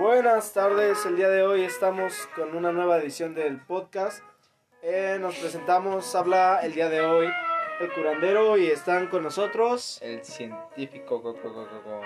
[0.00, 4.24] Buenas tardes, el día de hoy estamos con una nueva edición del podcast.
[4.80, 7.28] Eh, nos presentamos, habla el día de hoy
[7.80, 9.98] el curandero y están con nosotros.
[10.00, 11.20] El científico.
[11.22, 12.00] co- co- co- co- co-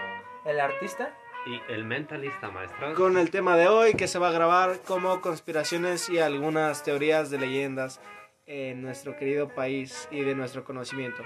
[0.44, 1.16] ¿El artista?
[1.46, 2.94] Y el mentalista, maestro.
[2.94, 7.30] Con el tema de hoy que se va a grabar como conspiraciones y algunas teorías
[7.30, 8.00] de leyendas
[8.46, 11.22] en nuestro querido país y de nuestro conocimiento.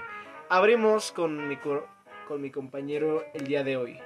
[0.49, 3.99] Abrimos con mi, con mi compañero el día de hoy.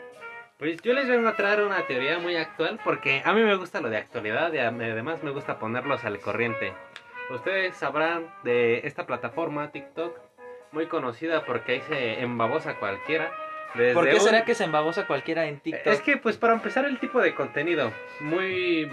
[0.58, 3.82] Pues yo les vengo a traer una teoría muy actual porque a mí me gusta
[3.82, 6.74] lo de actualidad y además me gusta ponerlos al corriente.
[7.32, 10.18] Ustedes sabrán de esta plataforma TikTok,
[10.72, 13.32] muy conocida porque ahí se embabosa cualquiera.
[13.76, 15.88] Desde ¿Por qué un- será que se embabosa cualquiera en TikTok?
[15.94, 18.90] Es que pues para empezar el tipo de contenido muy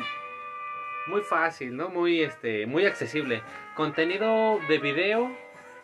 [1.07, 1.89] muy fácil, ¿no?
[1.89, 3.43] Muy este muy accesible.
[3.75, 5.31] Contenido de video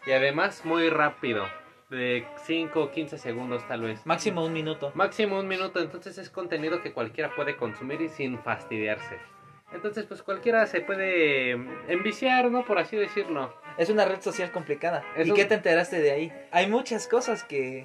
[0.07, 1.47] y además muy rápido,
[1.91, 4.05] de 5 o 15 segundos tal vez.
[4.07, 4.91] Máximo un minuto.
[4.95, 9.19] Máximo un minuto, entonces es contenido que cualquiera puede consumir y sin fastidiarse.
[9.73, 12.65] Entonces, pues cualquiera se puede mm, enviciar, ¿no?
[12.65, 13.53] Por así decirlo.
[13.79, 15.05] Es una red social complicada.
[15.17, 16.33] Es ¿Y un- qué te enteraste de ahí?
[16.53, 17.85] Hay muchas cosas que...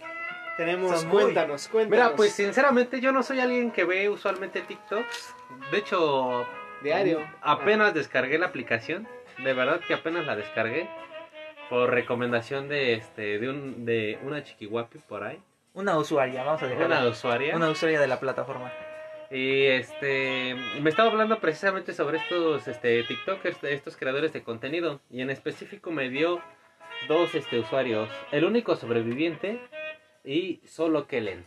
[0.57, 2.05] Tenemos, Son muy- cuéntanos, cuéntanos.
[2.05, 5.33] Mira, pues sinceramente yo no soy alguien que ve usualmente TikToks.
[5.71, 6.45] De hecho,
[6.83, 7.19] diario.
[7.41, 9.07] apenas descargué la aplicación.
[9.43, 10.87] De verdad que apenas la descargué.
[11.71, 15.39] Por recomendación de este de un de una chiquihuapi por ahí.
[15.73, 17.07] Una usuaria, vamos a Una dejarla.
[17.09, 17.55] usuaria.
[17.55, 18.73] Una usuaria de la plataforma.
[19.31, 24.99] Y este me estaba hablando precisamente sobre estos este TikTokers, de estos creadores de contenido
[25.09, 26.41] y en específico me dio
[27.07, 29.61] dos este usuarios, el único sobreviviente
[30.25, 31.45] y solo Kellen.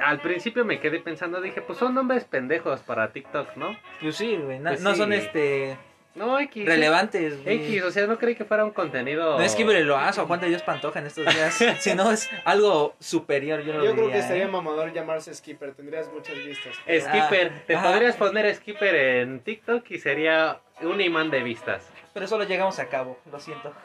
[0.00, 3.76] Al principio me quedé pensando, dije, pues son nombres pendejos para TikTok, ¿no?
[4.00, 4.58] Pues sí, güey.
[4.62, 4.96] Pues no sí.
[4.96, 5.76] son este
[6.16, 6.64] No, X.
[6.66, 7.56] relevantes, güey.
[7.66, 10.40] X, o sea, no creí que fuera un contenido No es Kimberly Loazo o Juan
[10.40, 11.54] de Dios Pantoja en estos días.
[11.80, 14.48] si no, es algo superior, yo lo Yo creo diría, que estaría ¿eh?
[14.48, 16.74] mamador llamarse Skipper, tendrías muchas vistas.
[16.76, 17.82] Skipper, te Ah.
[17.82, 21.86] podrías poner Skipper en TikTok y sería un imán de vistas.
[22.14, 23.74] Pero solo llegamos a cabo, lo siento.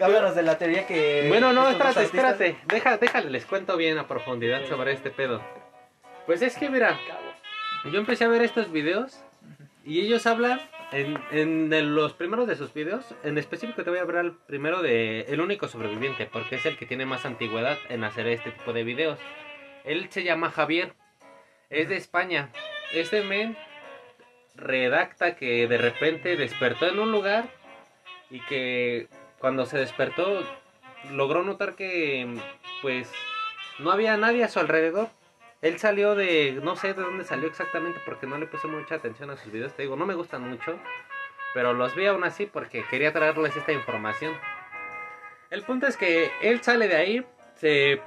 [0.00, 1.24] Háblanos de la teoría que...
[1.28, 2.56] Bueno, no, espérate, artistas- espérate.
[2.66, 5.40] Deja, déjale, les cuento bien a profundidad sobre este pedo.
[6.26, 6.98] Pues es que, mira,
[7.90, 9.18] yo empecé a ver estos videos
[9.84, 10.60] y ellos hablan
[10.92, 11.18] en,
[11.72, 13.14] en los primeros de sus videos.
[13.24, 16.86] En específico te voy a hablar primero de El único sobreviviente, porque es el que
[16.86, 19.18] tiene más antigüedad en hacer este tipo de videos.
[19.84, 20.94] Él se llama Javier,
[21.70, 22.50] es de España.
[22.92, 23.56] Este men
[24.54, 27.48] redacta que de repente despertó en un lugar
[28.30, 30.42] y que cuando se despertó
[31.10, 32.28] logró notar que
[32.80, 33.10] pues
[33.78, 35.08] no había nadie a su alrededor.
[35.62, 39.30] Él salió de, no sé de dónde salió exactamente porque no le puse mucha atención
[39.30, 40.76] a sus videos, te digo, no me gustan mucho,
[41.54, 44.34] pero los vi aún así porque quería traerles esta información.
[45.50, 48.00] El punto es que él sale de ahí, se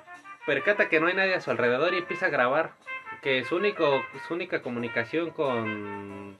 [0.46, 2.74] percata que no hay nadie a su alrededor y empieza a grabar,
[3.22, 6.38] que su, único, su única comunicación con,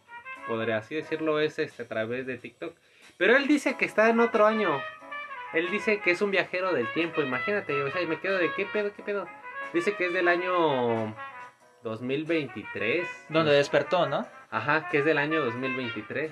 [0.48, 2.76] podría así decirlo, es este, a través de TikTok.
[3.18, 4.82] Pero él dice que está en otro año.
[5.54, 8.92] Él dice que es un viajero del tiempo, imagínate, o me quedo de qué pedo,
[8.94, 9.30] qué pedo.
[9.76, 11.14] Dice que es del año
[11.84, 13.06] 2023.
[13.28, 14.26] Donde despertó, ¿no?
[14.50, 16.32] Ajá, que es del año 2023.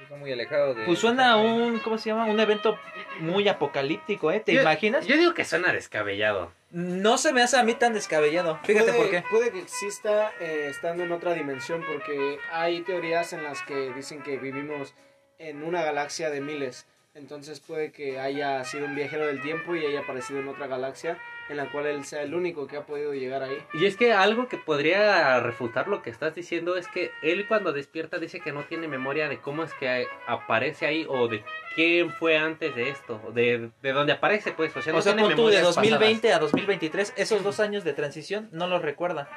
[0.00, 0.84] Está muy alejado de.
[0.84, 2.26] Pues suena a un, ¿cómo se llama?
[2.26, 2.78] Un evento
[3.18, 4.38] muy apocalíptico, ¿eh?
[4.38, 5.08] ¿Te Yo- imaginas?
[5.08, 6.52] Yo digo que suena descabellado.
[6.70, 8.60] No se me hace a mí tan descabellado.
[8.62, 9.24] Fíjate puede, por qué.
[9.28, 14.22] Puede que exista eh, estando en otra dimensión porque hay teorías en las que dicen
[14.22, 14.94] que vivimos
[15.40, 16.86] en una galaxia de miles.
[17.14, 21.18] Entonces puede que haya sido un viajero del tiempo y haya aparecido en otra galaxia
[21.50, 23.58] en la cual él sea el único que ha podido llegar ahí.
[23.74, 27.72] Y es que algo que podría refutar lo que estás diciendo es que él cuando
[27.72, 31.44] despierta dice que no tiene memoria de cómo es que aparece ahí o de
[31.74, 35.14] quién fue antes de esto, de, de dónde aparece pues, o sea, no O sea,
[35.14, 39.28] tiene tú de memorias 2020 a 2023, esos dos años de transición no los recuerda.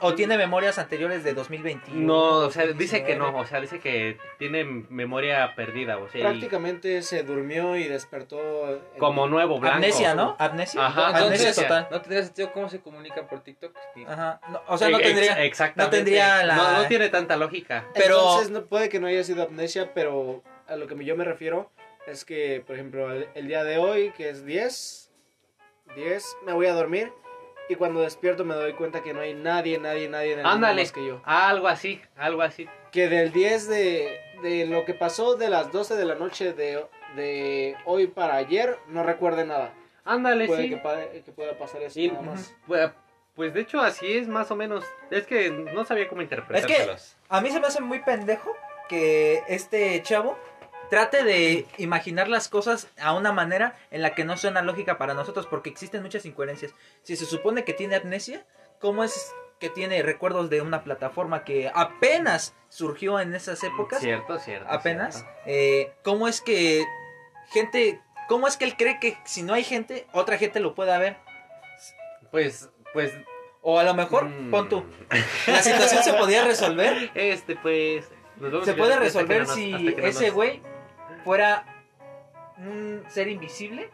[0.00, 2.00] O, tiene memorias anteriores de 2021.
[2.00, 3.40] No, o sea, dice que no, 19.
[3.40, 8.80] o sea, dice que tiene memoria perdida, o sea, y Prácticamente se durmió y despertó.
[8.98, 9.76] como nuevo blanco.
[9.76, 10.36] Amnesia, ¿no?
[10.38, 10.86] Amnesia.
[10.86, 11.88] Ajá, total.
[11.90, 13.76] No tendría sentido cómo se comunican por TikTok.
[13.96, 14.40] Ni- Ajá.
[14.48, 15.44] No, o sea, no Ex- tendría.
[15.44, 15.96] exactamente.
[15.98, 17.86] no tendría la- No, no tiene tanta lógica.
[17.94, 21.24] pero- Entonces no, puede que no haya sido amnesia, pero a lo que yo me
[21.24, 21.70] refiero
[22.06, 25.10] es que, por ejemplo, el, el día de hoy, que es 10,
[25.94, 27.12] 10, me voy a dormir
[27.68, 30.56] y cuando despierto me doy cuenta que no hay nadie, nadie, nadie en el mundo
[30.56, 31.20] Ándale, más que yo.
[31.24, 32.68] algo así, algo así.
[32.90, 36.84] Que del 10 de, de lo que pasó de las 12 de la noche de,
[37.16, 39.72] de hoy para ayer, no recuerde nada.
[40.04, 40.70] Ándale, Puede sí.
[40.70, 42.54] que, que pueda pasar eso Y- nada más.
[42.66, 42.90] Pues,
[43.34, 44.84] pues de hecho así es más o menos.
[45.10, 46.96] Es que no sabía cómo interpretárselos.
[46.96, 48.50] Es que- A mí se me hace muy pendejo
[48.88, 50.38] que este chavo
[50.90, 55.14] trate de imaginar las cosas a una manera en la que no suena lógica para
[55.14, 56.74] nosotros porque existen muchas incoherencias.
[57.02, 58.44] Si se supone que tiene amnesia,
[58.78, 64.38] ¿cómo es que tiene recuerdos de una plataforma que apenas surgió en esas épocas, Cierto,
[64.40, 64.66] cierto.
[64.68, 65.32] apenas, cierto.
[65.46, 66.84] eh, ¿cómo es que
[67.52, 68.00] gente,
[68.32, 71.18] cómo es que él cree que si no hay gente, otra gente lo pueda ver?
[72.30, 73.12] Pues, pues.
[73.60, 74.84] O a lo mejor, mm, pon tú,
[75.46, 78.10] la situación se podía resolver, Este, pues.
[78.64, 80.62] se puede resolver no nos- si ese güey
[81.24, 81.66] fuera
[82.56, 83.90] un ser invisible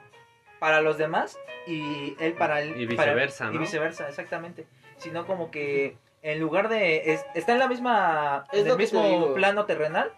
[0.61, 1.37] para los demás
[1.67, 2.81] y él para él.
[2.81, 3.61] Y para- viceversa, Y ¿no?
[3.61, 4.67] viceversa, exactamente.
[4.99, 7.13] Sino como que en lugar de...
[7.13, 8.45] es- está en la misma...
[8.53, 10.13] Es en el mismo plano terrenal,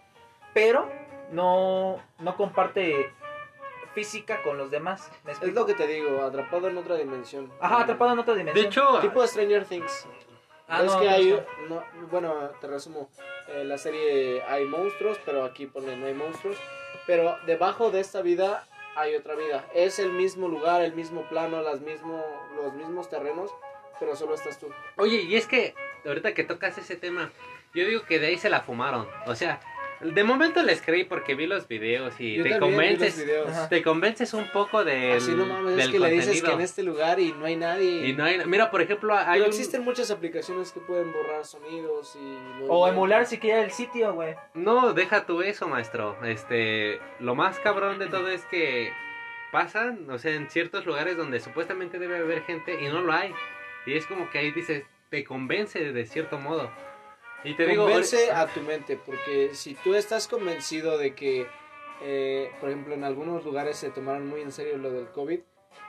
[0.53, 0.89] pero
[1.31, 3.11] no, no comparte
[3.93, 5.11] física con los demás.
[5.23, 7.51] ¿me Es lo que te digo, atrapado en otra dimensión.
[7.59, 8.65] Ajá, atrapado en otra De dimensión.
[8.67, 10.07] hecho, Tipo Stranger Things.
[10.67, 13.09] Ah, es no, que no hay, no, bueno, te resumo,
[13.49, 16.55] en la serie hay monstruos, pero aquí pone no hay monstruos,
[17.05, 18.65] pero debajo de esta vida
[18.95, 19.65] hay otra vida.
[19.73, 22.23] Es el mismo lugar, el mismo plano, las mismo,
[22.55, 23.51] los mismos terrenos,
[23.99, 24.67] pero solo estás tú.
[24.97, 27.31] Oye, y es que ahorita que tocas ese tema,
[27.73, 29.07] yo digo que de ahí se la fumaron.
[29.25, 29.59] O sea,
[30.03, 33.69] de momento les creí porque vi los videos y Yo te también vi los convences,
[33.69, 36.47] te convences un poco del, Así no mames, es del que le dices contenido.
[36.47, 38.07] que en este lugar y no hay nadie.
[38.07, 41.45] Y no hay, mira, por ejemplo, hay pero un- existen muchas aplicaciones que pueden borrar
[41.45, 42.65] sonidos y...
[42.67, 44.35] O emular siquiera el sitio, güey.
[44.53, 46.17] No, deja tú eso, maestro.
[46.25, 48.91] Este, lo más cabrón de todo es que
[49.51, 53.33] pasan, o sea, en ciertos lugares donde supuestamente debe haber gente y no lo hay.
[53.85, 56.71] Y es como que ahí dices, te convence de cierto modo.
[57.43, 61.47] Y te digo, Convence a tu mente, porque si tú estás convencido de que,
[62.01, 65.39] eh, por ejemplo, en algunos lugares se tomaron muy en serio lo del COVID,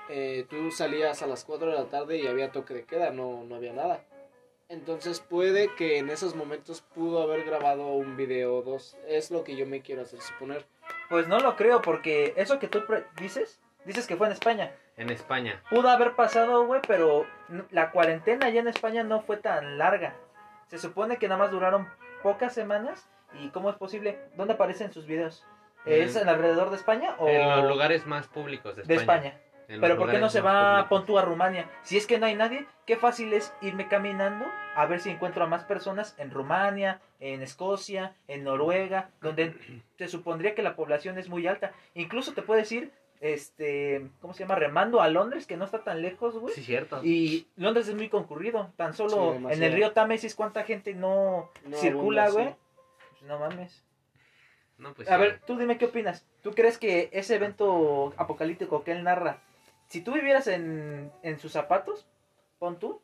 [0.08, 3.44] eh, tú salías a las 4 de la tarde y había toque de queda, no,
[3.44, 4.04] no había nada.
[4.68, 8.96] Entonces puede que en esos momentos pudo haber grabado un video o dos.
[9.06, 10.64] Es lo que yo me quiero hacer suponer.
[11.10, 12.82] Pues no lo creo, porque eso que tú
[13.20, 14.74] dices, dices que fue en España.
[14.96, 15.62] en España.
[15.68, 17.26] Pudo haber pasado, güey, pero
[17.70, 20.16] la cuarentena allá en España no fue tan larga.
[20.72, 21.86] Se supone que nada más duraron
[22.22, 23.06] pocas semanas.
[23.38, 24.18] ¿Y cómo es posible?
[24.38, 25.44] ¿Dónde aparecen sus videos?
[25.84, 29.28] ¿Es En- alrededor de España o En los lugares más públicos de de España.
[29.28, 29.42] España?
[29.68, 30.88] En los Pero ¿por qué no se va, públicos.
[30.88, 31.68] pon tú a Rumania?
[31.82, 35.44] Si es que no hay nadie, qué fácil es irme caminando a ver si encuentro
[35.44, 39.54] a más personas en Rumania, en Escocia, en Noruega, donde
[39.98, 41.72] se supondría que la población es muy alta.
[41.92, 42.92] Incluso te puedes ir,
[43.22, 44.56] este, ¿cómo se llama?
[44.56, 46.52] Remando a Londres, que no está tan lejos, güey.
[46.54, 47.00] Sí, cierto.
[47.04, 48.72] Y Londres es muy concurrido.
[48.76, 52.48] Tan Sí, solo en el río Támesis, ¿cuánta gente no, No circula, güey?
[52.48, 52.54] sí.
[53.10, 53.84] Pues no mames.
[54.76, 55.20] No, pues A sí.
[55.20, 56.26] ver, tú dime qué opinas.
[56.42, 59.38] ¿Tú crees que ese evento apocalíptico que él narra,
[59.86, 62.08] si tú vivieras en, en sus zapatos,
[62.58, 63.00] pon tú,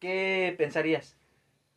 [0.00, 1.16] ¿qué pensarías?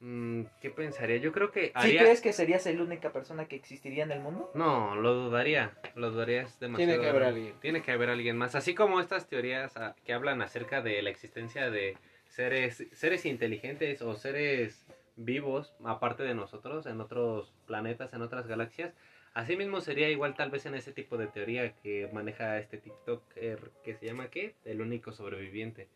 [0.05, 1.15] Mm, ¿Qué pensaría?
[1.15, 2.01] Yo creo que ¿Sí haría...
[2.01, 4.51] crees que serías la única persona que existiría en el mundo?
[4.53, 5.71] No, lo dudaría.
[5.95, 6.91] Lo dudaría es demasiado.
[6.91, 7.53] Tiene que haber alguien.
[7.61, 8.53] Tiene que haber alguien más.
[8.55, 11.95] Así como estas teorías ah, que hablan acerca de la existencia de
[12.27, 14.85] seres, seres inteligentes o seres
[15.15, 18.93] vivos, aparte de nosotros, en otros planetas, en otras galaxias.
[19.33, 23.71] Así mismo sería igual tal vez en ese tipo de teoría que maneja este TikToker
[23.85, 24.55] que se llama ¿qué?
[24.65, 25.87] El único sobreviviente.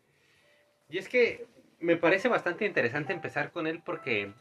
[0.88, 1.46] Y es que
[1.80, 4.32] me parece bastante interesante empezar con él porque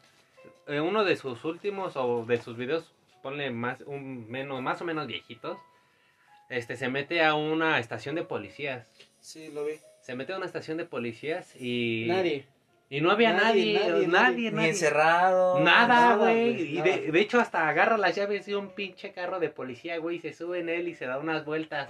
[0.67, 4.85] eh, uno de sus últimos o de sus videos, ponle más, un, menos, más o
[4.85, 5.57] menos viejitos,
[6.49, 8.87] este, se mete a una estación de policías.
[9.19, 9.73] Sí, lo vi.
[10.01, 12.05] Se mete a una estación de policías y...
[12.07, 12.45] Nadie.
[12.89, 14.51] Y no había Nadie, nadie, nadie, nadie, nadie.
[14.51, 15.59] Ni encerrado.
[15.59, 16.53] Nada, güey.
[16.53, 19.97] güey, Y de, de hecho hasta agarra las llaves de un pinche carro de policía,
[19.97, 21.89] güey, y se sube en él y se da unas vueltas.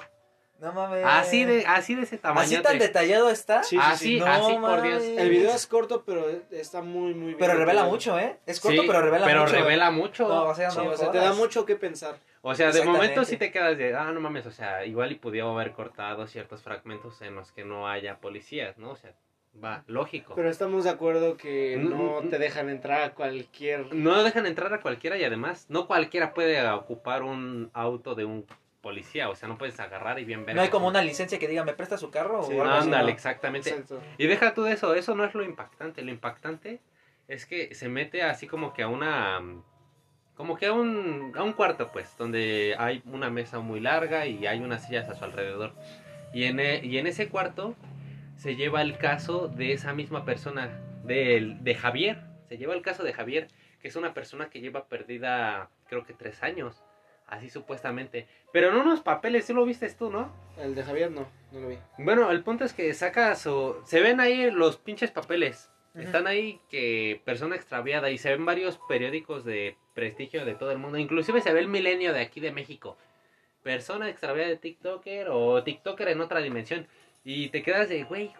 [0.59, 1.03] No mames.
[1.05, 2.41] Así de, así de ese tamaño.
[2.45, 3.63] ¿Así tan detallado está?
[3.63, 4.19] Sí, sí, Así, sí.
[4.19, 5.03] No así por Dios.
[5.03, 7.37] El video es corto, pero está muy, muy bien.
[7.37, 8.37] Pero revela mucho, ¿eh?
[8.45, 9.53] Es corto, pero revela pero mucho.
[9.53, 10.27] revela mucho.
[10.27, 12.17] No, o sea, Sí, no o sea, te da mucho que pensar.
[12.41, 15.15] O sea, de momento sí te quedas de, ah, no mames, o sea, igual y
[15.15, 18.91] pudiera haber cortado ciertos fragmentos en los que no haya policías, ¿no?
[18.91, 19.11] O sea,
[19.63, 20.33] va, lógico.
[20.35, 23.93] Pero estamos de acuerdo que Mm, no mm, te dejan entrar a cualquier...
[23.93, 28.45] No dejan entrar a cualquiera y además, no cualquiera puede ocupar un auto de un
[28.81, 30.55] policía, o sea, no puedes agarrar y bien ver.
[30.55, 32.43] No hay como una licencia que diga, ¿me presta su carro?
[32.43, 33.09] Sí, o algo así, Ándale, ¿no?
[33.09, 33.69] exactamente.
[33.69, 33.99] Exacto.
[34.17, 36.01] Y deja tú de eso, eso no es lo impactante.
[36.03, 36.79] Lo impactante
[37.27, 39.41] es que se mete así como que a una.
[40.35, 44.45] Como que a un, a un cuarto, pues, donde hay una mesa muy larga y
[44.45, 45.73] hay unas sillas a su alrededor.
[46.31, 47.75] Y en, e- y en ese cuarto
[48.35, 52.19] se lleva el caso de esa misma persona, de, de Javier.
[52.49, 53.47] Se lleva el caso de Javier,
[53.81, 56.83] que es una persona que lleva perdida, creo que tres años.
[57.27, 58.25] Así supuestamente.
[58.53, 60.31] Pero en unos papeles, tú lo viste tú, ¿no?
[60.57, 61.77] El de Javier no, no lo vi.
[61.97, 63.75] Bueno, el punto es que saca su...
[63.85, 65.69] Se ven ahí los pinches papeles.
[65.93, 70.77] Están ahí que persona extraviada y se ven varios periódicos de prestigio de todo el
[70.77, 70.99] mundo.
[70.99, 72.97] Inclusive se ve el milenio de aquí de México.
[73.63, 76.87] Persona extraviada de TikToker o TikToker en otra dimensión.
[77.23, 78.31] Y te quedas de, güey,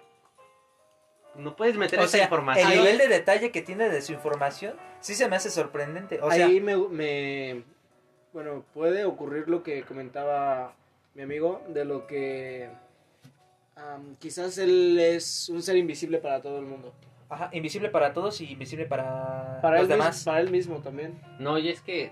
[1.36, 2.72] no puedes meter O esa sea, información.
[2.72, 6.20] el nivel de detalle que tiene de su información sí se me hace sorprendente.
[6.22, 7.64] O sea, Ahí me, me-
[8.38, 10.76] Bueno, puede ocurrir lo que comentaba
[11.16, 12.70] mi amigo, de lo que...
[14.20, 16.94] quizás él es un ser invisible para todo el mundo.
[17.30, 20.24] ajá, invisible para todos y invisible para, Para, los demás.
[20.24, 21.20] para él mismo también.
[21.40, 22.12] No, y es que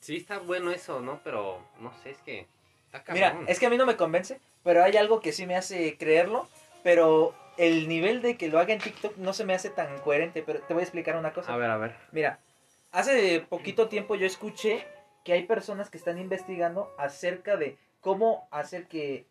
[0.00, 1.20] sí está bueno eso, ¿no?
[1.22, 2.48] Pero no sé, es que
[2.92, 5.54] está Mira, es que a mí no me convence, pero hay algo que sí me
[5.54, 6.48] hace creerlo,
[6.82, 10.42] pero el nivel de que lo haga en TikTok no se me hace tan coherente,
[10.44, 11.54] pero te voy a explicar una cosa.
[11.54, 11.94] A ver, a ver.
[12.10, 12.40] Mira,
[12.90, 14.84] hace poquito tiempo yo escuché
[15.30, 19.28] que hay personas que están investigando acerca de cómo hacer que,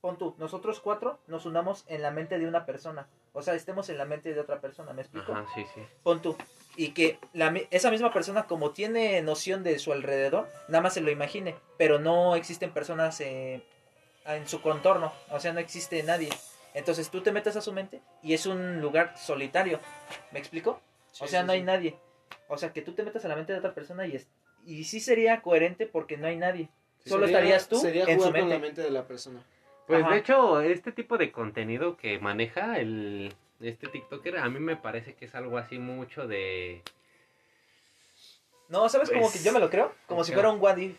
[0.00, 3.08] pon tú, nosotros cuatro nos unamos en la mente de una persona.
[3.32, 5.32] O sea, estemos en la mente de otra persona, ¿me explico?
[5.32, 5.80] Ajá, sí, sí.
[6.04, 6.36] Pon tú.
[6.76, 11.00] Y que la esa misma persona, como tiene noción de su alrededor, nada más se
[11.00, 11.56] lo imagine.
[11.76, 13.64] Pero no existen personas eh,
[14.24, 15.12] en su contorno.
[15.30, 16.28] O sea, no existe nadie.
[16.72, 19.80] Entonces tú te metes a su mente y es un lugar solitario.
[20.30, 20.80] ¿Me explico?
[21.10, 21.64] Sí, o sea, sí, no hay sí.
[21.64, 21.98] nadie.
[22.46, 24.28] O sea, que tú te metas a la mente de otra persona y es
[24.64, 26.68] y sí sería coherente porque no hay nadie.
[27.04, 28.54] Solo Sería- estarías tú Sería en su jugar con mente.
[28.54, 29.42] la mente de la persona.
[29.86, 30.12] Pues Ajá.
[30.12, 35.14] de hecho, este tipo de contenido que maneja el este TikToker, a mí me parece
[35.14, 36.82] que es algo así mucho de...
[38.68, 39.08] No, ¿sabes?
[39.10, 39.92] Como Pues, que yo me lo creo.
[40.06, 40.96] Como si fuera un what if.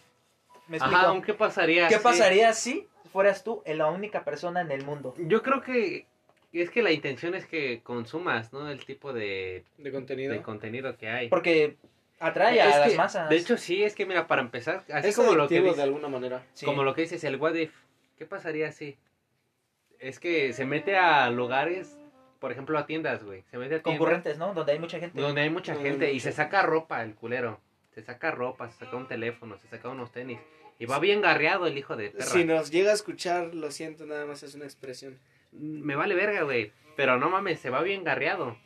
[0.68, 0.98] ¿Me explico?
[1.00, 1.88] Ajá, ¿qué pasaría?
[1.88, 5.14] ¿Qué si- pasaría si fueras tú la única persona en el mundo?
[5.18, 6.06] Yo creo que
[6.54, 8.70] es que la intención es que consumas, ¿no?
[8.70, 10.32] El tipo de, De contenido.
[10.34, 11.28] de contenido que hay.
[11.30, 11.78] Porque
[12.20, 13.30] atrae Es a las que, masas.
[13.30, 15.84] De hecho, sí, es que mira, para empezar, así es como lo que dices, de
[15.84, 16.44] alguna manera.
[16.54, 16.66] Sí.
[16.66, 17.74] como lo que dices, el what if,
[18.18, 18.98] ¿qué pasaría si?
[20.00, 21.98] Es que se mete a lugares,
[22.40, 23.44] por ejemplo, a tiendas, güey.
[23.50, 24.54] Se mete a tiendas concurrentes, ¿no?
[24.54, 25.20] Donde hay mucha gente.
[25.20, 27.60] donde hay mucha Donde hay gente y se saca ropa, el culero.
[27.94, 30.40] Se saca ropa, se saca un teléfono, se saca unos tenis.
[30.80, 32.26] Y va bien garreado el hijo de perra.
[32.26, 35.20] Si nos llega a escuchar, lo siento, nada más es una expresión.
[35.52, 36.72] me vale verga, güey.
[36.96, 38.58] Pero no mames, se va bien garreado.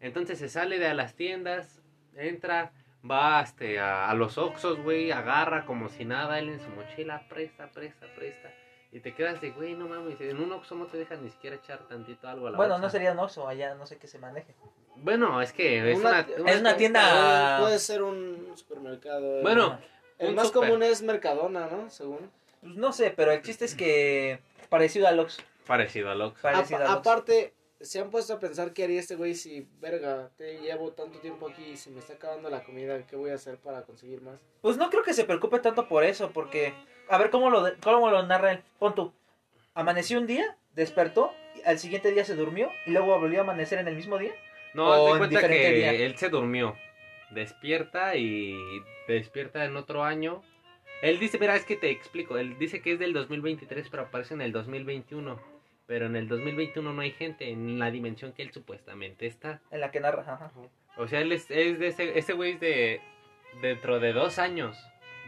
[0.00, 1.82] Entonces se sale de a las tiendas,
[2.16, 2.72] entra,
[3.08, 7.22] va este, a, a los Oxxos, güey, agarra como si nada él en su mochila,
[7.28, 8.50] presta, presta, presta.
[8.92, 11.56] Y te quedas de, güey, no mames, en un Oxxo no te dejan ni siquiera
[11.56, 12.86] echar tantito algo a la Bueno, bolsa.
[12.86, 14.54] no sería un Oxxo, allá no sé qué se maneje.
[14.96, 16.20] Bueno, es que es una...
[16.46, 19.42] Es una tienda- Puede ser un supermercado.
[19.42, 19.78] Bueno,
[20.18, 20.68] el un más super.
[20.68, 21.88] común es Mercadona, ¿no?
[21.88, 22.30] Según.
[22.60, 25.40] Pues no sé, pero el chiste es que parecido al Oxxo.
[25.66, 26.42] Parecido al Oxxo.
[26.42, 27.10] Parecido Apa- al Oxxo.
[27.10, 31.18] aparte, se han puesto a pensar qué haría este güey si, verga, te llevo tanto
[31.18, 34.20] tiempo aquí y se me está acabando la comida, ¿qué voy a hacer para conseguir
[34.20, 34.38] más?
[34.60, 36.74] Pues no creo que se preocupe tanto por eso, porque...
[37.08, 38.62] A ver, ¿cómo lo, de- cómo lo narra él?
[38.78, 39.12] Pon tú.
[39.74, 43.78] Amaneció un día, despertó, y al siguiente día se durmió, y luego volvió a amanecer
[43.78, 44.32] en el mismo día.
[44.74, 45.92] No, O haz de en cuenta diferente que día.
[45.92, 46.76] él se durmió.
[47.30, 48.56] Despierta y
[49.08, 50.42] despierta en otro año.
[51.02, 52.36] Él dice, mira, es que te explico.
[52.36, 55.40] Él dice que es del 2023, pero aparece en el 2021.
[55.90, 59.58] Pero en el 2021 no hay gente en la dimensión que él supuestamente está.
[59.72, 60.52] En la que narra, ajá.
[60.96, 63.00] O sea, él es, es de ese, ese güey es de
[63.60, 64.78] dentro de dos años.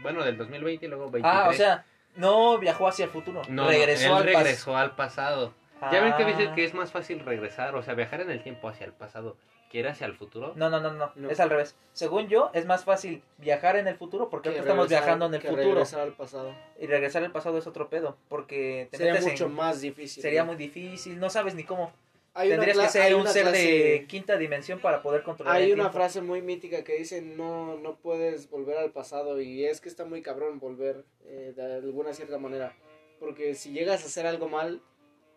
[0.01, 1.25] Bueno, del 2020 y luego 23.
[1.45, 3.41] Ah, o sea, no viajó hacia el futuro.
[3.49, 5.53] no, regresó no, al pas- regresó al pasado.
[5.91, 6.55] Ya ven que dicen Ah.
[6.55, 9.35] que es más fácil regresar, o sea, viajar en el tiempo hacia el pasado
[9.73, 10.53] que ir hacia el futuro.
[10.55, 11.29] No, no, no, no, No.
[11.31, 11.75] es al revés.
[11.93, 15.33] Según yo, es más fácil viajar en el futuro porque ahorita estamos regresar- viajando en
[15.33, 15.67] el que futuro.
[15.69, 16.55] regresar al pasado.
[16.79, 20.21] Y regresar al pasado es otro pedo, porque te Sería metes mucho en- más difícil.
[20.21, 20.47] Sería ¿no?
[20.47, 21.91] muy difícil, no sabes ni cómo.
[22.35, 25.83] Hay Tendrías que ser un ser de quinta dimensión para poder controlar Hay el una
[25.85, 25.97] tiempo.
[25.97, 30.05] frase muy mítica que dice no no puedes volver al pasado y es que está
[30.05, 32.75] muy cabrón volver eh, de alguna cierta manera
[33.19, 34.81] porque si llegas a hacer algo mal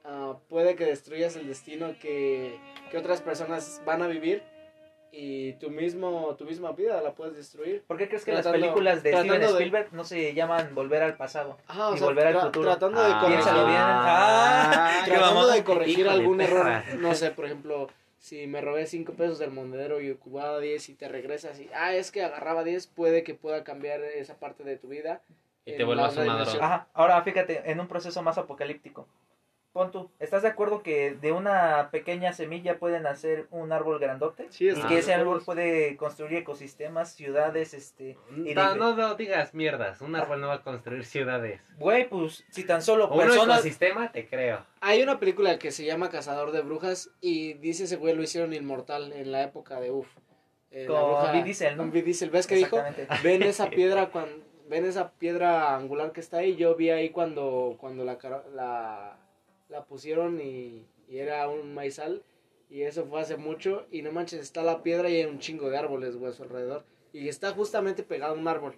[0.07, 2.59] ah, puede que destruyas el destino que,
[2.91, 4.43] que otras personas van a vivir
[5.13, 7.83] y tu mismo tu misma vida la puedes destruir.
[7.87, 11.03] ¿Por qué crees que Tratando- las películas de Steven de- Spielberg no se llaman Volver
[11.03, 11.57] al pasado?
[11.69, 12.71] Ajá, Y volver al futuro.
[12.71, 13.45] Tratando de Ah, corregir.
[13.49, 16.83] Ah, tratando de corregir algún error.
[16.99, 20.95] No sé, por ejemplo, si me robé 5 pesos del monedero y ocupaba 10 y
[20.95, 24.77] te regresas y, ah, es que agarraba 10, puede que pueda cambiar esa parte de
[24.77, 25.23] tu vida.
[25.65, 26.63] Y te vuelvas un ladrón.
[26.63, 29.07] Ajá, ahora fíjate, en un proceso más apocalíptico.
[29.77, 34.47] Pon tú, ¿estás de acuerdo que de una pequeña semilla pueden hacer un árbol grandote?
[34.49, 38.17] Sí, y estoy que ese árbol puede construir ecosistemas, ciudades, este...
[38.35, 40.01] y No, de- no, no digas mierdas.
[40.01, 41.61] Un árbol no va a construir ciudades.
[41.79, 43.59] Güey, pues si tan solo O un personas...
[43.59, 44.65] ecosistema, te creo.
[44.81, 48.55] Hay una película que se llama Cazador de Brujas y dice ese güey lo hicieron
[48.55, 50.09] inmortal en la época de UF.
[50.71, 51.83] Eh, la Con bruja- Vin Diesel, ¿no?
[51.83, 52.31] Con Vin Diesel.
[52.31, 52.79] ¿Ves que dijo?
[53.23, 57.77] Ven esa piedra cuando ven esa piedra angular que está ahí yo vi ahí cuando
[57.79, 58.19] cuando la
[58.55, 59.17] la,
[59.69, 62.23] la pusieron y, y era un maizal
[62.69, 65.71] y eso fue hace mucho y no manches está la piedra y hay un chingo
[65.71, 68.77] de árboles güey a su alrededor y está justamente pegado a un árbol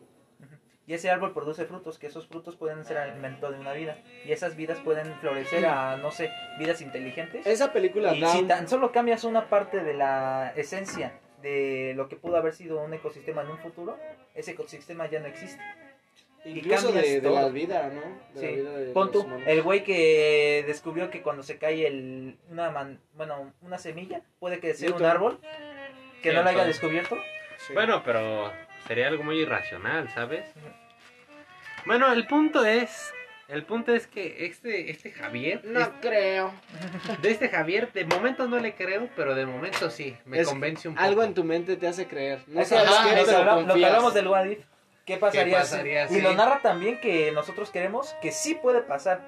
[0.89, 4.33] y ese árbol produce frutos, que esos frutos pueden ser alimento de una vida y
[4.33, 7.47] esas vidas pueden florecer a, no sé, vidas inteligentes.
[7.47, 12.17] Esa película Y si tan solo cambias una parte de la esencia de lo que
[12.17, 13.99] pudo haber sido un ecosistema en un futuro,
[14.35, 15.63] ese ecosistema ya no existe.
[16.45, 18.01] Incluso de, de la vida, ¿no?
[18.35, 18.47] De Sí.
[18.57, 22.71] la vida de Pon tú, el güey que descubrió que cuando se cae el, una,
[22.71, 25.41] man- bueno, una semilla puede que sea un árbol
[26.23, 27.17] que no lo haya descubierto.
[27.67, 27.73] Sí.
[27.75, 28.53] Bueno, pero
[28.87, 30.45] sería algo muy irracional, ¿sabes?
[31.87, 33.13] Bueno, el punto es,
[33.49, 36.53] el punto es que este, este Javier, no creo.
[37.09, 40.49] es- de este Javier, de momento no le creo, pero de momento sí, me Es
[40.49, 41.05] convence un poco.
[41.07, 42.41] Algo en tu mente te hace creer.
[42.47, 44.59] No Es sabes qué, lo, lo que hablamos del What If,
[45.09, 48.55] ¿qué pasaría, ¿Qué pasaría si- si- Y lo narra también que nosotros queremos que sí
[48.55, 49.21] puede pasar.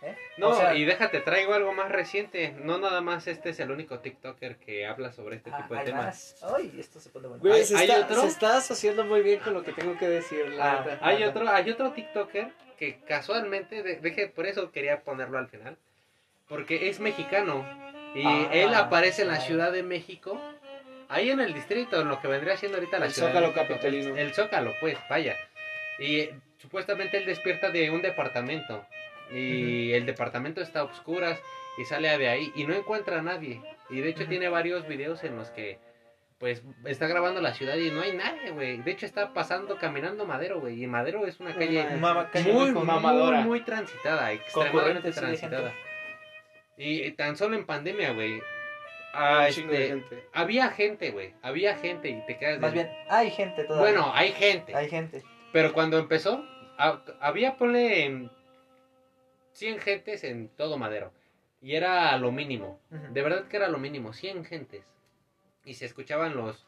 [0.00, 0.16] ¿eh?
[0.36, 2.52] No, O sea, y déjate, traigo algo más reciente.
[2.56, 5.80] No nada más este es el único TikToker que habla sobre este ah, tipo de
[5.82, 6.36] temas.
[6.40, 6.44] más.
[6.56, 7.42] Ay, esto se pone bueno.
[7.42, 8.22] Güey, ¿Hay- se, hay está, otro?
[8.22, 10.98] se está asociando muy bien con lo que tengo que decir, la Ah.
[11.02, 15.76] Hay otro, hay otro TikToker que casualmente, de- deje, por eso quería ponerlo al final,
[16.48, 17.66] porque es mexicano
[18.14, 19.40] y Ah, él aparece en la ah.
[19.40, 20.40] Ciudad de México,
[21.08, 23.54] ahí en el distrito, en lo que vendría siendo ahorita la El Ciudad de Zócalo
[23.54, 24.10] capitalino.
[24.14, 25.36] El, el Zócalo, pues, vaya.
[25.98, 28.84] Y eh, supuestamente él despierta de un departamento
[29.32, 31.38] y el departamento está a oscuras
[31.76, 33.60] y sale de ahí y no encuentra a nadie.
[33.90, 35.78] Y de hecho tiene varios videos en los que
[36.38, 38.76] pues está grabando la ciudad y no hay nadie, güey.
[38.78, 40.82] De hecho está pasando caminando Madero, güey.
[40.82, 42.00] Y Madero es una No calle mames.
[42.00, 43.40] Mama- calle muy, muy mamadora.
[43.40, 45.72] muy, muy transitada, extremadamente transitada.
[46.76, 48.40] Y tan solo en pandemia, güey.
[49.14, 50.28] Un de este, gente.
[50.32, 51.34] había gente, güey.
[51.42, 53.90] Había gente y te quedas Más de- bien, hay gente todavía.
[53.92, 54.74] Bueno, hay gente.
[54.74, 55.22] hay gente.
[55.52, 56.44] Pero cuando empezó,
[56.78, 58.28] ha- había, ponle, em,
[59.52, 61.12] 100 gentes en todo Madero.
[61.60, 62.78] Y era lo mínimo.
[62.90, 64.84] De verdad que era lo mínimo, 100 gentes.
[65.64, 66.64] Y se escuchaban los...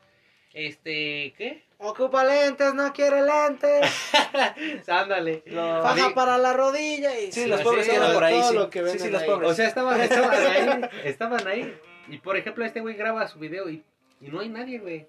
[0.52, 1.62] Este, ¿qué?
[1.78, 3.88] Ocupa lentes, no quiere lentes.
[4.88, 5.44] Ándale.
[5.46, 6.12] Faja Sí.
[6.14, 7.16] para la rodilla.
[7.20, 8.42] Y Sí, Sí, los sí, pobres todo- quedan por ahí.
[8.42, 8.54] sí.
[8.54, 9.28] lo que sí, sí, venden los ahí.
[9.28, 9.50] pobres.
[9.50, 11.78] O sea, estaban, estaban ahí, estaban ahí.
[12.10, 13.84] Y por ejemplo, este güey graba su video y,
[14.20, 15.06] y no hay nadie, güey.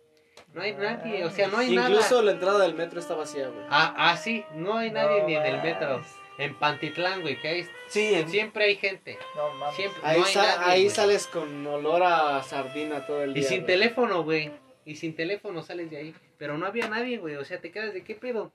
[0.54, 2.22] No hay nadie, o sea, no hay Incluso nada.
[2.24, 3.66] la entrada del metro está vacía, güey.
[3.70, 6.02] Ah, ah, sí, no hay nadie No ni en el metro.
[6.38, 9.18] En Pantitlán, güey, que hay, Sí, en- siempre hay gente.
[9.36, 9.76] no mames.
[9.76, 10.02] Siempre.
[10.04, 10.96] Ahí, no hay sa- nadie, ahí güey.
[10.96, 13.44] sales con olor a sardina todo el Y día.
[13.50, 13.68] sin güey.
[13.68, 14.52] teléfono, güey.
[14.86, 16.16] Y sin teléfono sales de ahí.
[16.38, 17.36] Pero no había nadie, güey.
[17.36, 18.52] O sea, te quedas de qué pedo.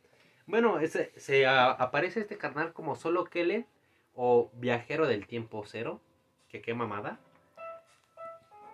[0.47, 3.67] Bueno, ese, se a- aparece este carnal como solo Kellen
[4.15, 6.01] o viajero del tiempo cero.
[6.49, 7.21] Que qué mamada.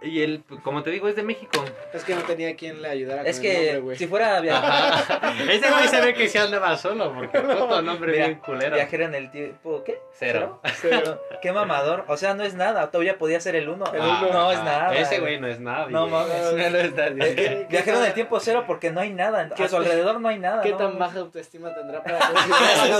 [0.04, 1.64] Y él, pues, como te digo, es de México.
[1.92, 3.96] Es que no tenía quien le ayudara Es con el que nombre, güey.
[3.98, 5.32] si fuera via- Ajá.
[5.50, 7.12] Este güey se ve que se andaba solo.
[7.14, 8.74] Porque puto nombre Mira, bien culero.
[8.74, 10.00] viajero en el tiempo, ¿qué?
[10.18, 10.60] Cero.
[10.80, 11.22] Cero.
[11.42, 12.04] Qué mamador.
[12.08, 12.90] O sea, no es nada.
[12.90, 13.84] Todavía podía ser el uno.
[13.94, 14.32] El Ah, uno.
[14.32, 14.94] no es Ah, nada.
[14.96, 15.86] Ese güey no es nada.
[15.88, 16.42] No mames.
[16.42, 17.22] No, no es nadie.
[17.22, 19.48] Eh, eh, Viajero en el tiempo cero porque no hay nada.
[19.54, 20.62] ¿Qué A su alrededor no hay nada.
[20.62, 22.18] ¿Qué no tan baja autoestima tendrá para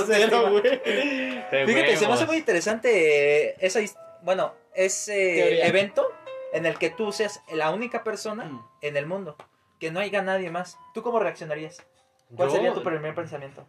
[0.06, 0.80] cero, güey?
[1.66, 3.80] Fíjate, se me hace muy interesante esa,
[4.22, 5.66] bueno, ese Teoría.
[5.66, 6.06] evento
[6.52, 8.64] en el que tú seas la única persona Mm.
[8.82, 9.36] en el mundo,
[9.80, 10.78] que no haya nadie más.
[10.94, 11.84] ¿Tú cómo reaccionarías?
[12.36, 13.66] ¿Cuál Yo sería tu primer pensamiento?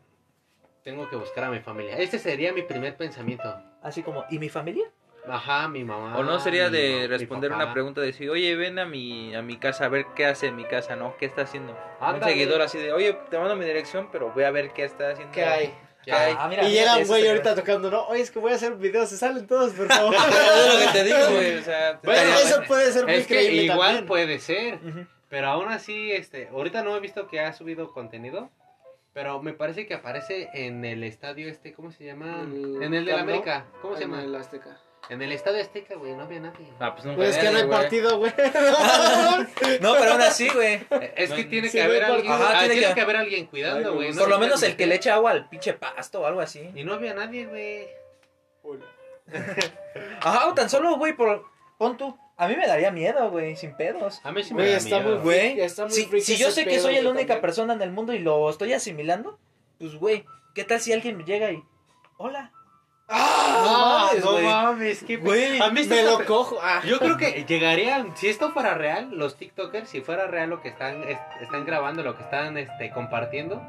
[0.84, 1.98] Tengo que buscar a mi familia.
[1.98, 3.56] Este sería mi primer pensamiento.
[3.82, 4.86] Así como, ¿y mi familia?
[5.26, 6.18] Ajá, mi mamá.
[6.18, 9.42] O no sería mi de responder una pregunta de decir, oye, ven a mi, a
[9.42, 11.16] mi casa a ver qué hace en mi casa, ¿no?
[11.18, 11.78] ¿Qué está haciendo?
[12.02, 15.12] Un seguidor así de, oye, te mando mi dirección, pero voy a ver qué está
[15.12, 15.34] haciendo.
[15.34, 15.74] ¿Qué hay?
[16.12, 18.08] Ah, mira, y llega un güey ahorita tocando, ¿no?
[18.08, 20.14] Oye, es que voy a hacer videos, se salen todos, por favor.
[20.16, 21.56] es lo que te digo, güey.
[21.58, 22.68] O sea, Bueno, eso bueno.
[22.68, 24.06] puede ser muy Es que creíble igual también.
[24.08, 24.80] puede ser.
[25.30, 28.50] Pero aún así, este, ahorita no he visto que ha subido contenido.
[29.14, 32.42] Pero me parece que aparece en el estadio este, ¿cómo se llama?
[32.42, 33.22] El en el de la.
[33.22, 33.66] América.
[33.82, 34.24] ¿Cómo se En llama?
[34.24, 34.80] el Azteca.
[35.10, 36.66] En el estadio Azteca, güey, no había nadie.
[36.80, 37.78] Ah, pues nunca Pues es que no hay güey.
[37.80, 38.32] partido, güey.
[39.82, 40.80] No, pero aún así, güey.
[41.16, 43.46] Es que tiene sí, que haber alguien, ajá, ah, tiene tiene que- que haber alguien
[43.48, 44.12] cuidando, güey.
[44.14, 46.72] no Por lo menos el que le echa agua al pinche pasto o algo así.
[46.74, 47.88] Y no había nadie, güey.
[50.22, 51.46] Ajá, o tan solo, güey, por...
[51.78, 52.18] pon tú.
[52.38, 54.20] A mí me daría miedo, güey, sin pedos.
[54.24, 55.16] A mí sí me Güey, da está miedo.
[55.18, 57.42] muy Güey, está muy si, si yo sé que soy la única también.
[57.42, 59.38] persona en el mundo y lo estoy asimilando,
[59.80, 61.64] pues, güey, ¿qué tal si alguien me llega y...
[62.18, 62.52] Hola.
[63.08, 64.10] ¡Ah!
[64.14, 66.60] mames, no mames, qué Güey, A mí esto Me lo cojo.
[66.62, 66.82] Ah.
[66.86, 70.70] Yo creo que llegarían, si esto fuera real, los TikTokers, si fuera real lo que
[70.70, 73.62] están es- están grabando, lo que están este, compartiendo.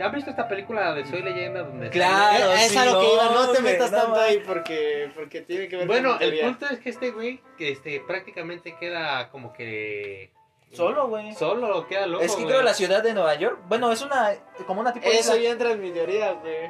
[0.00, 2.52] ¿Han visto esta película de Soy Leyenda donde Claro.
[2.52, 5.40] Eh, es a lo que no, iba, no te metas no tanto ahí porque, porque
[5.40, 8.76] tiene que ver Bueno, con mi el punto es que este güey, que este prácticamente
[8.78, 10.30] queda como que
[10.72, 11.34] Solo, güey.
[11.34, 12.22] Solo queda loco.
[12.22, 12.48] Es que güey.
[12.48, 13.58] creo la ciudad de Nueva York.
[13.68, 14.34] Bueno, es una.
[14.66, 15.06] Como una tipo.
[15.06, 15.36] Eso isla.
[15.36, 16.66] ya entra en mi teoría, güey.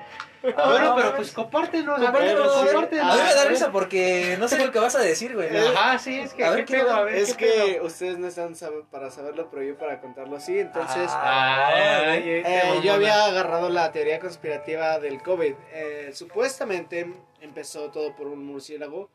[0.56, 1.98] Ah, Bueno, no, pero pues compártenos.
[2.00, 5.00] Compártelo, a ver, a mí me da risa porque no sé lo que vas a
[5.00, 5.48] decir, güey.
[5.56, 6.44] Ajá, sí, es que.
[6.44, 6.94] A ver, ¿qué pedo?
[6.94, 7.86] A ver, Es ¿qué que pedo?
[7.86, 10.60] ustedes no están sab- para saberlo, pero yo para contarlo sí.
[10.60, 11.72] Entonces, Ah,
[12.12, 12.36] Ay, güey.
[12.38, 15.54] este eh, yo había agarrado la teoría conspirativa del COVID.
[15.72, 19.10] Eh, supuestamente empezó todo por un murciélago,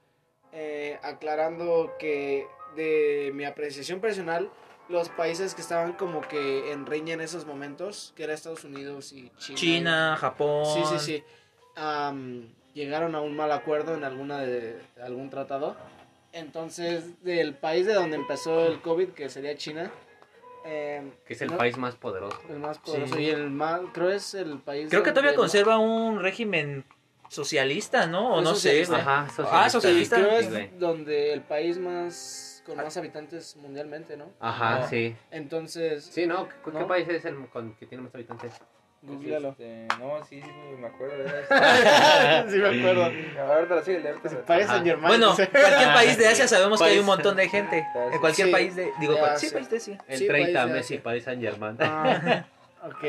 [0.51, 4.49] eh, aclarando que de mi apreciación personal,
[4.93, 9.12] los países que estaban como que en riña en esos momentos, que era Estados Unidos
[9.12, 9.58] y China.
[9.60, 10.65] China, Japón.
[10.65, 11.23] Sí, sí, sí.
[11.75, 15.75] am, llegaron a un mal acuerdo en alguna de algún tratado.
[16.32, 19.91] Entonces, del país de donde empezó el COVID, que sería China,
[20.65, 22.39] em, Que es el no- país más poderoso.
[22.49, 23.23] el más poderoso Sí.
[23.23, 24.89] y el más, creo es el país.
[24.89, 26.86] Creo que todavía conserva un régimen
[27.29, 28.36] socialista, ¿no?
[28.36, 28.93] O no sé, socialista.
[28.93, 29.01] güey.
[29.01, 30.15] Ajá, Ah, y socialista.
[30.17, 34.26] creo Sí, es donde el país más con más habitantes mundialmente, ¿no?
[34.39, 34.88] Ajá, Ah.
[34.88, 35.15] sí.
[35.32, 36.47] Entonces, Sí, ¿no?
[36.47, 38.54] ¿Qué, país es el con, que tiene más habitantes?
[39.06, 39.49] googlealo.
[39.49, 40.49] Este, no, sí, sí,
[40.80, 41.49] me acuerdo de eso.
[42.49, 43.04] sí me acuerdo.
[43.04, 44.73] Ahorita lo sigue, ahorita lo- País Ajá.
[44.76, 45.08] Saint Germain.
[45.10, 47.86] Bueno, cualquier país de Asia sabemos que hay un montón de gente.
[48.13, 48.54] En cualquier Sí.
[48.54, 48.91] país de.
[49.02, 49.52] Digo, De sí, Asia.
[49.58, 49.97] país de sí.
[50.08, 51.04] El Sí, 30, país Messi, Asia.
[51.04, 51.78] Paris Saint Germain.
[51.82, 52.45] Ah,
[52.86, 53.04] ok.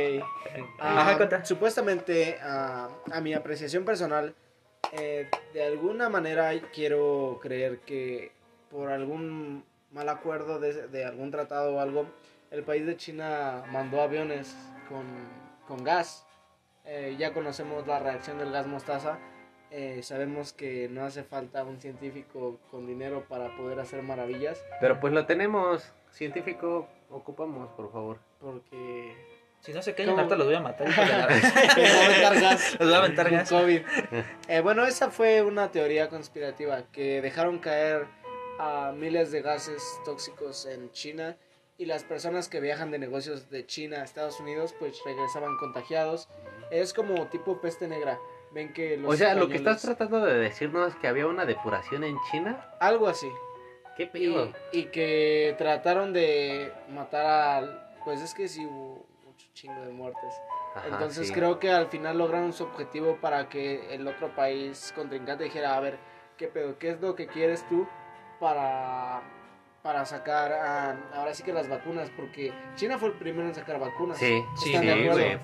[0.80, 1.44] Ah, Ajá, cuenta.
[1.44, 4.34] supuestamente, ah, a mi apreciación personal,
[4.92, 8.32] eh, de alguna manera quiero creer que
[8.74, 12.06] por algún mal acuerdo de, de algún tratado o algo,
[12.50, 14.56] el país de China mandó aviones
[14.88, 15.04] con,
[15.68, 16.26] con gas.
[16.84, 19.20] Eh, ya conocemos la reacción del gas mostaza.
[19.70, 24.98] Eh, sabemos que no hace falta un científico con dinero para poder hacer maravillas, Pero
[24.98, 25.92] pues lo tenemos.
[26.10, 28.18] Científico, ocupamos, por favor.
[28.40, 29.14] porque
[29.60, 30.18] Si no se callan, ¿Cómo?
[30.22, 30.88] ahorita los voy a matar.
[30.88, 30.96] Los
[32.80, 33.48] voy a aventar gas.
[33.50, 33.82] COVID.
[34.48, 38.06] Eh, bueno, esa fue una teoría conspirativa que dejaron caer
[38.58, 41.36] a miles de gases tóxicos en China
[41.76, 46.28] y las personas que viajan de negocios de China a Estados Unidos pues regresaban contagiados.
[46.70, 48.18] Es como tipo peste negra.
[48.52, 51.26] Ven que los O sea, lo que estás españoles- tratando de decirnos es que había
[51.26, 52.70] una depuración en China.
[52.80, 53.28] algo así.
[53.96, 54.52] ¿Qué Y, pedo?
[54.72, 60.34] y que trataron de matar al pues es que sí hubo mucho chingo de muertes.
[60.74, 61.32] Ajá, Entonces sí.
[61.32, 65.80] creo que al final lograron su objetivo para que el otro país contrincante dijera, a
[65.80, 65.98] ver,
[66.36, 66.78] ¿qué pedo?
[66.78, 67.86] ¿Qué es lo que quieres tú
[68.44, 69.22] para,
[69.82, 72.10] para sacar ah, ahora sí que las vacunas?
[72.14, 74.18] Porque China fue el primero en sacar vacunas.
[74.18, 74.74] Sí, Sí.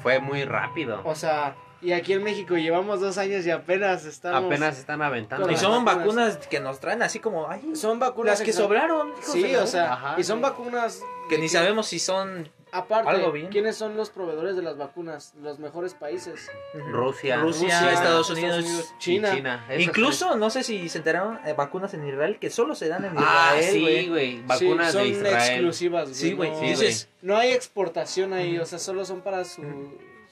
[0.03, 1.01] Fue muy rápido.
[1.05, 4.45] O sea, y aquí en México llevamos dos años y apenas estamos...
[4.45, 5.51] Apenas están aventando.
[5.51, 6.35] Y son vacunas.
[6.35, 7.49] vacunas que nos traen así como.
[7.49, 8.39] Ay, Son vacunas...
[8.39, 9.15] las que sobraron.
[9.23, 10.43] Sí, o sea, Ajá, y son sí.
[10.43, 11.03] vacunas...
[11.31, 12.51] Que ni sabemos si son.
[12.73, 13.49] Aparte, algo bien.
[13.49, 15.35] ¿quiénes son los proveedores de las vacunas?
[15.43, 16.51] Los mejores países.
[16.75, 17.37] Rusia.
[17.39, 18.95] Rusia, Estados Unidos.
[18.99, 19.65] China.
[19.79, 23.13] Incluso, no sé si se enteraron, eh, vacunas en Israel que solo se dan en.
[23.17, 24.43] Ah, Israel, sí, güey.
[24.43, 25.51] Vacunas Sí, son de Israel.
[25.53, 26.15] exclusivas, güey.
[26.15, 26.51] Sí, güey.
[26.51, 29.63] No, Sí, no hay exportación ahí, o sea, solo son para su...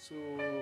[0.09, 0.15] su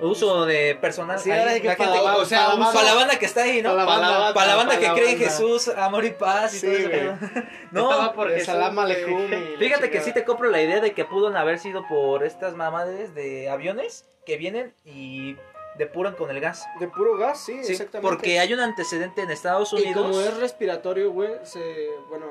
[0.07, 1.19] uso de personal.
[1.19, 2.73] Sí, ahí, la para gente- la- o sea, para la uso- banda.
[2.81, 3.71] para la banda que está ahí, ¿no?
[3.71, 5.19] Para la Para la, banda, para la banda para que cree en.
[5.19, 7.19] Jesús, amor y paz y Sí, todo eso.
[7.71, 10.93] No, Estaba por de Jesús, Salam y Fíjate que sí te compro la idea de
[10.93, 15.37] que pudieron haber sido por estas mamadas de aviones que vienen y
[15.79, 16.67] depuran con el gas.
[16.81, 18.09] De puro gas, sí, Sí, exactamente.
[18.09, 20.03] porque hay un antecedente en Estados Y Unidos.
[20.07, 21.89] como es respiratorio, güey, se...
[22.09, 22.27] Bueno...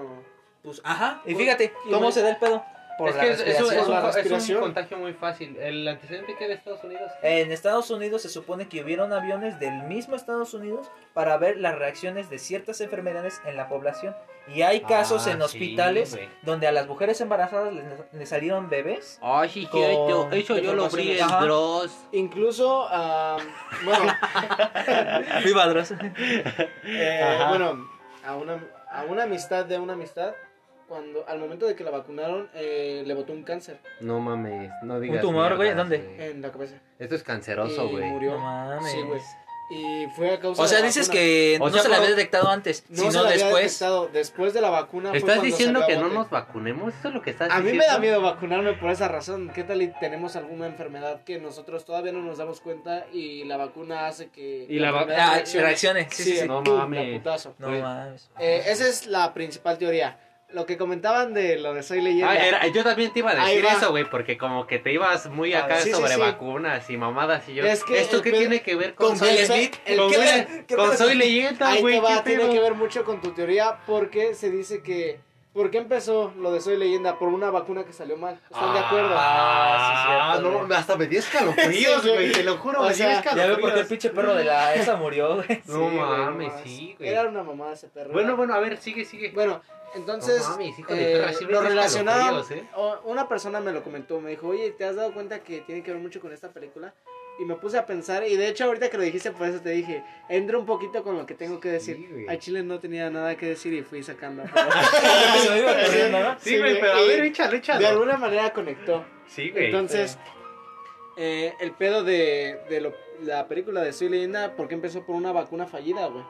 [0.63, 1.21] Pues, ajá.
[1.25, 2.65] Y fíjate y cómo se da el pedo.
[2.97, 3.79] Por es la que es, es un, respiración.
[3.81, 4.61] es un- La es un respiración.
[4.61, 5.57] contagio muy fácil.
[5.57, 7.11] ¿El antecedente que de Estados Unidos?
[7.23, 11.77] En Estados Unidos se supone que hubieron aviones del mismo Estados Unidos para ver las
[11.77, 14.15] reacciones de ciertas enfermedades en la población.
[14.47, 16.29] Y hay casos Ah, en sí, hospitales güey.
[16.43, 19.17] donde a las mujeres embarazadas les, les salieron bebés.
[19.23, 21.41] Ay, sí, Con eso, eso yo lo abrí en Ajá.
[21.41, 21.91] Dross.
[22.11, 23.37] Incluso, ah,
[23.83, 24.05] bueno,
[25.43, 25.93] Viva Dross.
[26.83, 27.89] eh, bueno,
[28.25, 30.33] a una, a una amistad de una amistad,
[30.87, 34.99] cuando al momento de que la vacunaron, eh, le botó un cáncer No mames, no
[34.99, 35.21] digas.
[35.21, 35.73] tumor, güey?
[35.73, 36.29] ¿Dónde?
[36.31, 36.75] en la cabeza.
[36.99, 38.03] Esto es canceroso, güey.
[38.05, 38.31] murió.
[38.31, 38.91] No mames.
[38.91, 39.21] Sí, güey.
[39.67, 41.21] Y fue a causa O de sea, la dices vacuna.
[41.23, 43.63] que O no sea, se la había detectado antes, No sino se la había después.
[43.63, 44.07] detectado.
[44.13, 46.93] Después de la vacuna fue ¿Estás cuando diciendo que a no nos vacunemos?
[46.93, 47.83] ¿Eso es lo que estás A mí diciendo?
[47.87, 49.49] me da miedo vacunarme por esa razón.
[49.55, 53.57] ¿Qué tal y tenemos alguna enfermedad que nosotros todavía no nos damos cuenta y la
[53.57, 55.65] vacuna hace que Y la va- enfermedad Ah, reaccione?
[55.65, 56.07] reacciones.
[56.13, 56.47] Sí, sí, sí.
[56.47, 57.23] No mames.
[57.23, 57.55] la.
[57.57, 58.29] No mames.
[58.37, 60.19] Eh, esa es la principal teoría.
[60.55, 62.29] Lo que comentaban de lo de Soy Leyenda.
[62.31, 65.25] Ah, era- yo también te iba a decir eso, güey, porque como que te ibas
[65.29, 65.79] muy A acá.
[65.81, 66.19] Sí, sobre sí.
[66.19, 67.65] vacunas y mamadas y yo.
[67.65, 69.75] Es que ¿Esto qué pedo- tiene que ver con, con Soy Smith?
[69.97, 70.65] con ¿qué Soy- pedo?
[70.65, 70.97] ¿Qué con?
[70.97, 71.95] Soy Leyenda, Ahí güey.
[71.95, 72.53] te va, ¿qué tiene pedo?
[72.53, 75.19] que ver mucho con tu teoría porque se dice que...
[75.53, 77.17] ¿Por qué empezó lo de Soy Leyenda?
[77.17, 78.37] Por una vacuna que salió mal.
[78.51, 79.15] ¿Están de acuerdo?
[79.17, 80.77] Ah, sí, cierto, güey.
[80.77, 82.31] hasta me di escalofríos, güey.
[82.33, 84.73] te lo juro, O me di Ya veo por qué el pinche perro de la
[84.73, 85.61] esa murió, güey.
[85.65, 87.09] No Sí, mames, sí, güey.
[87.09, 88.11] Era una mamá ese perro.
[88.11, 89.31] Bueno, bueno, a ver, sigue, sigue.
[89.31, 89.61] Bueno,
[89.95, 91.17] Entonces, No eh,
[91.49, 91.71] lo
[92.27, 92.63] escalofríos, ¿eh?
[93.05, 95.91] Una persona me lo comentó, me dijo, oye, ¿te has dado cuenta que tiene que
[95.91, 96.93] ver mucho con esta película?
[97.37, 99.71] Y me puse a pensar, y de hecho, ahorita que lo dijiste, por eso te
[99.71, 102.07] dije, entra un poquito con lo que tengo que decir.
[102.09, 102.29] Güey.
[102.29, 104.43] a Chile no tenía nada que decir y fui sacando.
[106.39, 107.79] Sí, güey, pero a y ver, échalo, échalo.
[107.79, 109.03] De alguna manera conectó.
[109.27, 109.65] Sí, güey.
[109.65, 110.17] Entonces,
[111.17, 115.31] eh, el pedo de, de lo- la película de Soy Leyenda, porque empezó por una
[115.31, 116.23] vacuna fallida, güey.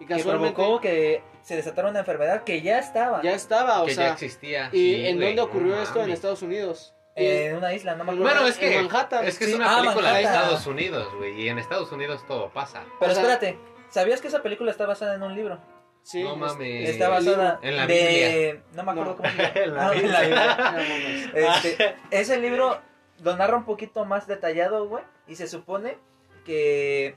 [0.00, 3.94] Y Que provocó que se desatara una enfermedad que ya estaba ya estaba, o que
[3.94, 4.12] ya sea.
[4.12, 4.68] existía.
[4.72, 6.02] ¿Y Sí, en güey, dónde no ocurrió esto?
[6.02, 6.10] En.
[6.10, 6.94] Estados Unidos.
[7.16, 8.30] en una isla, no me acuerdo.
[8.32, 9.26] Bueno, es en que Manhattan.
[9.26, 10.22] es que Sí, es una ah, película de.
[10.22, 12.84] Estados Unidos, güey, y en Estados Unidos todo pasa.
[13.00, 13.58] Pero o sea- espérate,
[13.90, 15.58] ¿sabías que esa película está basada en un libro?
[16.04, 16.88] Sí, No es- mames.
[16.90, 18.62] Está Eh, basada en la de...
[18.72, 19.16] No me acuerdo No.
[19.16, 19.52] cómo se llama.
[19.56, 20.20] En la Ah, en la Biblia.
[20.20, 20.56] Biblia.
[20.56, 21.64] No mames.
[21.66, 22.80] Este, ese libro
[23.20, 25.02] lo narra un poquito más detallado, güey.
[25.26, 25.98] Y se supone
[26.44, 27.16] que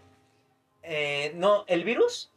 [0.83, 2.30] eh, no, el virus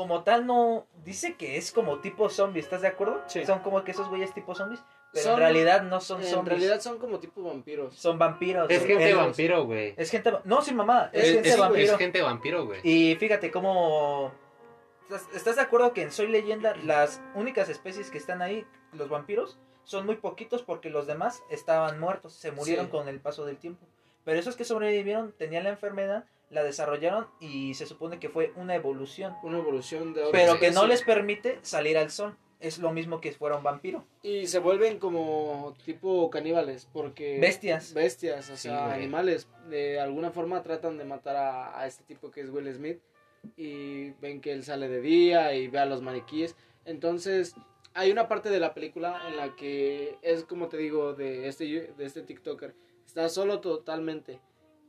[0.00, 3.22] como tal no dice que es como tipo zombie, ¿estás de acuerdo?
[3.26, 3.44] Sí.
[3.44, 4.82] Son como que esos güeyes tipo zombies,
[5.12, 6.58] pero Son- en realidad no son en zombies.
[6.58, 7.94] realidad son como tipo vampiros.
[7.94, 8.70] son vampiros.
[8.70, 9.92] Es gente vampiro, güey.
[9.98, 11.92] Es gente, no, sin mamá, es, Es- gente es- vampiro.
[11.92, 12.80] Es gente vampiro, güey.
[12.82, 14.32] Y fíjate cómo...
[15.02, 19.10] ¿Estás, estás de acuerdo que en Soy Leyenda las únicas especies que están ahí, los
[19.10, 22.90] vampiros, son muy poquitos porque los demás estaban muertos, se murieron Sí.
[22.92, 23.84] con el paso del tiempo.
[24.24, 28.74] Pero esos que sobrevivieron tenían la enfermedad, la desarrollaron y se supone que fue una
[28.74, 29.34] evolución.
[29.42, 32.36] Una evolución de otra Pero que no les permite salir al sol.
[32.58, 34.04] Es lo mismo que fuera un vampiro.
[34.22, 37.38] Y se vuelven como tipo caníbales, porque...
[37.40, 37.94] Bestias.
[37.94, 38.98] Bestias, o Sí, sea, güey.
[38.98, 39.48] animales.
[39.70, 43.00] De alguna forma tratan de matar a, a este tipo que es Will Smith.
[43.56, 46.54] Y ven que él sale de día y ve a los maniquíes.
[46.84, 47.54] Entonces,
[47.94, 51.64] hay una parte de la película en la que es como te digo, de este,
[51.96, 52.74] de este TikToker.
[53.06, 54.38] Está solo totalmente.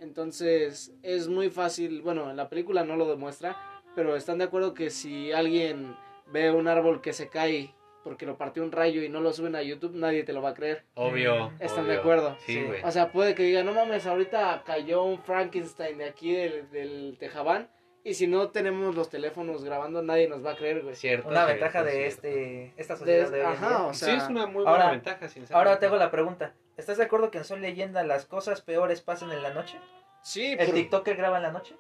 [0.01, 2.01] Entonces, es muy fácil.
[2.01, 3.55] Bueno, en la película no lo demuestra.
[3.95, 5.95] Pero están de acuerdo que si alguien
[6.27, 9.55] ve un árbol que se cae porque lo partió un rayo y no lo suben
[9.55, 10.85] a YouTube, nadie te lo va a creer.
[10.95, 11.51] Obvio.
[11.59, 11.93] ¿Están obvio.
[11.93, 12.35] de acuerdo?
[12.45, 12.63] Sí, Sí.
[12.63, 12.81] güey.
[12.83, 17.17] O sea, puede que diga, no mames, ahorita cayó un Frankenstein de aquí del, del
[17.19, 17.69] Tejabán.
[18.03, 20.95] Y si no tenemos los teléfonos grabando, nadie nos va a creer, güey.
[20.95, 21.27] Cierto.
[21.27, 22.07] Una cierto, ventaja de cierto.
[22.27, 23.77] este esta De- sociedad de, hoy ajá, día.
[23.85, 25.53] o sea, sí, es una muy buena ahora- ventaja, sinceramente.
[25.53, 26.53] Ahora te hago la pregunta.
[26.81, 29.77] ¿Estás de acuerdo que en Soy Leyenda las cosas peores pasan en la noche?
[30.23, 30.73] Sí, ¿El pero...
[30.73, 31.75] TikToker graba en la noche?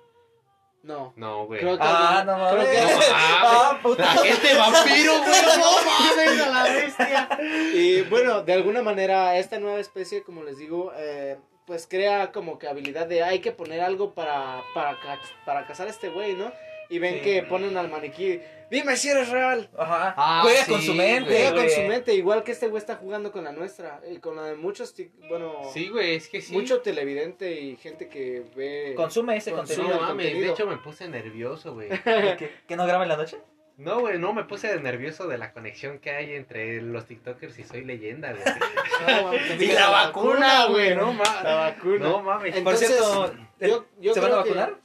[0.83, 1.11] No.
[1.15, 1.59] No, güey.
[1.59, 1.83] Creo que...
[1.83, 2.65] Ah, no mames.
[2.67, 4.03] creo que- No, Ah, puta.
[4.03, 5.41] La gente vampiro, güey.
[5.57, 7.29] No mames, a la bestia.
[7.73, 12.59] Y bueno, de alguna manera, esta nueva especie, como les digo, eh, pues crea como
[12.59, 14.97] que habilidad de hay que poner algo para, para,
[15.45, 16.51] para cazar a este güey, ¿no?
[16.91, 17.21] Y ven Sí.
[17.21, 19.69] que ponen al maniquí, dime si eres real.
[19.77, 20.13] Ajá.
[20.17, 21.41] Ah, Juega sí, con su mente, güey.
[21.47, 24.35] Juega con su mente, igual que este güey está jugando con la nuestra, y con
[24.35, 26.51] la de muchos, tic- bueno, Sí, güey, es que sí.
[26.53, 28.93] mucho televidente y gente que ve...
[28.95, 29.77] Consume ese Consume.
[29.77, 30.01] contenido.
[30.01, 31.87] No mames, de hecho me puse nervioso, güey.
[32.37, 33.37] ¿Que, que no graba en la noche?
[33.77, 37.63] No, güey, no, me puse nervioso de la conexión que hay entre los TikTokers y
[37.63, 38.43] Soy Leyenda, güey.
[39.07, 41.43] No, mames, Y la vacuna, güey, no mames.
[41.43, 41.99] La vacuna.
[42.09, 42.51] No mames.
[42.51, 44.81] Por Entonces, cierto, yo- yo ¿se van a creo que- vacunar?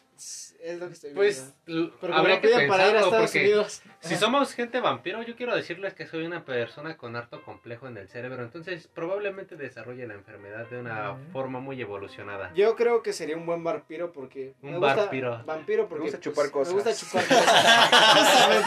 [0.66, 1.92] Es lo que estoy Pues viendo.
[2.00, 3.83] Pero habría que piden para ir a pensarlo Estados porque Unidos.
[4.00, 7.96] si somos gente vampiro, yo quiero decirles que soy una persona con harto complejo en
[7.98, 12.52] el cerebro, entonces probablemente desarrolle la enfermedad de una forma muy evolucionada.
[12.55, 14.55] Yo creo que sería un buen vampiro porque...
[14.61, 15.42] Un me gusta- vampiro.
[15.46, 16.05] Vampiro porque...
[16.05, 16.74] Me gusta chupar cosas.
[16.74, 18.66] Me gusta chupar cosas.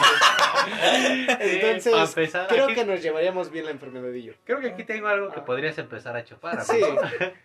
[0.60, 1.90] Justamente.
[1.90, 4.34] Entonces, creo aquí- que nos llevaríamos bien la enfermedadillo.
[4.44, 6.62] creo que aquí tengo algo que podrías empezar a chupar.
[6.64, 6.80] Sí,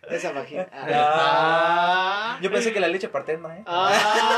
[0.10, 0.68] esa vagina.
[0.98, 3.64] Ah, yo pensé que la leche paterna, ¿eh?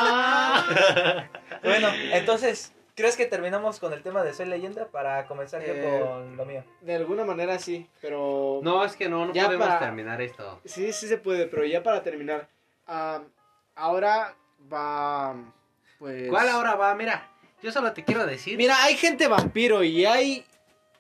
[0.10, 1.28] Ah.
[1.64, 6.00] Bueno, entonces, ¿crees que terminamos con el tema de Soy Leyenda para comenzar yo Eh,
[6.02, 6.64] con lo mío?
[6.82, 8.60] De alguna manera sí, pero...
[8.64, 10.62] No, es que no, no Ya podemos para- terminar esto.
[10.66, 12.48] Sí, sí se puede, pero ya para terminar.
[12.86, 13.22] ah,
[13.76, 14.36] ahora
[14.72, 15.36] va...
[16.00, 16.30] Pues...
[16.30, 16.94] ¿Cuál ahora va?
[16.96, 17.28] Mira,
[17.62, 18.56] yo solo te quiero decir.
[18.58, 20.46] Mira, hay gente vampiro y hay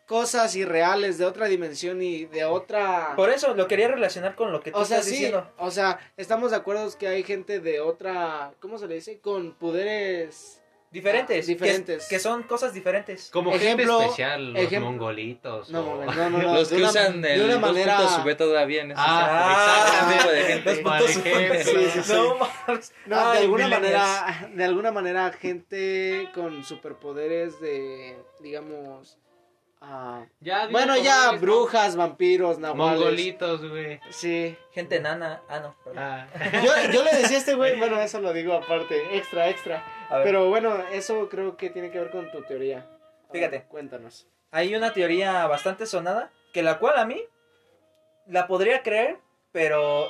[0.08, 3.14] cosas irreales de otra dimensión y de otra...
[3.16, 5.52] Por eso lo quería relacionar con lo que tú O sea, estás sí, diciendo.
[5.58, 9.20] o sea, estamos de acuerdo que hay gente de otra, ¿cómo se le dice?
[9.20, 11.46] Con poderes Diferentes.
[11.46, 12.04] Ah, diferentes.
[12.08, 13.30] Que, que son cosas diferentes.
[13.30, 15.70] Como Ejemplo- gente especial, los ejem- mongolitos.
[15.70, 18.00] No, o- no, no, no, Los de que una- usan de el una 2.0 manera
[18.24, 20.82] V todavía en ese Ah, de gente.
[21.74, 22.14] Los sí.
[22.14, 22.94] No mames.
[23.06, 29.18] No, Ay, de alguna manera, de alguna manera gente con superpoderes de, digamos,
[29.82, 33.00] ah, Ya, bueno, ya brujas, vampiros, nahuales.
[33.00, 34.00] Mongolitos, güey.
[34.10, 34.58] Sí.
[34.72, 35.42] Gente nana.
[35.50, 35.76] Ah, no.
[35.96, 36.28] Ah.
[36.64, 39.84] Yo, yo le decía a este güey, bueno, eso lo digo aparte, extra, extra.
[40.24, 42.80] Pero bueno, eso creo que tiene que ver con tu teoría.
[42.80, 43.64] A ver, Fíjate.
[43.68, 44.28] cuéntanos.
[44.52, 47.22] hay una teoría bastante sonada que la cual a mí
[48.28, 49.20] la podría creer,
[49.52, 50.10] pero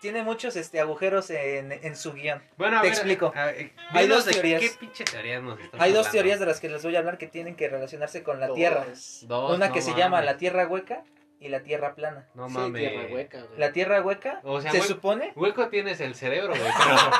[0.00, 2.42] tiene muchos este agujeros en, en su guion.
[2.56, 3.32] Bueno, a Te ver, explico.
[3.34, 3.52] a-
[3.92, 4.60] Hay dos teorías.
[4.62, 6.10] ¿Qué pinche teorías nos Hay dos hablando?
[6.10, 8.56] teorías de las que les voy a hablar que tienen que relacionarse con la Dos.
[8.56, 8.84] Tierra.
[9.22, 11.04] Dos, Una no que se llama la Tierra hueca
[11.38, 12.28] y la Tierra plana.
[12.34, 12.80] No Sí, mames.
[12.80, 13.58] tierra hueca, güey.
[13.58, 16.70] La Tierra hueca O sea, se hue- supone Hueco tienes el cerebro, güey.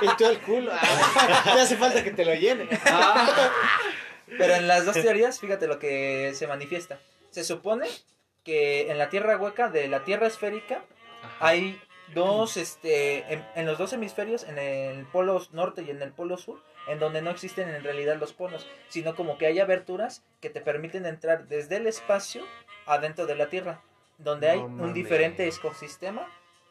[0.01, 0.73] pero- Y tú el culo.
[0.75, 2.69] Ah, te hace falta que te lo llene.
[2.87, 3.51] Ah,
[4.39, 6.99] Pero en las dos teorías, fíjate lo que se manifiesta.
[7.31, 7.87] Se supone
[8.45, 10.83] que en la Tierra hueca de la Tierra esférica
[11.41, 11.81] hay
[12.15, 16.37] dos, este, en, en los dos hemisferios, en el polo norte y en el polo
[16.37, 20.51] sur, en donde no existen en realidad los polos, sino como que hay aberturas que
[20.51, 22.43] te permiten entrar desde el espacio
[22.87, 23.83] adentro de la Tierra,
[24.19, 26.27] donde No hay un diferente ecosistema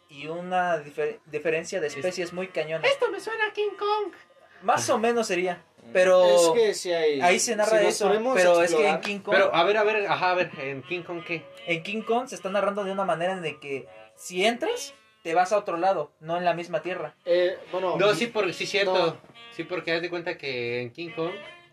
[0.10, 2.88] y una difer- diferencia de especies muy cañona.
[2.88, 4.14] Esto me suena a King Kong.
[4.62, 7.22] Más o menos sería, pero Es que sí hay.
[7.22, 9.34] ahí se narra si eso, pero es que en King Kong...
[9.34, 11.46] Pero, a ver, a ver, ajá, a ver, en King Kong, ¿qué?
[11.66, 15.34] En King Kong se está narrando de una manera en de que si entras, te
[15.34, 17.16] vas a otro lado, no en la misma tierra.
[17.26, 18.94] Eh, bueno, No, sí, por, sí, cierto.
[18.98, 19.18] No.
[19.52, 21.32] Sí, porque haz de cuenta que en King Kong.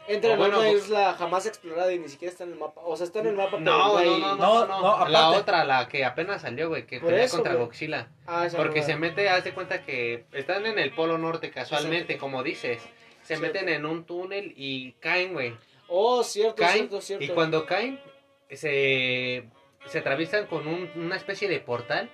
[0.09, 2.81] entra en bueno, una bu- isla jamás explorada y ni siquiera está en el mapa.
[2.85, 5.09] O sea, está en el mapa, pero No, no, hay- no, no, No, no, no,
[5.09, 7.67] La otra, la que apenas salió, güey, que pelea contra güey.
[7.67, 8.09] Godzilla.
[8.27, 12.15] Ah, esa Porque se mete, haz de cuenta que están en el polo norte casualmente,
[12.15, 12.21] Exacto.
[12.21, 12.83] como dices.
[13.23, 13.43] Se Cierto.
[13.47, 15.57] meten en un túnel y caen, güey.
[15.89, 17.25] Oh, cierto, Caen cierto, cierto.
[17.25, 18.01] y cuando caen
[18.51, 19.45] se,
[19.87, 22.11] se atraviesan con un- una especie de portal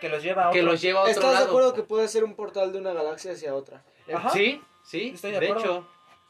[0.00, 0.60] Que los lleva a otro.
[0.60, 2.92] que los lleva a otro ¿Estás de acuerdo que puede ser un portal de una
[2.92, 3.82] galaxia hacia otra?
[4.12, 4.30] Ajá.
[4.30, 5.86] Sí, sí, Estoy de, de hecho.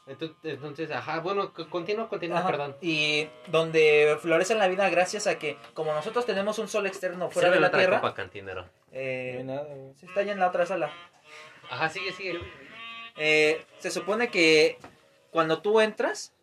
[0.07, 2.47] Entonces, entonces, ajá, bueno, continúa, continúa, Ajá.
[2.49, 2.75] perdón.
[2.81, 7.51] Y donde florece la vida gracias a que, como nosotros tenemos un sol externo fuera
[7.51, 8.67] de la otra Tierra, copa, cantinero.
[8.91, 9.93] eh, nada, güey.
[9.99, 10.91] se está allá en la otra sala.
[11.69, 12.39] Ajá, sigue, sigue.
[13.17, 14.79] Eh, se supone que
[15.29, 16.33] cuando tú entras,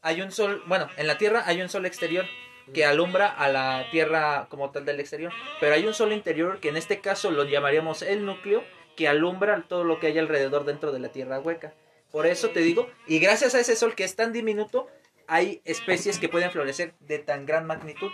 [0.00, 2.24] hay un sol, bueno, en la Tierra hay un sol exterior
[2.74, 6.68] que alumbra a la Tierra como tal del exterior, pero hay un sol interior que
[6.68, 8.62] en este caso lo llamaríamos el núcleo,
[8.96, 11.72] que alumbra todo lo que hay alrededor dentro de la Tierra hueca.
[12.10, 14.88] Por eso te digo, y gracias a ese sol que es tan diminuto,
[15.26, 18.10] hay especies que pueden florecer de tan gran magnitud.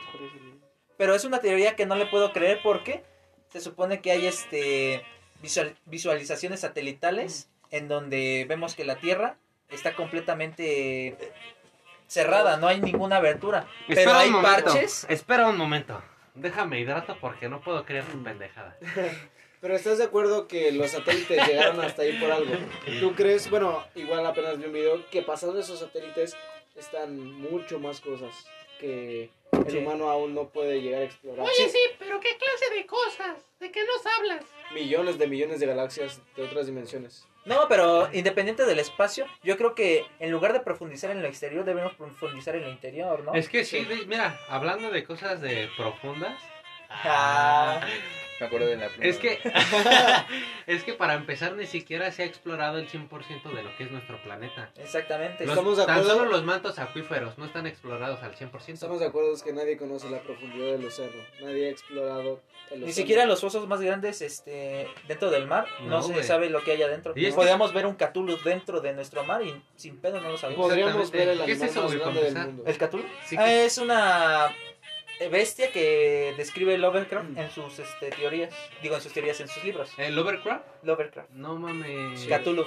[0.97, 3.03] Pero es una teoría que no le puedo creer porque
[3.49, 5.05] se supone que hay este
[5.43, 9.37] visual- visualizaciones satelitales en donde vemos que la Tierra
[9.71, 11.17] está completamente
[12.07, 13.67] cerrada, no hay ninguna abertura.
[13.89, 15.07] Pero hay momento, parches.
[15.09, 16.03] Espera un momento.
[16.35, 18.77] Déjame hidrato porque no puedo creer tu pendejada.
[19.61, 22.53] Pero estás de acuerdo que los satélites llegaron hasta ahí por algo.
[23.01, 26.37] ¿Tú crees, bueno, igual apenas vi un video, que pasando esos satélites
[26.77, 28.35] están mucho más cosas
[28.79, 29.79] que el Sí.
[29.79, 31.47] humano aún no puede llegar a explorar?
[31.47, 33.39] Oye, sí, pero ¿qué clase de cosas?
[33.59, 34.45] ¿De qué nos hablas?
[34.75, 37.27] Millones de millones de galaxias de otras dimensiones.
[37.45, 41.65] No, pero independiente del espacio, yo creo que en lugar de profundizar en lo exterior,
[41.65, 43.35] debemos profundizar en lo interior, ¿no?
[43.35, 46.41] Es que sí, mira, hablando de cosas de profundas,
[47.03, 47.81] Ah,
[48.41, 49.05] Me acuerdo de la pluma.
[49.07, 49.39] es que
[50.67, 53.09] es que para empezar ni siquiera se ha explorado el 100%
[53.55, 54.71] de lo que es nuestro planeta.
[54.77, 55.45] exactamente.
[55.47, 56.17] Los- Estamos de tan acuerdo.
[56.19, 58.51] solo los mantos acuíferos no están explorados al 100%.
[58.75, 61.13] Estamos de acuerdo es que nadie conoce la profundidad del océano.
[61.43, 62.87] Nadie ha explorado el océano.
[62.87, 66.63] Ni siquiera los fosos más grandes este, dentro del mar, no, No, se sabe lo
[66.65, 67.13] que hay adentro.
[67.17, 70.31] Y es que- Podríamos ver un Cthulhu dentro de nuestro mar y sin pedo no
[70.31, 70.67] lo sabemos.
[70.67, 72.65] Podríamos ver el ¿Qué es eso, más grande del mundo.
[72.67, 73.05] ¿El Cthulhu?
[73.27, 74.49] Sí Ah, que- es una
[75.31, 78.55] bestia que describe Lovecraft en sus este, teorías.
[78.83, 79.91] Digo, en sus teorías, en sus libros.
[79.99, 80.65] ¿El Overcraft?
[80.83, 81.31] Lovecraft.
[81.31, 82.27] No mames.
[82.27, 82.65] Cthulhu.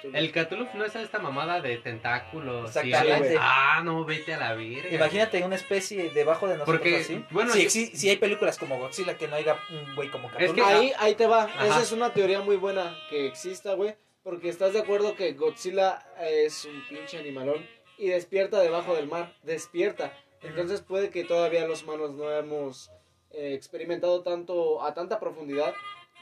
[0.00, 0.16] Cthulhu.
[0.16, 2.74] El Cthulhu no es esta mamada de tentáculos.
[2.76, 3.36] y- Exactamente.
[3.38, 4.88] ah, no, vete a la virga.
[4.94, 7.24] Imagínate una especie debajo de nosotros Porque, así.
[7.30, 10.44] bueno, si, exi- si hay películas como Godzilla que no haya un güey como Cthulhu.
[10.44, 11.44] Es que- Ahí, ahí te va.
[11.44, 11.66] Ajá.
[11.66, 13.94] Esa es una teoría muy buena que exista, güey.
[14.22, 17.66] Porque estás de acuerdo que Godzilla es un pinche animalón
[17.98, 19.34] y despierta debajo del mar.
[19.42, 20.16] Despierta.
[20.42, 22.90] Entonces puede que todavía los humanos no hemos
[23.30, 25.74] eh, experimentado tanto a tanta profundidad,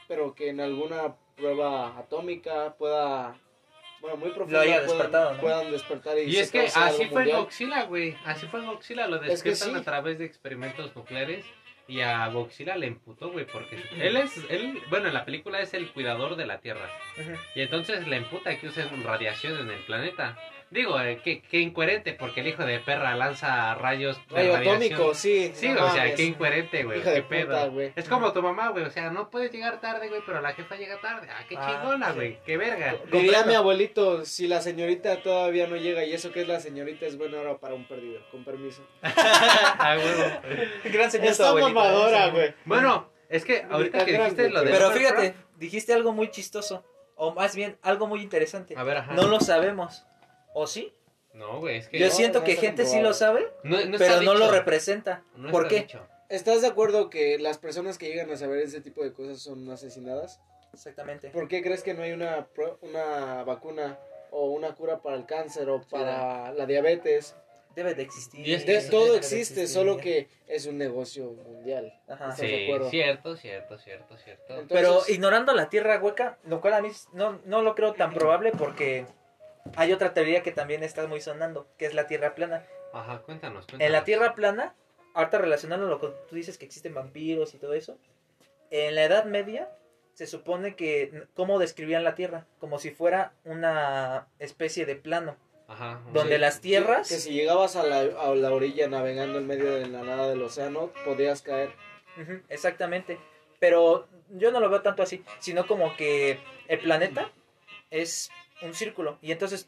[0.07, 3.35] pero que en alguna prueba atómica pueda,
[3.99, 5.41] bueno, muy profunda haya puedan, despertado, ¿no?
[5.41, 7.43] puedan despertar y, Y es que así fue mundial.
[7.43, 8.15] Godzilla, güey.
[8.25, 9.07] Así fue Godzilla.
[9.07, 9.75] Lo que despiertan sí.
[9.75, 11.45] a través de experimentos nucleares.
[11.87, 13.45] Y a Godzilla le emputó, güey.
[13.45, 16.87] Porque él es, él, bueno, en la película es el cuidador de la Tierra.
[17.55, 20.37] Y entonces le emputa que usen radiación en el planeta.
[20.71, 24.75] Digo, eh, qué, qué incoherente, porque el hijo de perra lanza rayos de Rayo radiación.
[24.93, 25.51] atómico, sí.
[25.53, 27.01] Sí, no o sea, qué incoherente, güey.
[27.01, 27.47] Qué de pedo.
[27.47, 27.91] puta, güey.
[27.93, 28.85] Es como tu mamá, güey.
[28.85, 31.27] O sea, no puedes llegar tarde, güey, pero la jefa llega tarde.
[31.29, 32.15] Ah, qué Ah, chingona, sí.
[32.15, 32.39] güey.
[32.45, 32.95] Qué verga.
[33.11, 37.05] Diría mi abuelito, si la señorita todavía no llega y eso que es la señorita
[37.05, 38.81] es buena hora para un perdido, con permiso.
[39.03, 40.41] Ah, huevo.
[40.85, 42.53] Gran señor tu Está mamadora, güey.
[42.65, 44.71] Bueno, es que ahorita que dijiste lo de.
[44.71, 46.85] Pero fíjate, dijiste algo muy chistoso.
[47.15, 48.73] O más bien, algo muy interesante.
[48.77, 49.13] A ver, ajá.
[49.13, 50.05] No lo sabemos.
[50.53, 50.93] ¿O sí?
[51.33, 51.97] No, güey, es que.
[51.99, 54.33] Yo no, siento no que gente sí lo sabe, no, no está pero no dicho.
[54.45, 55.23] lo representa.
[55.35, 55.81] No ¿Por qué?
[55.81, 56.05] dicho.
[56.29, 59.69] ¿Estás de acuerdo que las personas que llegan a saber ese tipo de cosas son
[59.69, 60.39] asesinadas?
[60.73, 61.29] Exactamente.
[61.29, 63.99] ¿Por qué crees que no hay una, pro- una vacuna
[64.31, 67.35] o una cura para el cáncer o para la diabetes?
[67.75, 68.45] Debe de existir.
[68.47, 69.67] Y es De- Sí, todo debe de existe, existir.
[69.69, 71.93] solo que es un negocio mundial.
[72.07, 72.25] Ajá.
[72.31, 74.43] ¿Estás de Sí, cierto, cierto, cierto, cierto.
[74.59, 78.13] Entonces- Pero ignorando la tierra hueca, lo cual a mí no, no lo creo tan
[78.13, 79.05] probable porque
[79.75, 82.65] hay otra teoría que también está muy sonando, que es la tierra plana.
[82.93, 83.85] Ajá, cuéntanos, cuéntanos.
[83.85, 84.75] En la tierra plana,
[85.13, 87.97] ahorita relacionando lo que tú dices que existen vampiros y todo eso,
[88.69, 89.69] en la Edad Media
[90.13, 95.37] se supone que cómo describían la tierra, como si fuera una especie de plano,
[95.67, 96.01] Ajá.
[96.13, 96.41] donde sí.
[96.41, 97.09] las tierras...
[97.09, 100.41] Que si llegabas a la, a la orilla navegando en medio de la nada del
[100.41, 101.71] océano, podías caer.
[102.21, 103.17] Ujú, exactamente.
[103.59, 107.31] Pero yo no lo veo tanto así, sino como que el planeta
[107.89, 108.29] es
[108.61, 109.17] un círculo.
[109.21, 109.67] Y entonces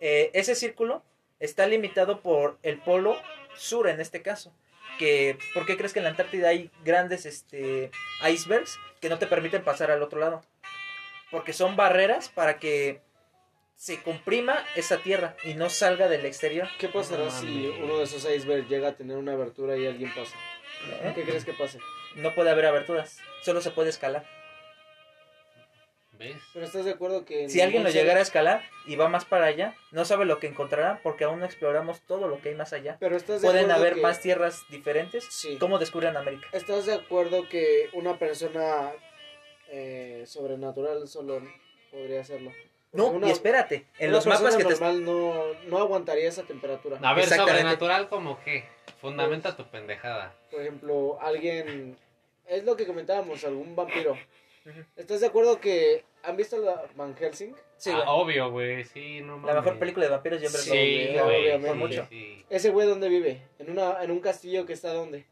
[0.00, 1.02] eh, ese círculo
[1.38, 3.16] está limitado por el polo
[3.56, 4.52] sur en este caso.
[4.98, 7.90] Que, ¿Por qué crees que en la Antártida hay grandes este,
[8.28, 10.42] icebergs que no te permiten pasar al otro lado?
[11.30, 13.00] Porque son barreras para que
[13.76, 16.68] se comprima esa tierra y no salga del exterior.
[16.78, 20.12] ¿Qué pasará No si uno de esos icebergs llega a tener una abertura y alguien
[20.14, 20.36] pasa?
[21.02, 21.12] ¿eh?
[21.14, 21.78] ¿Qué crees que pase?
[22.16, 24.26] No puede haber aberturas, solo se puede escalar.
[26.20, 26.36] ¿Ves?
[26.52, 27.48] Pero estás de acuerdo que...
[27.48, 30.48] Si alguien lo llegara a escalar y va más para allá, no sabe lo que
[30.48, 32.98] encontrará porque aún no exploramos todo lo que hay más allá.
[33.00, 35.24] Pero estás de Pueden acuerdo haber que- más tierras diferentes.
[35.30, 35.56] Sí.
[35.58, 36.46] ¿Cómo descubren América?
[36.52, 38.92] ¿Estás de acuerdo que una persona
[39.70, 41.40] eh, sobrenatural solo
[41.90, 42.52] podría hacerlo?
[42.92, 44.70] No, Una- y espérate, en una los mapas que te...
[44.72, 46.98] normal no, no aguantaría esa temperatura.
[47.02, 48.64] A ver, sobrenatural como qué?
[49.00, 50.34] Fundamenta tu pendejada.
[50.50, 51.96] Por ejemplo, alguien...
[52.46, 54.18] Es lo que comentábamos, algún vampiro.
[54.96, 56.04] ¿Estás de acuerdo que...
[56.24, 57.54] ¿Han visto la Van Helsing?
[57.76, 59.78] Sí, Ah, obvio, güey, sí, no la mejor mames.
[59.78, 61.66] película de vampiros siempre Sí, lo- güey, obviamente.
[61.68, 62.06] por sí, mucho.
[62.10, 62.44] sí.
[62.50, 63.42] ¿Ese güey dónde vive?
[63.58, 65.26] En, una, en un castillo que está ¿dónde?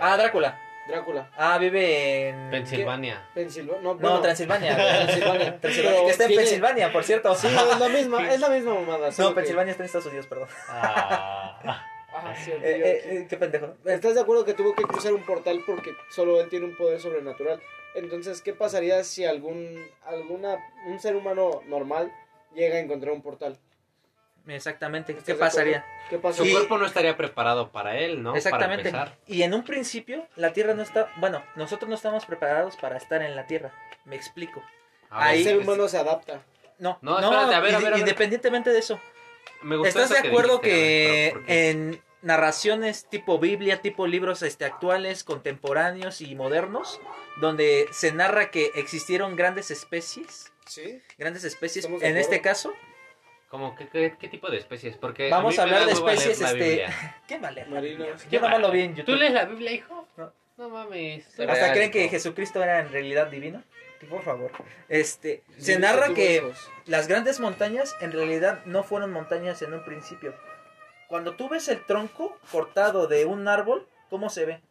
[0.00, 0.58] Ah, Drácula.
[0.88, 1.30] Drácula.
[1.36, 2.50] Ah, vive en...
[2.50, 3.28] Pensilvania.
[3.34, 3.80] Pensilvania.
[3.82, 4.74] No, Transilvania.
[4.76, 5.58] Transilvania.
[5.60, 7.34] Transilvania, Pero que está en tiene- Pensilvania, por cierto.
[7.34, 9.10] Sí, es la misma, es la misma mamada.
[9.18, 10.48] No, que- Pensilvania está en Estados Unidos, perdón.
[10.68, 11.86] Ah.
[12.16, 13.74] Ah, cierto, Eh, eh, qué pendejo.
[13.84, 17.00] ¿Estás de acuerdo que tuvo que cruzar un portal porque solo él tiene un poder
[17.00, 17.60] sobrenatural?
[17.94, 22.12] Entonces, ¿qué pasaría si algún alguna un ser humano normal
[22.54, 23.58] llega a encontrar un portal?
[24.46, 25.12] Exactamente.
[25.12, 25.84] ¿Estás ¿Qué pasaría?
[26.34, 28.36] Su cuerpo no estaría preparado para él, ¿no?
[28.36, 28.90] Exactamente.
[28.90, 29.16] Para.
[29.26, 31.10] Y en un principio, la Tierra no está.
[31.16, 33.72] Bueno, nosotros no estamos preparados para estar en la Tierra.
[34.04, 34.62] Me explico.
[35.08, 36.42] A Ahí- El ser humano se adapta.
[36.78, 37.98] No, No, espérate, a ver, a ver, a ver.
[38.00, 39.00] Independientemente de eso,
[39.62, 44.42] me ¿estás eso de acuerdo dijiste, a ver, que en narraciones tipo Biblia, tipo libros
[44.42, 47.00] este, actuales, contemporáneos y modernos,
[47.40, 51.00] donde se narra que existieron grandes especies, ¿Sí?
[51.18, 52.72] grandes especies, Estamos en este caso,
[53.48, 54.96] ¿Cómo, qué, qué, qué tipo de especies?
[54.96, 57.22] Porque Vamos a hablar de especies, la este, Biblia.
[57.28, 57.64] ¿qué vale?
[57.66, 58.28] Marinos.
[58.28, 59.16] Yo nomás lo vi en ¿Tú YouTube.
[59.16, 60.08] lees la Biblia, hijo?
[60.16, 60.32] No.
[60.56, 61.26] No mames.
[61.28, 62.08] ¿Hasta Real, creen que.
[62.08, 63.62] Jesucristo era en realidad divino?
[64.08, 64.50] Por favor.
[64.88, 66.42] Este, se narra que
[66.86, 70.34] las grandes montañas en realidad no fueron montañas en un principio.
[71.08, 74.62] Cuando tú ves el tronco cortado de un árbol, ¿cómo se ve?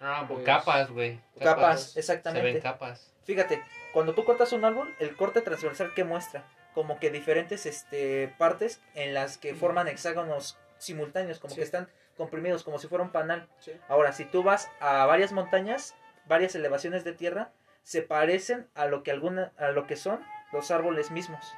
[0.00, 1.20] Ah, pues capas, güey.
[1.40, 2.60] Capas, Se ven exactamente.
[2.60, 3.12] capas.
[3.24, 3.62] Fíjate,
[3.92, 8.80] cuando tú cortas un árbol, el corte transversal que muestra, como que diferentes este, partes
[8.94, 11.60] en las que forman hexágonos simultáneos, como Sí.
[11.60, 13.48] que están comprimidos, como si fuera un panal.
[13.60, 13.72] Sí.
[13.88, 15.94] Ahora, si tú vas a varias montañas,
[16.26, 17.52] varias elevaciones de tierra,
[17.84, 20.20] se parecen a lo que alguna, a lo que son
[20.52, 21.54] los árboles mismos.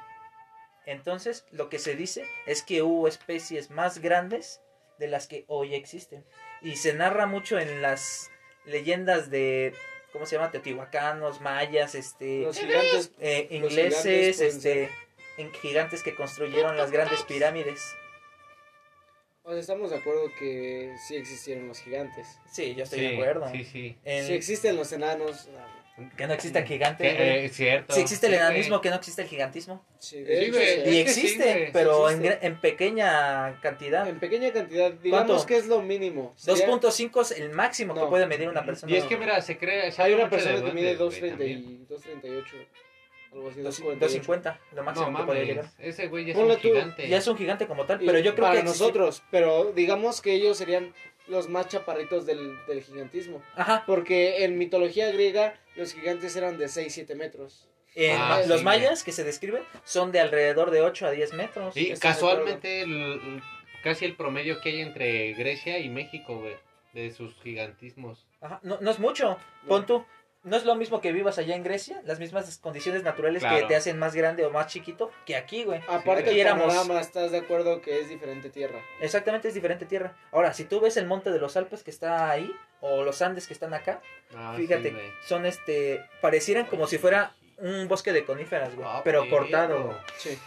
[0.85, 4.61] Entonces, lo que se dice es que hubo especies más grandes
[4.99, 6.23] de las que hoy existen.
[6.61, 8.29] Y se narra mucho en las
[8.65, 9.73] leyendas de,
[10.13, 10.51] ¿cómo se llama?
[10.51, 13.11] Teotihuacanos, mayas, este, Los gigantes.
[13.19, 14.89] eh, los ingleses, gigantes este,
[15.37, 17.81] en- gigantes que construyeron las grandes pirámides.
[19.43, 22.27] O sea, estamos de acuerdo que sí existieron los gigantes.
[22.51, 23.47] Sí, yo estoy sí, de acuerdo.
[23.51, 23.97] Sí, sí.
[24.03, 25.47] En- Si existen los enanos.
[26.17, 27.09] Que no existan gigantes.
[27.09, 27.45] Que, güey.
[27.45, 27.93] eh, cierto.
[27.93, 29.85] si existe el Sí, enanismo, que no existe el gigantismo.
[29.99, 30.49] Sí, güey.
[30.93, 32.39] Y existe, sí pero en, existe.
[32.41, 34.07] gra- en pequeña cantidad.
[34.07, 35.45] En pequeña cantidad, digamos ¿Cuánto?
[35.45, 36.33] que es lo mínimo.
[36.35, 38.91] Sería- 2.5 es el máximo que puede medir una persona.
[38.91, 39.91] Y es que mira, se cree.
[39.91, 41.59] se Hay una persona que mide duendes, güey, 2.30 también.
[41.59, 42.67] y 2.38.
[43.31, 44.05] Algo así, 250,
[44.61, 44.75] 2.48.
[44.75, 45.65] lo máximo No que podría llegar.
[45.79, 47.07] ese güey ya es Ponle un tú, gigante.
[47.09, 49.73] Ya es un gigante como tal, Y pero yo creo para que existe- nosotros, pero
[49.73, 50.93] digamos que ellos serían
[51.27, 53.41] los más chaparritos del, del gigantismo.
[53.55, 53.83] Ajá.
[53.85, 57.67] Porque en mitología griega los gigantes eran de 6-7 metros.
[57.95, 61.11] En Ah, ma- sí, los mayas que se describen son de alrededor de 8 a
[61.11, 61.73] 10 metros.
[61.75, 63.41] De casualmente, el-
[63.83, 66.55] casi el promedio que hay entre Grecia y México, güey.
[66.93, 68.25] De sus gigantismos.
[68.41, 69.37] Ajá, No, no es mucho.
[69.67, 70.05] Pon tú.
[70.45, 73.75] No es lo mismo que vivas allá en Grecia, las mismas condiciones naturales que te
[73.75, 75.81] hacen más grande o más chiquito que aquí, güey.
[75.87, 78.79] Aparte el éramos- panorama, ¿estás de acuerdo que es diferente tierra?
[79.01, 80.15] Exactamente, es diferente tierra.
[80.31, 83.47] Ahora, si tú ves el monte de los Alpes que está ahí, o los Andes
[83.47, 84.01] que están acá,
[84.35, 89.01] Ah, fíjate, sí, son este, parecieran como si fuera un bosque de coníferas, güey, Ah,
[89.03, 89.97] pero cortado.
[90.17, 90.37] Sí.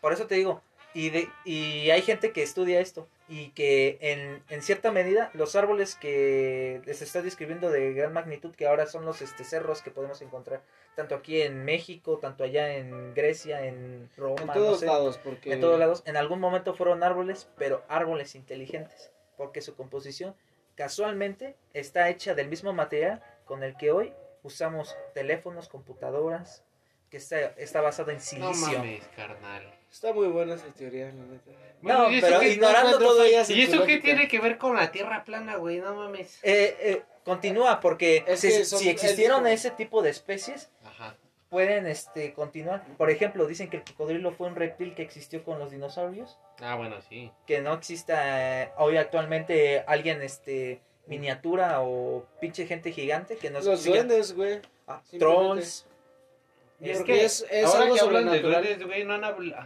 [0.00, 0.62] Por eso te digo,
[0.94, 5.54] y, de, y hay gente que estudia esto y que en, en cierta medida los
[5.54, 9.92] árboles que les está describiendo de gran magnitud, que ahora son los este, cerros que
[9.92, 10.62] podemos encontrar,
[10.96, 15.18] tanto aquí en México, tanto allá en Grecia, en Roma, En no todos sé, lados,
[15.22, 15.52] porque...
[15.52, 20.34] en todos lados, en algún momento fueron árboles, pero árboles inteligentes, porque su composición
[20.74, 24.12] casualmente está hecha del mismo material con el que hoy
[24.42, 26.64] usamos teléfonos, computadoras,
[27.10, 28.78] que está, está basado en No silicio.
[28.78, 29.72] mames, carnal.
[29.90, 31.50] Está muy buena esa teoría, la neta.
[31.82, 34.76] No, ¿y eso pero qué- ignorando todo fallas ¿Y eso qué tiene que ver con
[34.76, 35.78] la tierra plana, güey?
[35.78, 36.38] No mames.
[36.42, 38.48] Eh, eh, continúa, porque Es si,
[38.84, 41.16] que existieron ese tipo de especies, Ajá.
[41.48, 42.84] pueden este, continuar.
[42.96, 46.76] Por ejemplo, dicen que el cocodrilo fue un reptil que existió con los dinosaurios, Ah,
[46.76, 47.32] bueno, sí.
[47.46, 53.60] que no exista eh, hoy actualmente alguien este miniatura o pinche gente gigante que no
[53.60, 54.60] Los duendes, güey.
[54.86, 55.86] Ah, trolls.
[56.82, 58.40] Es que es, es Ahora algo que hablan de
[58.84, 59.22] güey, ¿no han,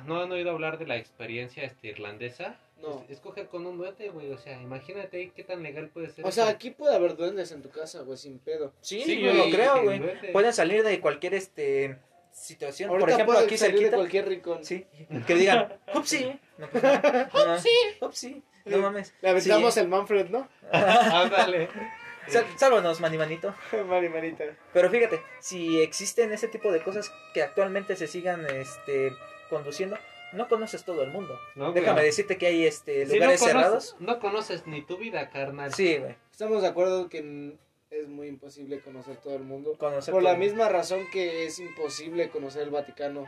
[0.06, 2.56] no han oído hablar de la experiencia este, irlandesa.
[2.82, 3.02] No.
[3.08, 4.30] Es- Escoger con un duende, güey.
[4.32, 6.26] O sea, imagínate ahí qué tan legal puede ser.
[6.26, 6.52] O sea, eso.
[6.52, 8.72] aquí puede haber duendes en tu casa, güey, sin pedo.
[8.80, 10.02] Sí, Sí, yo lo creo, güey.
[10.32, 11.96] Pueden salir de cualquier este
[12.32, 12.90] situación.
[12.90, 13.96] Ahorita Por ejemplo, aquí salir de cerquita.
[13.96, 14.64] cualquier rincón.
[14.64, 14.84] Sí,
[15.26, 16.38] que digan, upsi.
[16.58, 18.42] No, pues, no, Sí, upsi.
[18.64, 19.14] No mames.
[19.22, 19.80] Le aventamos Sí.
[19.80, 20.48] el Manfred, ¿no?
[20.72, 21.68] Ándale.
[22.28, 23.54] Sal- Sálvanos, mani manito.
[23.88, 24.44] Mari, manita.
[24.72, 29.12] Pero fíjate, si existen ese tipo de cosas que actualmente se sigan este
[29.50, 29.96] conduciendo,
[30.32, 31.38] no conoces todo el mundo.
[31.54, 32.06] No, Déjame güey.
[32.06, 33.96] decirte que hay este Si lugares no conoces, cerrados.
[34.00, 35.72] No conoces ni tu vida, carnal.
[35.72, 36.16] Sí, güey.
[36.30, 37.56] Estamos de acuerdo que
[37.90, 39.76] es muy imposible conocer todo el mundo.
[39.78, 43.26] Conocer Por la misma razón que es imposible conocer el Vaticano.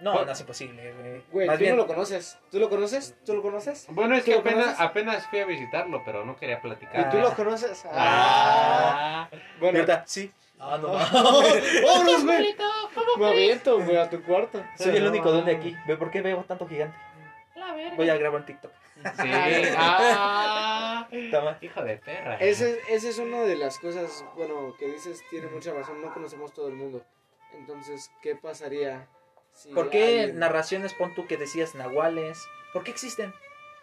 [0.00, 1.22] No, no es imposible, güey.
[1.30, 2.38] Güey, Más tú bien, no lo conoces.
[2.50, 3.14] ¿Tú lo conoces?
[3.24, 3.86] ¿Tú lo conoces?
[3.90, 7.00] Bueno, es ¿Tú que apenas, fui a visitarlo, pero no quería platicar.
[7.00, 7.22] ¿Y tú Ah.
[7.22, 7.84] lo conoces?
[7.86, 9.28] Ah.
[9.32, 9.36] Ah.
[9.60, 9.78] Bueno.
[9.78, 10.02] ¿verdad?
[10.06, 10.32] Sí.
[10.58, 10.88] Ah, no.
[10.92, 12.36] ¡Vámonos, güey!
[12.36, 12.64] abuelito,
[12.94, 14.64] ¿cómo Me aviento, güey, a tu cuarto.
[14.76, 15.76] Soy el No, único donde aquí.
[15.86, 16.96] Ve por qué veo tanto gigante.
[17.54, 17.96] La verga.
[17.96, 18.72] Voy a grabar en TikTok.
[19.02, 19.10] Sí.
[19.76, 21.06] Ah.
[21.30, 21.58] Toma.
[21.60, 22.36] Hijo de perra.
[22.38, 26.52] Ese, ese es una de las cosas, bueno, que dices, tiene mucha razón, no conocemos
[26.52, 27.04] todo el mundo.
[27.52, 29.06] Entonces, ¿qué pasaría
[29.74, 32.42] ¿Por qué alguien- narraciones pon tú que decías nahuales?
[32.72, 33.32] ¿Por qué existen?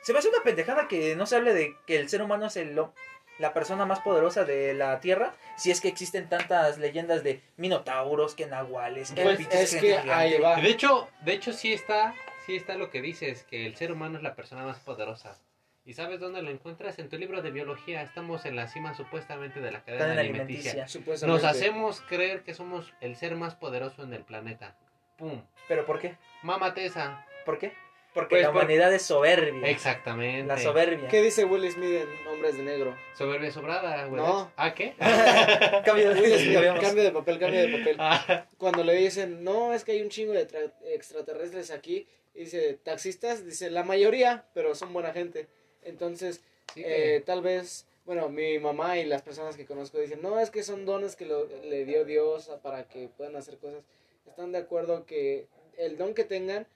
[0.01, 2.57] Se me hace una pendejada que no se hable de que el ser humano es
[2.57, 2.93] el, lo-
[3.39, 8.35] la persona más poderosa de la Tierra, si es que existen tantas leyendas de minotauros,
[8.35, 10.11] que nahuales, que Pues pinches es gente que gigante.
[10.13, 10.55] ahí va.
[10.57, 12.13] De hecho, de hecho sí está,
[12.45, 15.39] sí está lo que dices, que el ser humano es la persona más poderosa.
[15.85, 16.99] ¿Y sabes dónde lo encuentras?
[16.99, 18.03] En tu libro de biología.
[18.03, 20.71] Estamos en la cima supuestamente de la cadena alimenticia.
[20.73, 20.87] alimenticia.
[20.87, 21.41] Supuestamente.
[21.43, 24.75] Nos hacemos creer que somos el ser más poderoso en el planeta.
[25.21, 25.41] ¡Pum!
[25.67, 26.17] ¿Pero por qué?
[26.41, 27.25] Mámate esa.
[27.45, 27.71] ¿Por qué?
[28.13, 29.69] Porque Pues la por- humanidad es soberbia.
[29.69, 30.45] Exactamente.
[30.47, 31.07] La soberbia.
[31.07, 32.97] ¿Qué dice Will Smith en Hombres de Negro?
[33.13, 34.21] Soberbia sobrada, güey.
[34.21, 34.51] No.
[34.57, 34.95] ¿Ah, qué?
[35.85, 37.95] Cambio de- Will Smith, cambio de papel, cambio de papel.
[37.99, 42.79] Ah, Cuando le dicen, no, es que hay un chingo de tra- extraterrestres aquí, dice,
[42.83, 45.47] taxistas, dice, la mayoría, pero son buena gente.
[45.83, 46.41] Entonces,
[46.73, 50.49] sí, eh, tal vez, bueno, mi mamá y las personas que conozco dicen, no, es
[50.51, 53.83] que son dones que lo- le dio Dios para que puedan hacer cosas.
[54.27, 55.47] Están de acuerdo que
[55.77, 56.67] el don que tengan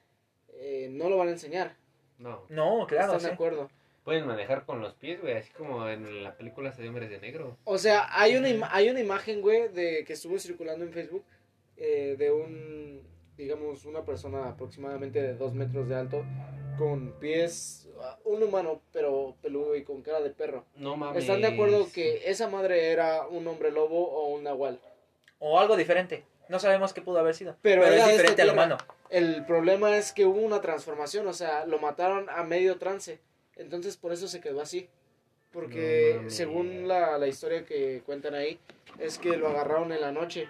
[0.53, 1.75] eh, no lo van a enseñar.
[2.17, 2.43] no.
[2.49, 3.27] No, claro, Están sí.
[3.27, 3.69] de acuerdo.
[4.03, 7.57] Pueden manejar con los pies, güey, así como en la película de Hombres de Negro.
[7.63, 11.23] O sea, hay una, ima- hay una imagen, güey, de que estuvo circulando en Facebook
[11.75, 13.01] eh, de un,
[13.35, 16.23] digamos, una persona aproximadamente de dos metros de alto
[16.77, 20.65] con pies, ah, un humano, pero peludo y con cara de perro.
[20.75, 21.23] No mames.
[21.23, 24.79] ¿Están de acuerdo que esa madre era un hombre lobo o un nahual?
[25.39, 26.23] O algo diferente.
[26.49, 27.55] No sabemos qué pudo haber sido.
[27.61, 28.53] Pero Pero, es diferente tierra.
[28.53, 28.77] humano.
[29.09, 33.19] El problema es que hubo una transformación, o sea, lo mataron a medio trance.
[33.55, 34.89] Entonces por eso se quedó así.
[35.51, 38.59] Porque No según la, la historia que cuentan ahí,
[38.99, 40.49] es que lo agarraron en la noche.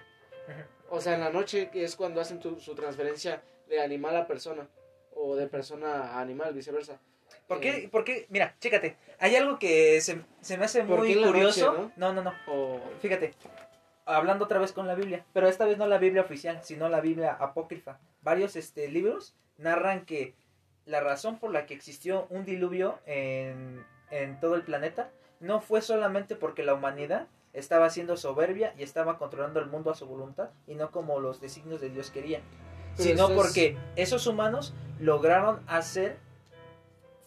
[0.90, 4.28] O sea, en la noche que es cuando hacen tu- su transferencia de animal a
[4.28, 4.68] persona.
[5.16, 7.00] O de persona a animal, viceversa.
[7.48, 7.70] ¿Por qué?
[7.70, 8.26] Eh, ¿Por qué?
[8.30, 8.98] Mira, chécate.
[9.20, 11.72] Hay algo que se, se me hace ¿Por muy curioso.
[11.74, 12.34] noche, no, no, no.
[12.48, 13.34] o Fíjate.
[14.06, 15.26] Hablando otra vez con la Biblia.
[15.34, 18.00] Pero esta vez no la Biblia oficial, sino la Biblia apócrifa.
[18.22, 20.36] Varios este, libros narran que
[20.86, 25.82] la razón por la que existió un diluvio en, en todo el planeta no fue
[25.82, 30.50] solamente porque la humanidad estaba siendo soberbia y estaba controlando el mundo a su voluntad
[30.68, 32.42] y no como los designios de Dios querían,
[32.98, 36.18] Pero sino eso es- porque esos humanos lograron hacer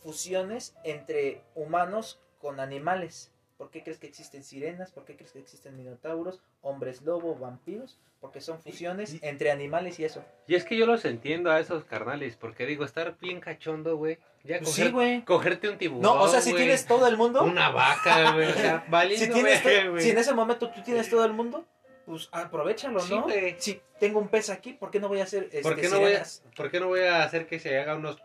[0.03, 3.33] fusiones entre humanos con animales.
[3.59, 4.93] ¿Por qué crees que existen sirenas?
[4.93, 7.99] ¿Por qué crees que existen minotauros, hombres lobo, vampiros?
[8.21, 10.25] Porque son fusiones y- entre animales y eso.
[10.47, 14.19] Y es que yo los entiendo a esos carnales, porque digo, estar bien cachondo, güey.
[14.45, 15.25] Ya Pues coger- sí, güey.
[15.25, 16.03] cogerte un tiburón.
[16.03, 18.49] No, o sea, si tienes todo el mundo, Una vaca, güey.
[18.49, 21.67] O sea, valiendo si, tienes en ese momento tú tienes todo el mundo,
[22.07, 23.23] pues aprovechalo, Sí, ¿no?
[23.25, 23.57] güey.
[23.59, 25.99] Si tengo un pez aquí, ¿por qué no voy a hacer este, ¿Por qué, no
[25.99, 26.25] voy a?
[26.57, 28.19] ¿Por qué no voy a hacer que se haga unos...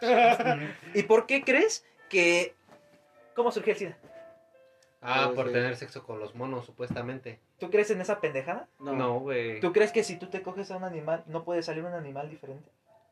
[0.94, 2.54] ¿Y por qué crees que...
[3.34, 3.98] ¿Cómo surgió el SIDA?
[5.06, 5.52] Ah, Pues, por sí.
[5.52, 7.38] tener sexo con los monos, supuestamente.
[7.58, 8.68] ¿Tú crees en esa pendejada?
[8.78, 9.60] No, güey.
[9.60, 12.30] ¿Tú crees que si tú te coges a un animal, no puede salir un animal
[12.30, 12.70] diferente?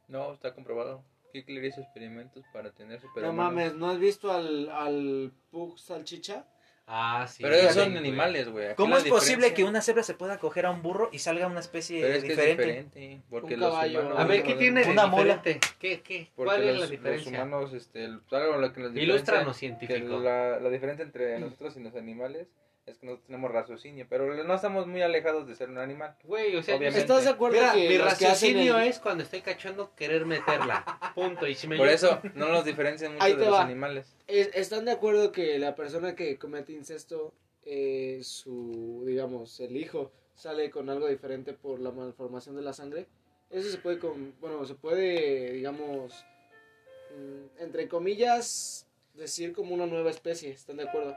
[0.08, 1.02] No, está comprobado.
[1.34, 3.36] Hitler hizo experimentos para tener No superhumanos.
[3.54, 6.44] mames, ¿no has visto al, al Pug Salchicha?
[6.86, 7.42] Ah, sí.
[7.42, 8.74] Pero ellos son animales, güey.
[8.74, 11.46] ¿Cómo la es posible que una cebra se pueda coger a un burro y salga
[11.46, 12.62] una especie Pero es que diferente?
[12.62, 13.22] es diferente.
[13.30, 14.00] Porque Un los caballo.
[14.00, 14.18] humanos...
[14.18, 15.60] A ver, ¿qué tiene de Una diferente?
[15.78, 16.28] ¿Qué, qué?
[16.34, 17.30] Porque ¿Cuál los, es la los diferencia?
[17.30, 20.18] humanos, este, el- algo lo que nos diferencia- Ilústranos, que científico.
[20.20, 22.48] la, la diferencia entre nosotros y los animales
[22.86, 26.16] es que nosotros tenemos raciocinio, pero no estamos muy alejados de ser un animal.
[26.24, 27.00] Güey, o sea, Obviamente.
[27.00, 30.84] ¿Estás de acuerdo Mira, que mi que raciocinio el- es cuando estoy cachondo querer meterla.
[31.14, 31.46] Punto.
[31.46, 34.16] Y si me Por eso no nos diferencian mucho Ahí de los animales.
[34.26, 37.32] es- ¿Están de acuerdo que la persona que comete incesto,
[37.64, 43.06] eh, su, digamos, el hijo, sale con algo diferente por la malformación de la sangre?
[43.50, 46.24] Eso se puede, con, bueno, se puede, digamos,
[47.16, 50.50] mm, entre comillas, decir como una nueva especie.
[50.50, 51.14] ¿Están de acuerdo?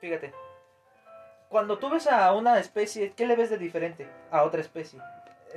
[0.00, 0.32] Fíjate.
[1.50, 4.98] Cuando tú ves a una especie, ¿qué le ves de diferente a otra especie?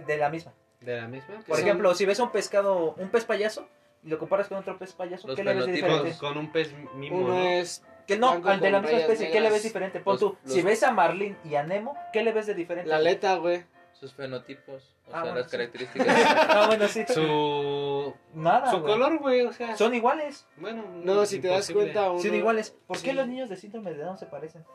[0.06, 0.52] De la misma.
[0.82, 1.36] ¿De la misma?
[1.48, 3.68] Por son- ejemplo, si ves un pescado, un pez payaso,
[4.04, 6.18] y lo comparas con otro pez payaso, Los ¿qué le ves de diferente?
[6.20, 7.48] con un pez mimo, Uno ¿no?
[7.48, 10.00] es Que no, al de la misma especie, ¿qué le ves diferente?
[10.02, 12.56] Pon Los- tú, los- si ves a Marlin y a Nemo, ¿qué le ves de
[12.56, 12.90] diferente?
[12.90, 13.64] la aleta, güey.
[13.94, 15.52] Sus fenotipos, o Ah, sea, bueno, las sí.
[15.52, 16.08] características.
[16.50, 17.06] Ah, bueno, sí.
[17.08, 18.14] Su...
[18.34, 19.78] Nada, Su color, güey, o sea...
[19.78, 20.46] Son iguales.
[20.58, 22.20] Bueno, No, si te das cuenta, uno...
[22.20, 22.76] Son iguales.
[22.88, 24.66] ¿Por qué los niños de síndrome de Down se parecen?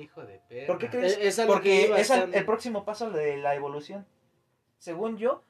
[0.00, 0.66] Hijo de perra.
[0.66, 1.18] ¿Por qué crees?
[1.18, 4.06] Es- es Porque es el, próximo paso de la evolución.
[4.78, 5.42] Según yo,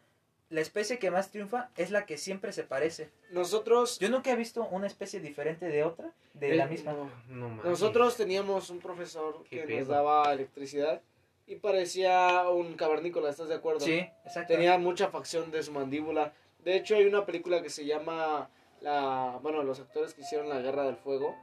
[0.49, 3.11] la especie que más triunfa es la que siempre se parece.
[3.31, 3.99] Nosotros...
[4.01, 6.93] Yo nunca he visto una especie diferente de otra, de Eh, la misma.
[6.93, 7.11] no.
[7.29, 7.63] No.
[7.63, 9.79] Nosotros teníamos un profesor Qué que pedo.
[9.81, 11.01] nos daba electricidad
[11.47, 13.81] y parecía un cavernícola, ¿estás de acuerdo?
[13.81, 14.53] Sí, exacto.
[14.55, 16.33] Tenía mucha facción de su mandíbula.
[16.65, 20.59] De hecho, hay una película que se llama la, bueno, los actores que hicieron la
[20.61, 21.37] Guerra del Fuego.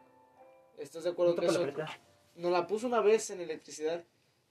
[0.78, 1.66] ¿Estás de acuerdo No que eso.
[2.38, 4.03] Nos la puso una vez en electricidad?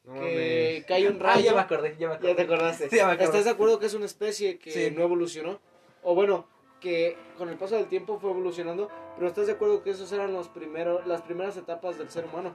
[0.05, 0.84] No que mames.
[0.87, 1.47] cae un Ah, rayo.
[1.47, 2.28] ya me acordé, ya me acordé.
[2.30, 2.89] Ya te acordaste.
[2.91, 3.24] Sí, ya me acordé.
[3.26, 4.91] ¿Estás de acuerdo que es una especie que Sí.
[4.95, 5.59] no evolucionó?
[6.03, 6.47] O bueno,
[6.80, 10.32] que con el paso del tiempo fue evolucionando, pero ¿estás de acuerdo que esos eran
[10.32, 12.55] los primeros, las primeras etapas del ser humano?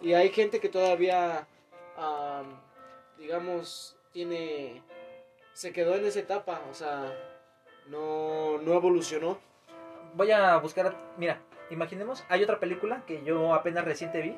[0.00, 1.48] Y hay gente que todavía,
[1.96, 2.60] am,
[3.18, 4.82] digamos, tiene,
[5.54, 7.12] se quedó en esa etapa, o sea,
[7.88, 9.38] no, no evolucionó.
[10.14, 14.36] Voy a buscar, mira, imaginemos, hay otra película que yo apenas reciente vi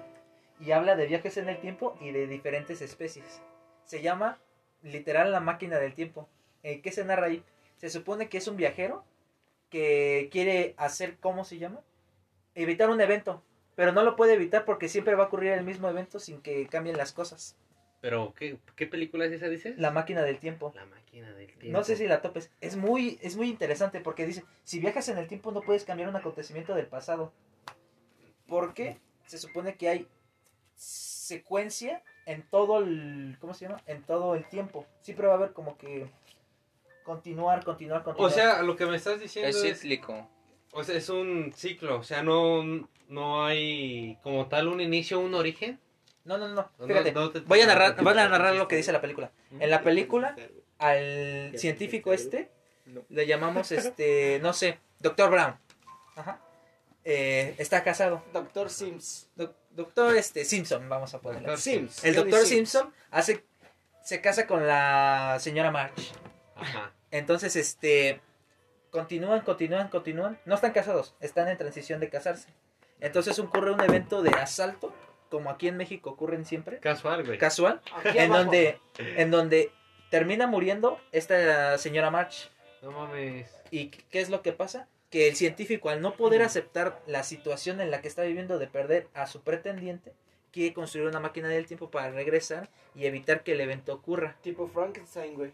[0.65, 3.43] y habla de viajes en el tiempo y de diferentes especies.
[3.85, 4.39] Se llama
[4.83, 6.29] literal La máquina del tiempo.
[6.63, 7.43] Eh, ¿Qué se narra ahí?
[7.77, 9.05] Se supone que es un viajero
[9.69, 11.81] que quiere hacer, ¿cómo se llama?
[12.55, 13.43] Evitar un evento,
[13.75, 16.67] pero no lo puede evitar porque siempre va a ocurrir el mismo evento sin que
[16.69, 17.57] cambien las cosas.
[18.01, 19.79] Pero, ¿qué, ¿qué película es esa, dices?
[19.79, 20.73] La máquina del tiempo.
[20.75, 21.79] La máquina del tiempo.
[21.79, 22.51] No sé si la topes.
[22.61, 26.09] Es muy, es muy interesante porque dice, si viajas en el tiempo no puedes cambiar
[26.09, 27.33] un acontecimiento del pasado.
[28.47, 30.09] Porque se supone que hay
[30.75, 33.81] secuencia en todo el, ¿cómo se llama?
[33.87, 34.87] En todo el tiempo.
[35.03, 36.07] Siempre va a haber como que
[37.05, 38.33] continuar, continuar, O continuar.
[38.33, 39.81] sea, lo que me estás diciendo es es...
[39.81, 40.29] cíclico.
[40.73, 41.99] O sea, es un ciclo.
[41.99, 42.63] O sea, no,
[43.09, 45.79] no hay como tal un inicio, un origen.
[46.25, 48.77] no, no, no, No, Fíjate, no te- voy a narrar, voy a narrar lo que
[48.77, 49.31] dice la película.
[49.61, 50.35] En la película,
[50.79, 52.51] al científico este
[53.09, 55.57] le llamamos este, no sé, Doctor Brown.
[56.17, 56.41] Ajá.
[57.05, 58.23] Eh, está casado.
[58.33, 59.29] Doctor Sims.
[59.75, 61.19] Doctor este Simpson, vamos a.
[61.19, 62.05] Doctor Sims.
[62.05, 62.41] El doctor.
[62.47, 63.45] Simpson hace
[64.03, 66.13] se casa con la señora March.
[66.57, 66.93] Ajá.
[67.11, 68.21] Entonces, este
[68.91, 70.39] continúan, continúan, continúan.
[70.45, 72.49] No están casados, están en transición de casarse.
[73.01, 74.95] Entonces ocurre un evento de asalto,
[75.31, 77.39] como aquí en México ocurren siempre, Casual, güey.
[77.39, 78.45] casual, Aquí en abajo.
[78.45, 79.73] donde en donde
[80.11, 82.51] termina muriendo esta señora March.
[82.83, 83.51] No mames.
[83.71, 84.87] ¿Y qué es lo que pasa?
[85.15, 88.67] Que el científico, al no poder aceptar la situación en la que está viviendo de
[88.67, 90.13] perder a su pretendiente,
[90.51, 94.37] quiere construir una máquina del tiempo para regresar y evitar que el evento ocurra.
[94.43, 95.53] Tipo Frankenstein, güey.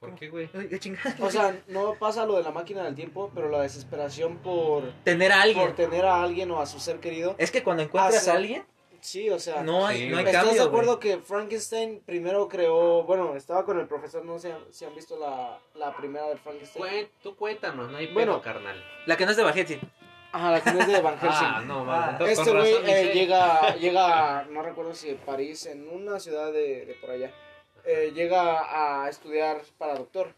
[0.00, 0.50] ¿Por qué, güey?
[0.52, 1.14] Ay, qué chingada.
[1.20, 5.30] O sea, no pasa lo de la máquina del tiempo, pero la desesperación por, tener
[5.30, 5.64] a alguien.
[5.64, 7.36] por tener a alguien o a su ser querido.
[7.38, 8.64] Es que cuando encuentras a alguien,
[9.02, 9.62] Sí, o sea.
[9.64, 10.24] no hay, Sí, no hay.
[10.26, 10.62] ¿Estás cambio.
[10.62, 11.00] de acuerdo güey.
[11.00, 15.58] que Frankenstein primero creó, bueno, estaba con el profesor, no sé si han visto la,
[15.74, 17.08] la primera de Frankenstein?
[17.22, 18.34] Tú cuéntanos, no hay Bueno.
[18.34, 18.82] pedo, carnal.
[19.06, 19.80] La que no es de Bajetti.
[20.30, 21.30] Ajá, la que no es de Van Helsing.
[21.46, 22.28] Ah, no, Ah, man.
[22.28, 26.94] Este güey eh, llega, llega, no recuerdo si en París, en una ciudad de, de
[26.94, 27.30] por allá,
[27.84, 30.32] eh, llega a estudiar para doctor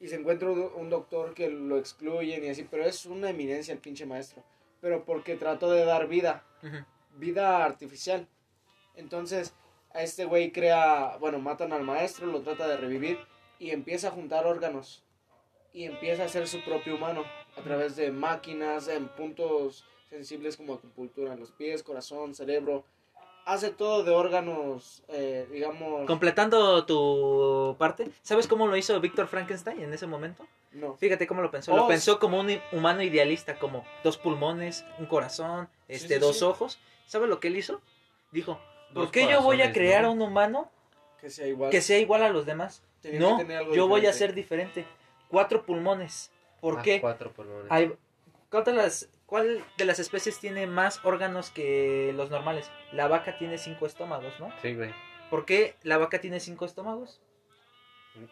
[0.00, 3.72] y se encuentra un, un doctor que lo excluyen y así, pero es una eminencia
[3.74, 4.42] el pinche maestro,
[4.80, 6.78] pero porque trató de dar vida, Ujú.
[7.16, 8.26] Vida artificial.
[8.94, 9.54] Entonces,
[9.94, 13.18] a este güey crea, bueno, matan al maestro, lo trata de revivir
[13.58, 15.04] y empieza a juntar órganos
[15.72, 17.24] y empieza a hacer su propio humano
[17.56, 22.84] a través de máquinas en puntos sensibles como acupuntura en los pies, corazón, cerebro.
[23.44, 26.06] Hace todo de órganos, eh, digamos...
[26.06, 30.46] Completando tu parte, ¿sabes cómo lo hizo Víctor Frankenstein en ese momento?
[30.70, 30.96] No.
[30.96, 31.72] Fíjate cómo lo pensó.
[31.72, 36.38] Oh, lo pensó como un humano idealista, como dos pulmones, un corazón, este, sí, dos
[36.38, 36.44] sí.
[36.44, 36.78] ojos.
[37.12, 37.82] ¿Sabes lo que él hizo?
[38.30, 38.58] Dijo,
[38.94, 40.08] ¿por qué yo voy a crear ¿no?
[40.08, 40.70] a un humano
[41.20, 41.70] Que sea igual.
[41.70, 42.82] que sea igual a los demás?
[43.02, 44.86] Tenía No, yo voy a ser diferente.
[45.28, 46.30] Cuatro pulmones.
[46.62, 47.02] ¿Por Ah, qué?
[47.02, 47.66] Cuatro pulmones.
[47.70, 47.92] Hay-
[48.48, 52.70] ¿cuál, de las, ¿Cuál de las especies tiene más órganos que los normales?
[52.92, 54.50] La vaca tiene cinco estómagos, ¿no?
[54.62, 54.94] Sí, güey.
[55.28, 57.20] ¿Por qué la vaca tiene cinco estómagos?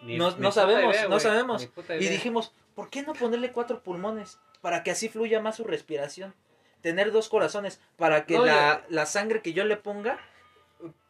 [0.01, 1.69] Ni- No- ni no sabemos, idea, no sabemos.
[1.99, 4.39] Y dijimos, ¿por qué no ponerle cuatro pulmones?
[4.63, 6.35] Para que así fluya más su respiración.
[6.83, 10.19] Tener dos corazones, para que No, la, la sangre que yo le ponga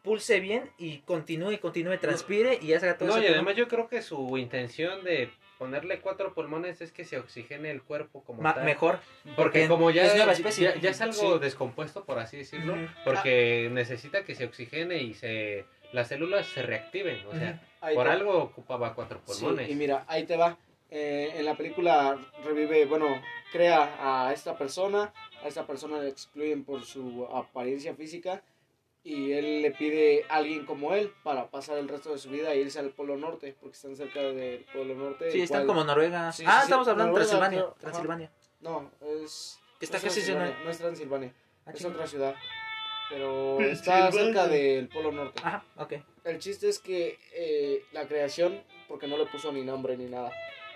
[0.03, 4.01] pulse bien y continúe, continúe, transpire y haga todo No, y además yo creo que
[4.01, 8.65] su intención de ponerle cuatro pulmones es que se oxigene el cuerpo como Ma- tal.
[8.65, 8.99] mejor.
[9.23, 10.73] Porque porque como ya es nueva ya, especie.
[10.81, 11.39] ya es algo Sí.
[11.39, 17.23] descompuesto, por así decirlo, porque necesita que se oxigene y se las células se reactiven.
[17.27, 17.61] O sea,
[17.93, 19.69] por algo ocupaba cuatro Sí, pulmones.
[19.69, 20.57] y mira, ahí te va.
[20.93, 23.21] Eh, en la película revive, bueno,
[23.51, 23.95] crea
[24.27, 28.43] a esta persona, a esta persona le excluyen por su apariencia física
[29.03, 32.51] y él le pide a alguien como él para pasar el resto de su vida
[32.53, 35.31] e irse al Polo Norte, porque están cerca del Polo Norte.
[35.31, 36.31] Sí, están cual- como Noruega.
[36.33, 36.63] Sí, ah, sí.
[36.65, 37.59] estamos hablando de Transilvania.
[37.61, 37.75] creo.
[37.79, 38.31] Transilvania.
[38.59, 38.91] No,
[39.23, 39.59] es...
[39.79, 41.33] Está no es casi Transilvania, en- No es Transilvania,
[41.65, 42.35] Ah, es otra ciudad,
[43.09, 45.41] pero está cerca del Polo Norte.
[45.43, 45.93] Ajá, ok.
[46.25, 50.31] El chiste es que eh, la creación, porque no le puso ni nombre ni nada.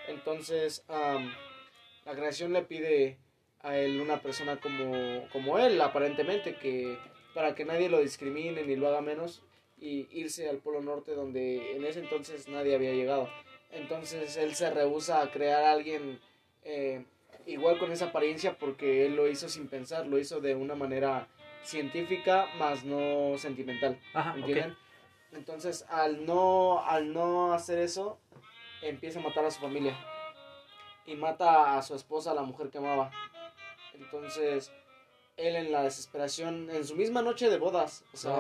[0.08, 3.18] Entonces, la creación le pide
[3.62, 6.98] a él una persona como, como él, aparentemente, que
[7.34, 9.44] para que nadie lo discrimine ni lo haga menos,
[9.78, 13.30] y irse al Polo Norte donde en ese entonces nadie había llegado.
[13.72, 16.20] Entonces él se rehúsa a crear a alguien
[16.64, 17.04] eh,
[17.46, 21.28] igual con esa apariencia porque él lo hizo sin pensar, lo hizo de una manera
[21.64, 24.00] científica más no sentimental.
[24.14, 24.36] Ajá.
[24.36, 24.78] ¿Entienden?
[25.34, 28.20] Entonces, al no, al no hacer eso,
[28.90, 29.96] empieza a matar a su familia.
[31.06, 33.12] Y mata a su esposa, la mujer que amaba.
[33.94, 34.72] Entonces,
[35.38, 38.32] él en la desesperación, en su misma noche de bodas, o sea,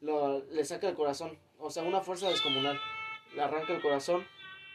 [0.00, 1.38] lo- le saca el corazón.
[1.58, 2.80] O sea, una fuerza descomunal.
[3.34, 4.26] Le arranca el corazón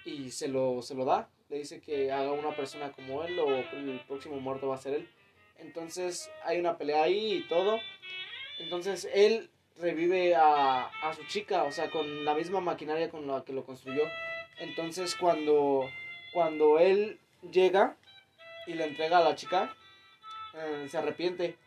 [0.06, 1.30] y se lo, se lo da.
[1.49, 4.93] Le dice que haga una persona como él o el próximo muerto va a ser
[4.93, 5.10] él.
[5.58, 7.80] Entonces hay una pelea ahí y todo.
[8.60, 13.43] Entonces él revive a, a su chica, o sea, con la misma maquinaria con la
[13.43, 14.03] que lo construyó.
[14.60, 15.89] Entonces cuando,
[16.34, 17.20] cuando él
[17.51, 17.95] llega
[18.68, 19.76] y le entrega a la chica,
[20.53, 21.58] eh, se arrepiente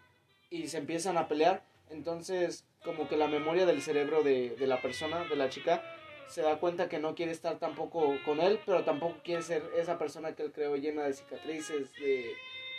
[0.51, 1.63] y se empiezan a pelear.
[1.91, 5.83] Entonces como que la memoria del cerebro de, de la persona, de la chica,
[6.29, 9.99] se da cuenta que no quiere estar tampoco con él, pero tampoco quiere ser esa
[9.99, 12.35] persona que él creó llena de cicatrices, de,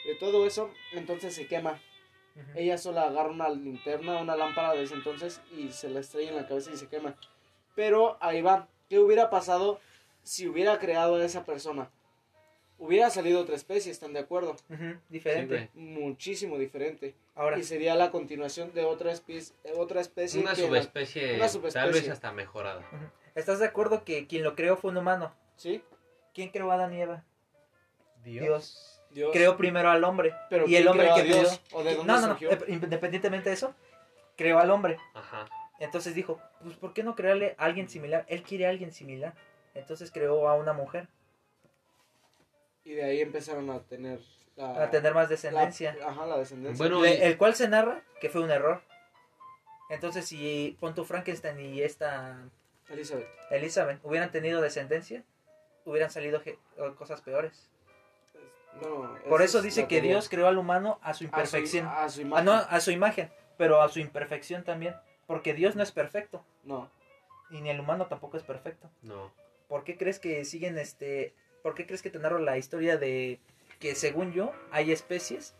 [0.05, 0.71] de todo eso.
[0.93, 1.79] Entonces se quema.
[2.55, 6.37] Ella sola agarra una linterna, una lámpara de ese entonces y se la estrella en
[6.37, 7.15] la cabeza y se quema.
[7.75, 8.67] Pero ahí va.
[8.87, 9.79] ¿Qué hubiera pasado
[10.23, 11.89] si hubiera creado a esa persona?
[12.77, 14.55] Hubiera salido otra especie, ¿están de acuerdo?
[14.69, 15.69] Ujú, Diferente.
[15.73, 17.13] Sí, Muchísimo diferente.
[17.35, 21.49] Ahora, Y sería la continuación de otra especie, otra especie Una que la- subespecie, una
[21.49, 21.81] subespecie.
[21.81, 22.81] tal vez hasta mejorada.
[23.35, 25.33] ¿estás de acuerdo que quien lo creó fue un humano?
[25.57, 25.83] ¿Sí?
[26.33, 27.25] ¿Quién creó a Adán y Eva?
[28.23, 29.01] Dios.
[29.11, 29.31] Dios.
[29.33, 30.33] Creó primero al hombre.
[30.49, 31.61] Pero y el ¿quién hombre creó que Dios?
[31.67, 32.33] creó- ¿O de dónde no, no, no.
[32.33, 32.51] surgió?
[32.51, 33.73] eh, Independientemente de eso,
[34.37, 34.97] creó al hombre.
[35.13, 35.47] Ajá.
[35.79, 38.25] Entonces dijo, pues ¿por qué no crearle a alguien similar?
[38.29, 39.33] Él quiere a alguien similar.
[39.75, 41.07] Entonces creó a una mujer
[42.83, 44.19] Y de ahí empezaron a tener
[44.55, 45.95] la, para tener más la- descendencia.
[46.05, 46.77] ajá, la descendencia.
[46.77, 48.81] Bueno, Le- y- el cual se narra que fue un error.
[49.89, 52.37] Entonces si pon tu Frankenstein y esta
[52.89, 53.27] Elizabeth.
[53.51, 55.23] Elizabeth hubieran tenido descendencia,
[55.85, 56.41] hubieran salido
[56.97, 57.69] cosas peores.
[58.81, 60.11] No, Por eso es dice que teoría.
[60.11, 61.87] Dios creó al humano a su A su- imperfección.
[61.87, 62.45] A su, Ah, imagen.
[62.45, 64.95] no, a su imagen, pero a su imperfección también.
[65.27, 66.43] Porque Dios no es perfecto.
[66.63, 66.89] No.
[67.49, 68.89] Y ni el humano tampoco es perfecto.
[69.01, 69.31] No.
[69.69, 71.33] ¿Por qué crees que siguen este...
[71.63, 73.39] ¿Por qué crees que te narro la historia de
[73.79, 75.55] que según yo hay especies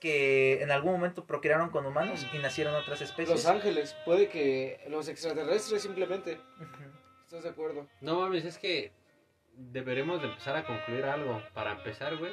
[0.00, 3.28] que en algún momento procrearon con humanos y nacieron otras especies?
[3.28, 6.40] Los ángeles, puede que los extraterrestres simplemente.
[7.24, 7.86] ¿Estás de acuerdo?
[8.00, 8.92] No mames, es que
[9.54, 11.40] deberemos de empezar a concluir algo.
[11.54, 12.32] Para empezar, güey,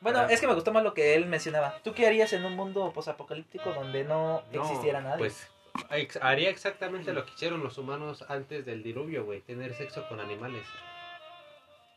[0.00, 1.80] Bueno, es que me gustó más lo que él mencionaba.
[1.82, 5.18] ¿Tú qué harías en un mundo posapocalíptico donde no, No, existiera nadie?
[5.18, 5.48] Pues
[5.90, 9.40] ex- haría exactamente lo que hicieron los humanos antes del diluvio, güey.
[9.40, 10.66] Tener sexo con animales.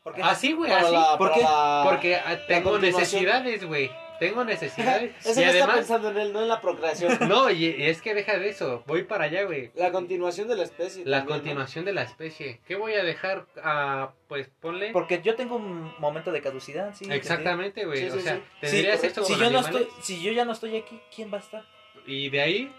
[0.02, 0.22] ¿Por qué?
[0.22, 0.92] Así, güey, así.
[0.92, 1.40] la- ¿Por qué?
[1.40, 3.90] la- Porque ah, tengo necesidades, güey.
[4.20, 5.14] Tengo necesidades.
[5.26, 7.18] Eso y no está además, pensando en él, no en la procreación.
[7.28, 8.82] no, y, y es que deja de eso.
[8.86, 9.72] Voy para allá, güey.
[9.74, 11.04] La continuación de la especie.
[11.04, 11.42] La también, ¿no?
[11.42, 12.60] continuación de la especie.
[12.66, 13.46] ¿Qué voy a dejar?
[13.62, 14.92] a pues ponle.
[14.92, 17.04] Porque yo tengo un momento de caducidad, sí.
[17.10, 18.08] Exactamente, güey.
[18.10, 18.42] Sí, o sea, sí.
[18.62, 19.80] tendría Sí, sexo si con yo no animales.
[19.88, 21.64] estoy, si yo ya no estoy aquí, ¿quién va a estar?
[22.06, 22.72] Y de ahí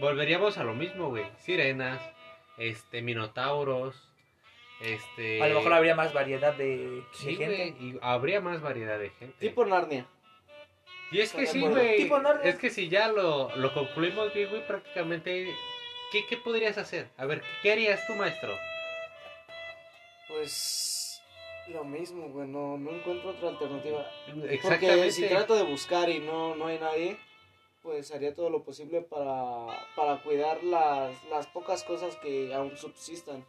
[0.00, 1.24] volveríamos a lo mismo, güey.
[1.38, 2.00] Sirenas,
[2.58, 4.08] este, minotauros,
[4.80, 5.42] este...
[5.42, 7.46] A lo mejor habría más variedad de, gente.
[7.46, 9.36] güey, y habría más variedad de gente.
[9.38, 10.06] Tipo Narnia.
[11.10, 12.10] y es que sí, güey.
[12.44, 15.54] Es que si ya lo, lo concluimos bien, güey, prácticamente...
[16.12, 17.08] ¿qué, ¿Qué podrías hacer?
[17.16, 18.54] A ver, ¿qué harías tú, maestro?
[20.28, 21.22] Pues
[21.68, 24.06] lo mismo, güey, no, no encuentro otra alternativa.
[24.26, 25.12] Porque Exactamente.
[25.12, 27.16] si trato de buscar y no, no hay nadie,
[27.82, 29.66] pues haría todo lo posible para,
[29.96, 33.44] para cuidar las, las pocas cosas que aún subsistan.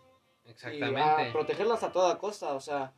[0.46, 1.02] Y Exactamente.
[1.02, 2.94] a protegerlas a toda costa, o sea,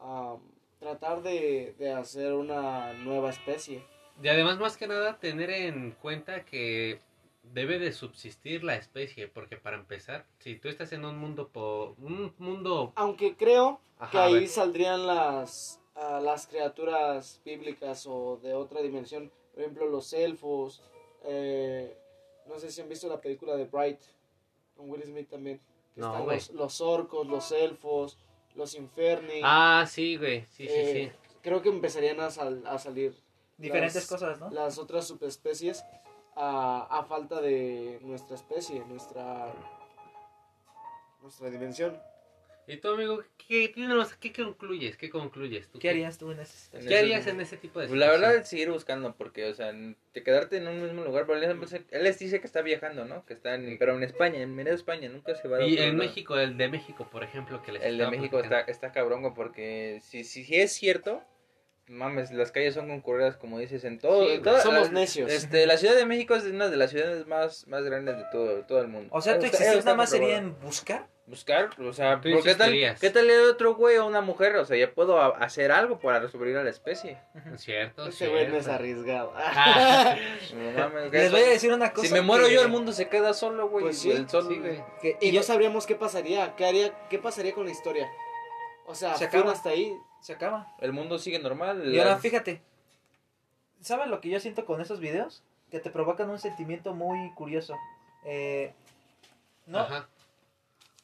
[0.00, 0.36] a
[0.78, 3.84] tratar de, de hacer una nueva especie.
[4.22, 7.00] Y además, más que nada, tener en cuenta que
[7.42, 11.94] debe de subsistir la especie, porque para empezar, si tú estás en un mundo po
[11.98, 18.54] un mundo Aunque creo que Ajá, ahí saldrían las, ah, las criaturas bíblicas o de
[18.54, 19.30] otra dimensión.
[19.52, 20.82] Por ejemplo, los elfos.
[21.24, 21.96] eh,
[22.46, 24.00] no sé si han visto la película de Bright.
[24.76, 25.58] Con Will Smith también.
[25.94, 28.18] que No, están los, los orcos, los elfos,
[28.54, 29.40] los inferni.
[29.44, 31.18] Ah, sí, güey, sí, sí, Eh, sí.
[31.42, 33.14] Creo que empezarían a, sal- a salir
[33.58, 34.50] Diferentes las- cosas, ¿no?
[34.50, 35.84] las otras subespecies
[36.34, 39.52] a, a falta de nuestra especie, nuestra,
[41.20, 42.00] nuestra dimensión.
[42.68, 44.96] ¿Y tú, amigo, qué, dinos, qué concluyes?
[44.96, 45.68] ¿Qué concluyes?
[45.68, 48.06] ¿Tú ¿Qué harías tú en ese En ¿Qué harías en ese tipo de Pues la
[48.06, 48.20] situación?
[48.22, 51.66] verdad es seguir buscando, porque, o sea, de quedarte en un mismo lugar, por ejemplo,
[51.90, 53.24] él les dice que está viajando, ¿no?
[53.26, 55.76] Que está en, pero en España, en medio de España, nunca se va a Y
[55.76, 55.96] en.
[55.96, 59.34] México, el de México, por ejemplo, que les El de México está, está cabrón, güey,
[59.34, 61.20] porque si, si, si es cierto,
[61.88, 64.24] mames, las calles son concurridas, como dices, en todo.
[64.28, 65.30] Sí, en toda- Somos la- necios.
[65.32, 68.64] Este, la Ciudad de México es una de las ciudades más, más grandes de todo,
[68.66, 69.08] todo el mundo.
[69.12, 71.08] O sea, tu Está- existencia está nada más sería en buscar.
[71.24, 72.72] Buscar, o sea, Tú ¿por ¿qué tal.
[73.00, 74.56] ¿qué tal le doy otro güey o una mujer?
[74.56, 77.16] O sea, ya puedo a- hacer algo para sobrevivir a la especie.
[77.56, 79.32] Cierto, Ese güey no es arriesgado.
[79.36, 80.16] Ah,
[80.52, 82.08] No mames, Les voy a decir una cosa.
[82.08, 83.84] Si me muero que- yo, el mundo se queda solo, güey.
[83.84, 84.82] Pues sí, el sol, sí, güey.
[85.00, 88.10] que- y y no sabríamos qué pasaría, qué haría, qué pasaría con la historia.
[88.86, 89.52] O sea, Se acaba.
[89.52, 89.96] hasta ahí.
[90.20, 90.74] se acaba.
[90.80, 91.86] El mundo sigue normal.
[91.94, 92.60] Y ahora las- fíjate,
[93.80, 95.42] ¿sabes lo que yo siento con esos videos?
[95.70, 97.76] Que te provocan un sentimiento muy curioso.
[98.24, 98.72] Eh,
[99.66, 100.08] no, Ajá.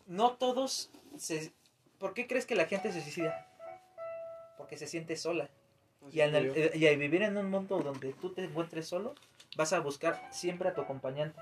[0.08, 1.52] No todos se...
[1.98, 3.46] ¿Por qué crees que la gente se suicida?
[4.56, 5.48] Porque se siente sola.
[6.12, 9.14] Y al, eh, y al vivir en un mundo donde tú te encuentres solo,
[9.56, 11.40] vas a buscar siempre a tu acompañante.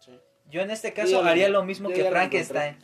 [0.00, 0.18] Sí.
[0.50, 2.76] Yo en este caso haría lo mismo yo que Frankenstein.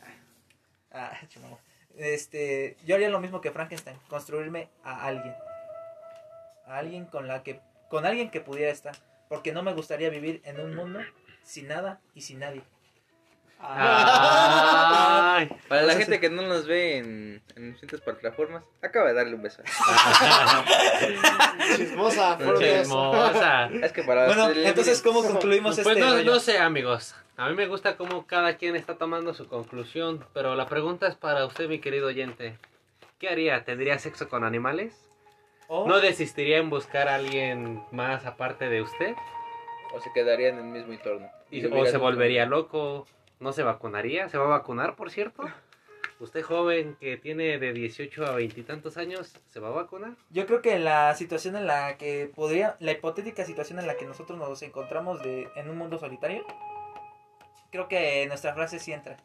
[0.91, 1.17] Ah,
[1.97, 5.35] este, yo haría lo mismo que Frankenstein, construirme a alguien.
[6.65, 7.59] A alguien con la que
[7.89, 8.95] con alguien que pudiera estar,
[9.27, 10.99] porque no me gustaría vivir en un mundo
[11.43, 12.61] sin nada y sin nadie.
[13.59, 15.47] Ay.
[15.67, 19.35] Para la Entonces, gente que no nos ve en, en distintas plataformas, acaba de darle
[19.35, 19.61] un beso.
[21.75, 22.81] Chismosa, por Dios.
[22.81, 23.65] Chismosa.
[23.83, 26.33] Es que para Bueno, hacerle- entonces cómo concluimos Pues este no, rollo?
[26.33, 27.15] no sé, amigos.
[27.37, 31.15] A mí me gusta cómo cada quien está tomando su conclusión, pero la pregunta es
[31.15, 32.57] para usted, mi querido oyente.
[33.19, 33.63] ¿Qué haría?
[33.63, 34.93] ¿Tendría sexo con animales?
[35.67, 39.15] O- ¿No desistiría en buscar a alguien más aparte de usted?
[39.91, 41.27] o se quedaría en el mismo entorno.
[41.49, 43.07] Y- ¿O se volvería loco?
[43.39, 44.27] ¿No se vacunaría?
[44.27, 45.43] ¿Se va a vacunar, por cierto?
[46.19, 50.17] ¿Usted joven que tiene de 18 a 20 y tantos años, se va a vacunar?
[50.29, 54.05] Yo creo que la situación en la que podría, la hipotética situación en la que
[54.05, 56.45] nosotros nos encontramos de, en un mundo solitario,
[57.71, 59.15] creo que nuestra frase sí entra.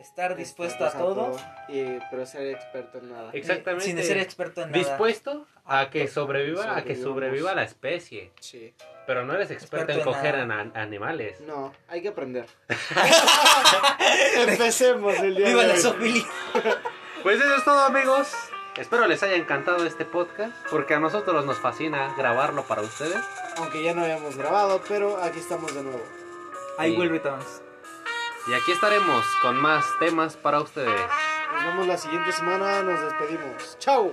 [0.00, 1.36] Estar dispuesto a todo,
[1.68, 3.30] y, pero ser experto en nada.
[3.34, 3.84] Exactamente.
[3.84, 4.78] sin ser experto en nada.
[4.78, 8.32] Dispuesto a que sobreviva, a que sobreviva la especie.
[8.40, 8.74] Sí.
[9.06, 11.40] Pero no eres experto, Experto en en coger an- animales.
[11.40, 12.46] No, hay que aprender.
[14.36, 16.24] Empecemos el día ¡Viva de la zoofilia!
[17.22, 18.32] Pues eso es todo amigos.
[18.78, 23.22] Espero les haya encantado este podcast porque a nosotros nos fascina grabarlo para ustedes.
[23.58, 26.02] Aunque ya no habíamos grabado, pero aquí estamos de nuevo.
[26.78, 26.96] I Sí.
[26.96, 27.40] will return.
[28.46, 31.00] Y aquí estaremos con más temas para ustedes.
[31.52, 33.76] Nos vemos la siguiente semana, nos despedimos.
[33.78, 34.12] ¡Chao!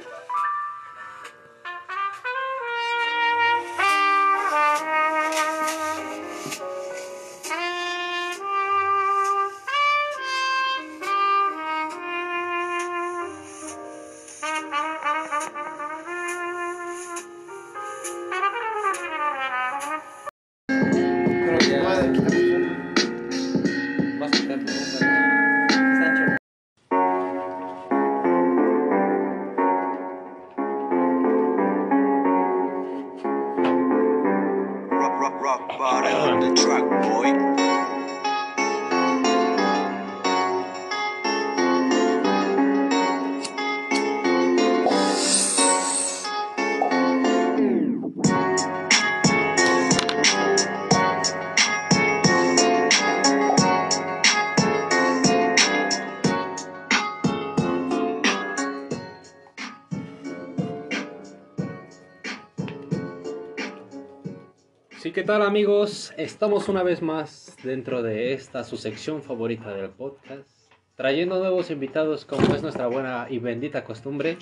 [65.28, 66.14] Tal amigos?
[66.16, 70.48] Estamos una vez más dentro de esta su sección favorita del podcast,
[70.96, 74.38] trayendo nuevos invitados como es nuestra buena y bendita costumbre.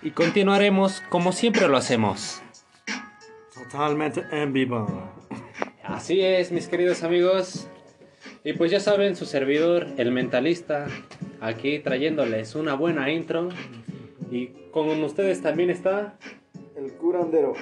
[0.00, 2.40] Y continuaremos como siempre lo hacemos.
[3.52, 4.86] Totalmente en vivo.
[5.82, 7.66] Así es, mis queridos amigos.
[8.44, 10.86] Y pues ya saben, su servidor, el mentalista,
[11.40, 13.48] aquí trayéndoles una buena intro.
[14.30, 16.16] Y con ustedes también está
[16.76, 17.54] El curandero.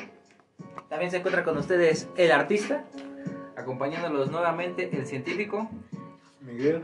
[0.88, 2.84] También se encuentra con ustedes el artista,
[3.56, 5.68] acompañándolos nuevamente el científico.
[6.40, 6.82] Miguel.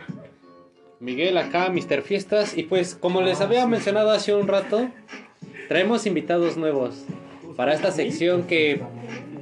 [1.01, 2.03] Miguel acá, Mr.
[2.03, 2.57] Fiestas.
[2.57, 4.89] Y pues como les había mencionado hace un rato,
[5.69, 7.05] traemos invitados nuevos
[7.57, 8.83] para esta sección que...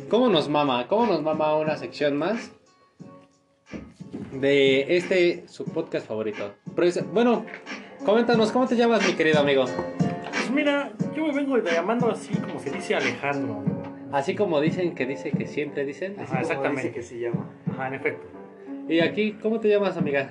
[0.08, 0.86] ¿Cómo nos mama?
[0.88, 2.52] ¿Cómo nos mama una sección más?
[4.32, 6.52] De este, su podcast favorito.
[6.74, 7.44] Pero es- bueno,
[8.04, 9.64] coméntanos, ¿cómo te llamas, mi querido amigo?
[10.30, 13.62] Pues mira, yo me vengo llamando así como se dice Alejandro.
[14.12, 16.16] Así como dicen que dice que siempre dicen.
[16.20, 16.82] Ajá, exactamente.
[16.82, 17.48] Dice que se llama.
[17.72, 18.26] Ajá, en efecto.
[18.88, 20.30] Y aquí, ¿cómo te llamas, amiga?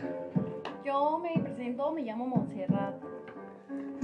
[0.86, 2.96] Yo me presento, me llamo Montserrat.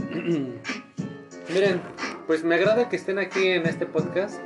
[1.53, 1.81] Miren,
[2.25, 4.41] pues me agrada que estén aquí en este podcast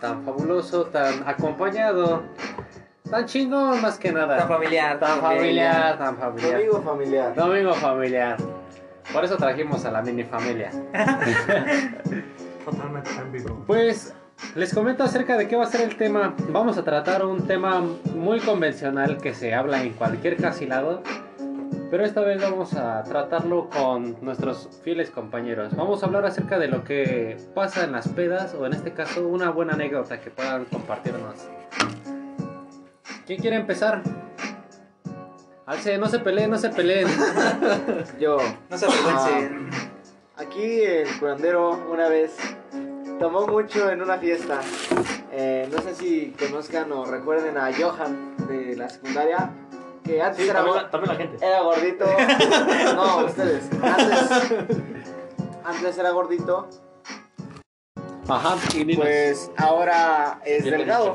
[0.00, 2.22] tan fabuloso, tan acompañado,
[3.10, 4.36] tan chingón más que nada.
[4.38, 4.98] Tan familiar.
[5.00, 6.54] Tan familiar, tan familiar.
[6.56, 7.34] Amigo familiar.
[7.34, 8.36] Domingo familiar.
[9.12, 10.70] Por eso trajimos a la mini familia.
[12.64, 13.64] Totalmente en vivo.
[13.66, 14.14] Pues
[14.54, 16.34] les comento acerca de qué va a ser el tema.
[16.48, 17.80] Vamos a tratar un tema
[18.14, 21.02] muy convencional que se habla en cualquier casi lado.
[21.90, 25.76] Pero esta vez vamos a tratarlo con nuestros fieles compañeros.
[25.76, 29.26] Vamos a hablar acerca de lo que pasa en las pedas o en este caso
[29.28, 31.34] una buena anécdota que puedan compartirnos.
[33.26, 34.02] ¿Quién quiere empezar?
[35.66, 37.08] Alce, no se peleen, no se peleen.
[38.20, 38.38] Yo.
[38.68, 39.70] No se avergüencen.
[40.36, 42.36] Aquí el curandero una vez
[43.18, 44.60] tomó mucho en una fiesta.
[45.32, 49.50] Eh, no sé si conozcan o recuerden a Johan de la secundaria.
[50.04, 51.46] Que antes Sí, era, también la, también la gente.
[51.46, 52.04] era gordito.
[52.94, 53.70] No, ustedes.
[53.82, 54.76] Antes,
[55.64, 56.68] antes era gordito.
[58.28, 58.96] Ajá, y.
[58.96, 61.14] Pues ahora es delgado.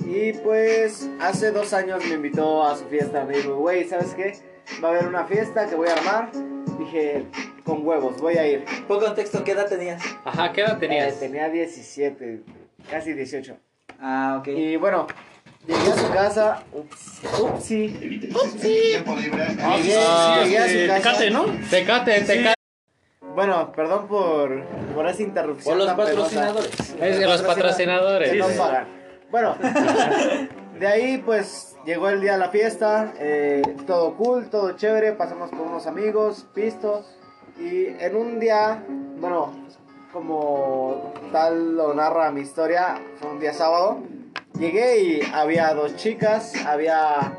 [0.00, 3.24] Y pues hace dos años me invitó a su fiesta.
[3.24, 4.38] Me dijo, güey, ¿sabes qué?
[4.84, 6.30] Va a haber una fiesta que voy a armar.
[6.78, 7.26] Dije,
[7.64, 8.64] con huevos, voy a ir.
[8.88, 10.02] Por contexto, ¿qué edad tenías?
[10.24, 11.14] Ajá, ¿qué edad tenías?
[11.14, 12.42] Eh, tenía 17,
[12.90, 13.56] casi 18.
[14.00, 14.48] Ah, ok.
[14.48, 15.06] Y bueno,
[15.66, 16.62] llegué a su casa.
[16.72, 17.88] Ups, upsi.
[17.88, 19.04] Llegué,
[19.62, 19.76] Ah,
[20.44, 20.96] llegué a su casa.
[21.18, 21.44] Tecate, ¿no?
[21.70, 22.54] Tecate, tecate.
[23.34, 24.62] Bueno, perdón por,
[24.94, 25.78] por esa interrupción.
[25.78, 26.12] Por los penosa.
[26.12, 26.96] patrocinadores.
[27.00, 28.30] Es de los Patrocina- patrocinadores.
[28.32, 28.58] que no sí.
[28.58, 28.88] pagan.
[29.30, 29.56] Bueno,
[30.78, 35.48] de ahí pues llegó el día de la fiesta, eh, todo cool, todo chévere, pasamos
[35.50, 37.06] con unos amigos, pisto,
[37.62, 38.82] y en un día,
[39.18, 39.52] bueno,
[40.12, 44.00] como tal lo narra mi historia, fue un día sábado,
[44.58, 47.38] llegué y había dos chicas, había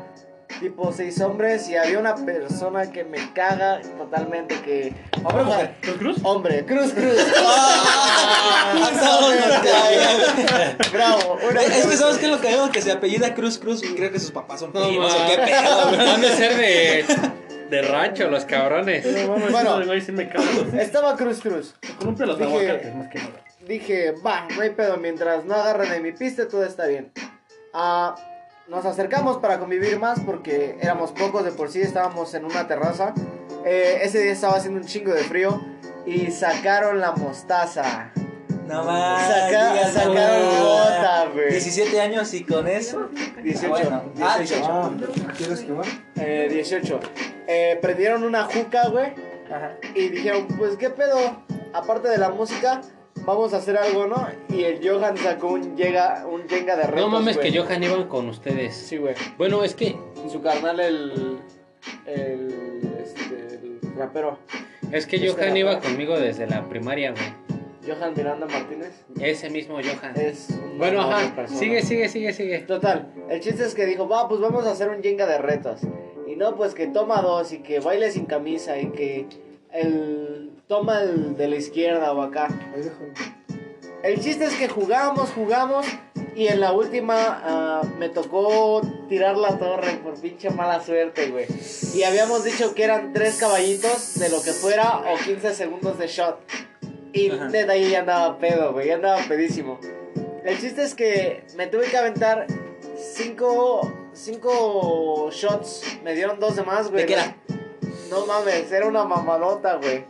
[0.60, 4.94] tipo seis hombres y había una persona que me caga totalmente que...
[5.22, 5.74] ¿Hombre o mujer?
[5.82, 6.16] ¿Los Cruz?
[6.22, 7.16] Hombre, Cruz Cruz.
[8.66, 8.90] Ah,
[9.62, 10.76] cagan.
[10.92, 11.38] Bravo.
[11.60, 14.30] Es que sabes que lo que veo que se apellida Cruz Cruz creo que sus
[14.30, 15.88] papás son No, primos qué pedo.
[15.88, 17.04] Han de ser de,
[17.70, 19.04] de rancho los cabrones.
[19.50, 19.82] Bueno.
[20.00, 20.30] sí me.
[20.80, 21.74] Estaba Cruz Cruz.
[21.98, 23.30] Columpios de Dije- aguacate, más que nada.
[23.66, 27.10] Dije, va, no hay pedo, mientras no agarren de mi pista, todo está bien.
[27.72, 28.14] Ah,
[28.68, 33.14] nos acercamos para convivir más porque éramos pocos de por sí, estábamos en una terraza.
[33.64, 35.60] Eh, ese día estaba haciendo un chingo de frío
[36.06, 38.12] y sacaron la mostaza.
[38.66, 39.22] No más.
[39.28, 41.50] Saca- sacaron gota, güey.
[41.50, 43.08] 17 años y con eso.
[43.42, 43.66] 18.
[43.66, 44.02] Ah, bueno.
[44.22, 44.90] Ah, 18.
[44.98, 45.32] 18.
[45.36, 45.86] ¿Quieres quemar?
[46.16, 47.00] Eh, 18.
[47.46, 49.12] Eh, prendieron una juca, güey.
[49.54, 49.76] Ajá.
[49.94, 51.18] Y dijeron, pues qué pedo,
[51.74, 52.80] aparte de la música,
[53.26, 54.26] vamos a hacer algo, ¿no?
[54.48, 57.52] Y el Johan sacó un Jenga, un Jenga de retos, No mames güey.
[57.52, 58.74] que Johan iba con ustedes.
[58.74, 59.14] Sí, güey.
[59.36, 59.96] Bueno, es que
[60.26, 61.38] Y su carnal, el...
[62.06, 62.80] El...
[63.02, 63.60] Este...
[63.62, 64.38] El rapero.
[64.90, 67.43] es que Es Johan iba conmigo desde la primaria, güey.
[67.86, 68.92] Johan Miranda Martínez.
[69.20, 70.14] Ese mismo Johan.
[70.16, 71.34] Es un Bueno, ajá.
[71.34, 71.58] persona.
[71.58, 72.58] Sigue, sigue, sigue, sigue.
[72.60, 75.80] Total, el chiste es que dijo, va, pues vamos a hacer un Jenga de retos.
[76.26, 79.26] Y no, pues que toma dos y que baile sin camisa y que
[79.72, 82.48] el toma el de la izquierda o acá.
[84.02, 85.86] El chiste es que jugamos, jugamos
[86.36, 91.46] Y en la última ah, me tocó tirar la torre por pinche mala suerte, güey.
[91.94, 96.08] Y habíamos dicho que eran tres caballitos de lo que fuera o 15 segundos de
[96.08, 96.40] shot.
[97.14, 99.78] Y neta ahí ya andaba pedo, güey, ya andaba pedísimo.
[100.44, 102.46] El chiste es que me tuve que aventar
[102.96, 105.82] cinco, cinco shots.
[106.02, 107.02] Me dieron dos de más, güey.
[107.02, 107.36] ¿De qué era?
[108.10, 110.04] No mames, era una mamalota, güey.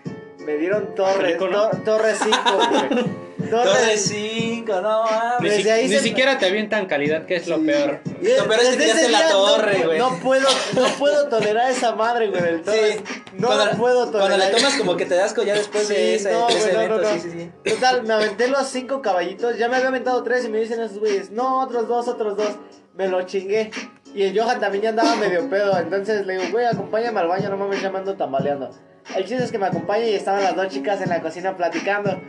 [0.45, 1.37] Me dieron torres,
[1.85, 2.39] torres 5,
[2.71, 3.25] güey.
[3.51, 5.53] Torre 5, no Ni, mames.
[5.53, 8.01] si- Desde ahí ni se- siquiera te avientan calidad, que es lo peor.
[8.23, 9.99] Y Lo peor es que ese la torre, güey.
[9.99, 13.01] No puedo, no puedo tolerar esa madre, güey, del torres.
[13.35, 14.29] No cuando, puedo tolerar.
[14.29, 16.73] Cuando la tomas como que te das ya después Sí, de ese, no, de ese
[16.73, 17.15] no, evento, no, no.
[17.15, 17.31] sí, sí,
[17.65, 17.71] sí.
[17.75, 19.59] Total, me aventé los cinco caballitos.
[19.59, 22.51] Ya me había aventado tres y me dicen esos güeyes, no, otros dos, otros dos.
[22.95, 23.71] Me lo chingué.
[24.15, 25.77] Y el Johan también ya andaba medio pedo.
[25.79, 28.71] Entonces le digo, güey, acompáñame al baño, no mames, ya me ando tambaleando.
[29.15, 32.21] El chiste es que me acompaña y estaban las dos chicas en la cocina platicando.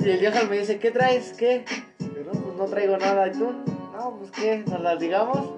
[0.00, 1.34] Y el Johan me dice, ¿qué traes?
[1.36, 1.64] ¿Qué?
[2.00, 3.28] Yo, no, pues no traigo nada.
[3.28, 3.52] ¿Y tú?
[3.92, 4.64] No, pues ¿qué?
[4.66, 5.50] ¿Nos las digamos?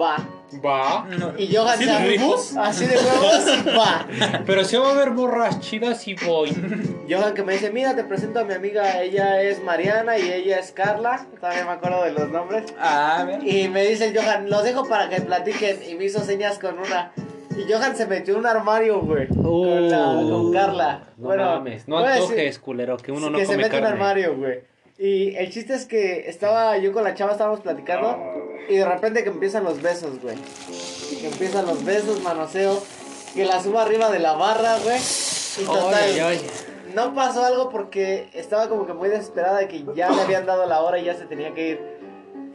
[0.00, 0.16] Va.
[0.64, 1.06] Va.
[1.38, 2.60] Y Johan ¿Así se de?
[2.60, 4.06] Así de huevos, va.
[4.46, 6.50] Pero si va a haber morras chidas y voy.
[7.08, 10.58] Johan que me dice, mira, te presento a mi amiga, ella es Mariana y ella
[10.58, 12.64] es Carla, todavía me acuerdo de los nombres.
[12.78, 13.26] Ah.
[13.42, 16.78] Y me dice el Johan, los dejo para que platiquen y me hizo señas con
[16.78, 17.12] una.
[17.56, 21.02] Y Johan se metió en un armario, güey, con, la- con Carla.
[21.16, 24.36] No bueno, mames, no antojes, culero, que uno no que se mete en un armario,
[24.36, 24.60] güey.
[24.98, 28.18] Y el chiste es que estaba yo con la chava, estábamos platicando
[28.68, 30.36] y de repente que empiezan los besos, güey.
[31.20, 32.82] Que empiezan los besos, manoseo,
[33.34, 34.98] que la subo arriba de la barra, güey.
[34.98, 36.40] Y total, ay, ay.
[36.94, 40.66] no pasó algo porque estaba como que muy desesperada de que ya le habían dado
[40.66, 41.95] la hora y ya se tenía que ir.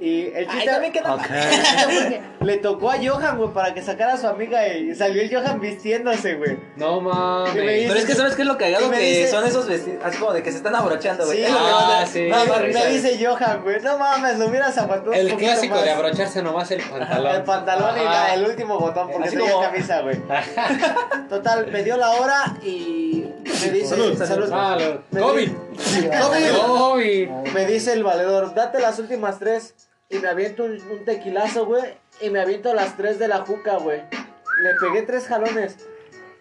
[0.03, 1.21] Y el Ay, chiste también queda Ok.
[1.83, 5.29] porque le tocó a Johan, güey, para que sacara a su amiga y salió el
[5.31, 6.57] Johan vistiéndose, güey.
[6.75, 7.53] No mames.
[7.53, 10.17] dice- Pero es que sabes qué es lo cagado que dice- son esos vestidos, así
[10.17, 11.37] como de que se están abrochando, güey.
[11.37, 12.27] Sí, Es ah, sí.
[12.29, 15.83] da me, risa, me dice Johan, güey, no mames, lo hubieras aguantado El clásico más.
[15.83, 17.35] de abrocharse nomás el pantalón.
[17.35, 20.17] El pantalón y la- el último botón porque Así tenía como- camisa, güey.
[21.29, 23.87] Total, me dio la hora y me dice...
[23.89, 24.49] Salud, salud.
[24.49, 24.95] Salud.
[25.11, 25.51] Me COVID.
[25.51, 26.57] COVID.
[26.67, 27.29] COVID.
[27.53, 29.75] Me dice el valedor, date las últimas tres.
[30.11, 31.83] Y me aviento un, un tequilazo, güey.
[32.21, 34.01] Y me aviento las tres de la juca, güey.
[34.01, 35.77] Le pegué tres jalones.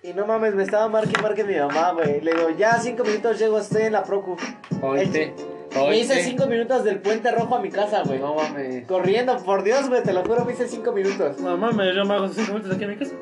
[0.02, 2.20] Y no mames, me estaba marque y marque mi mamá, güey.
[2.20, 4.36] Le digo, ya cinco minutos llego, estoy en la procu.
[4.82, 5.34] Oíste.
[5.74, 8.18] Me hice cinco minutos del puente rojo a mi casa, güey.
[8.18, 8.86] No mames.
[8.86, 11.38] Corriendo, por Dios, güey, te lo juro, me hice cinco minutos.
[11.38, 13.14] No mames, yo me hago 5 minutos aquí en mi casa.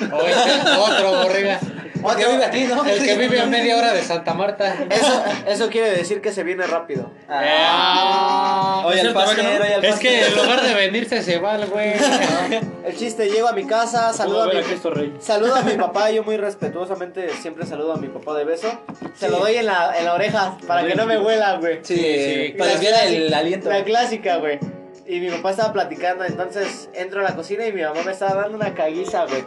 [0.00, 0.50] Oíste.
[0.78, 1.60] Otro borrega.
[2.04, 2.84] Porque vive aquí, ¿no?
[2.84, 4.76] El que vive a media hora de Santa Marta.
[4.90, 7.10] Eso, eso quiere decir que se viene rápido.
[7.28, 8.82] Ah.
[8.86, 9.62] Oye, ¿Es al cierto, pasero, verdad?
[9.62, 11.94] oye, al Es que en lugar de venirse se va el güey.
[12.84, 15.14] El chiste, llego a mi casa, saludo Saluda a mi, a Cristo Rey.
[15.18, 18.68] Saludo a mi papá, yo muy respetuosamente siempre saludo a mi papá de beso.
[19.14, 21.78] Se lo doy en la, en la oreja para que no me huela, güey.
[21.82, 23.70] Sí, Sí, para desviar el aliento.
[23.70, 24.58] La clásica, güey.
[25.06, 28.42] Y mi papá estaba platicando, entonces entro a la cocina y mi mamá me estaba
[28.42, 29.44] dando una caguiza, güey.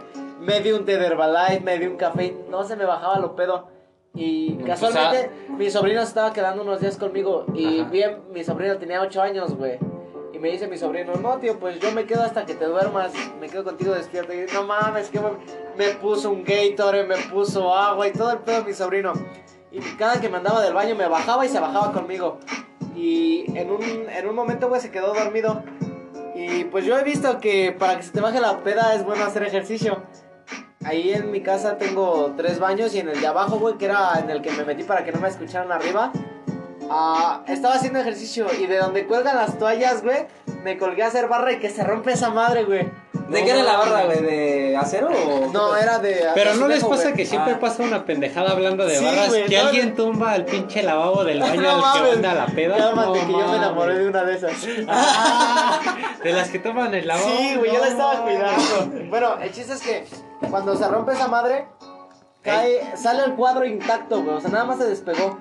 [0.48, 3.36] Me di un té de Herbalife, me di un café, no se me bajaba lo
[3.36, 3.68] pedo.
[4.14, 7.89] Y casualmente mi sobrino se estaba quedando unos días conmigo y Ajá.
[7.89, 9.78] bien, mi sobrino tenía 8 años, güey.
[10.32, 13.12] Y me dice mi sobrino, no, tío, pues yo me quedo hasta que te duermas,
[13.41, 14.34] me quedo contigo despierto.
[14.34, 15.32] Y no mames, que me,
[15.78, 19.12] me puso un Gatorade, me puso agua y todo el pedo mi sobrino.
[19.70, 22.38] Y cada que me andaba del baño me bajaba y se bajaba conmigo.
[22.95, 25.62] Y en un, en un momento, güey, se quedó dormido.
[26.34, 29.26] Y pues yo he visto que para que se te baje la peda es bueno
[29.26, 30.04] hacer ejercicio.
[30.88, 34.22] Ahí en mi casa tengo tres baños y en el de abajo, güey, que era
[34.24, 36.14] en el que me metí para que no me escucharan arriba.
[36.90, 40.28] ah, estaba haciendo ejercicio y de donde cuelgan las toallas, güey,
[40.64, 42.90] me colgué a hacer barra y que se rompe esa madre, güey.
[43.30, 44.21] ¿De qué era la barra, güey?
[44.21, 45.51] ¿De acero o.?
[45.51, 46.28] No, era de.
[46.34, 47.59] Pero no les pasa que siempre Ah.
[47.59, 49.32] pasa una pendejada hablando de barras.
[49.47, 52.13] que alguien tumba al pinche lavabo del baño al que mames.
[52.15, 52.78] anda a la peda.
[52.78, 54.53] Cálmate, que yo me enamoré de una de esas.
[56.23, 57.28] De las que toman el lavabo.
[57.29, 59.05] Sí, güey, yo la estaba cuidando.
[59.09, 60.05] Bueno, el chiste es que
[60.49, 61.67] cuando se rompe esa madre,
[62.41, 64.36] cae, sale el cuadro intacto, güey.
[64.36, 65.39] O sea, nada más se despegó.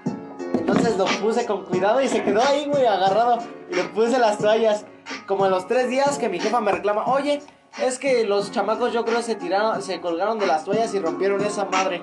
[0.55, 3.39] Entonces lo puse con cuidado y se quedó ahí, güey, agarrado.
[3.71, 4.85] Y le puse las toallas.
[5.27, 7.41] Como a los tres días que mi jefa me reclama, oye,
[7.83, 11.45] es que los chamacos yo creo se tiraron, se colgaron de las toallas y rompieron
[11.45, 12.03] esa madre.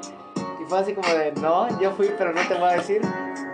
[0.62, 3.02] Y fue así como de, no, yo fui, pero no te voy a decir.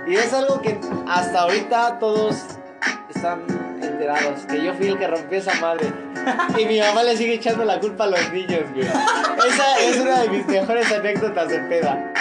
[0.08, 2.36] Y es algo que hasta ahorita todos
[3.14, 3.44] están
[3.82, 5.92] enterados, que yo fui el que rompió esa madre.
[6.58, 8.86] Y mi mamá le sigue echando la culpa a los niños, güey.
[8.86, 12.14] Esa es una de mis mejores anécdotas de peda.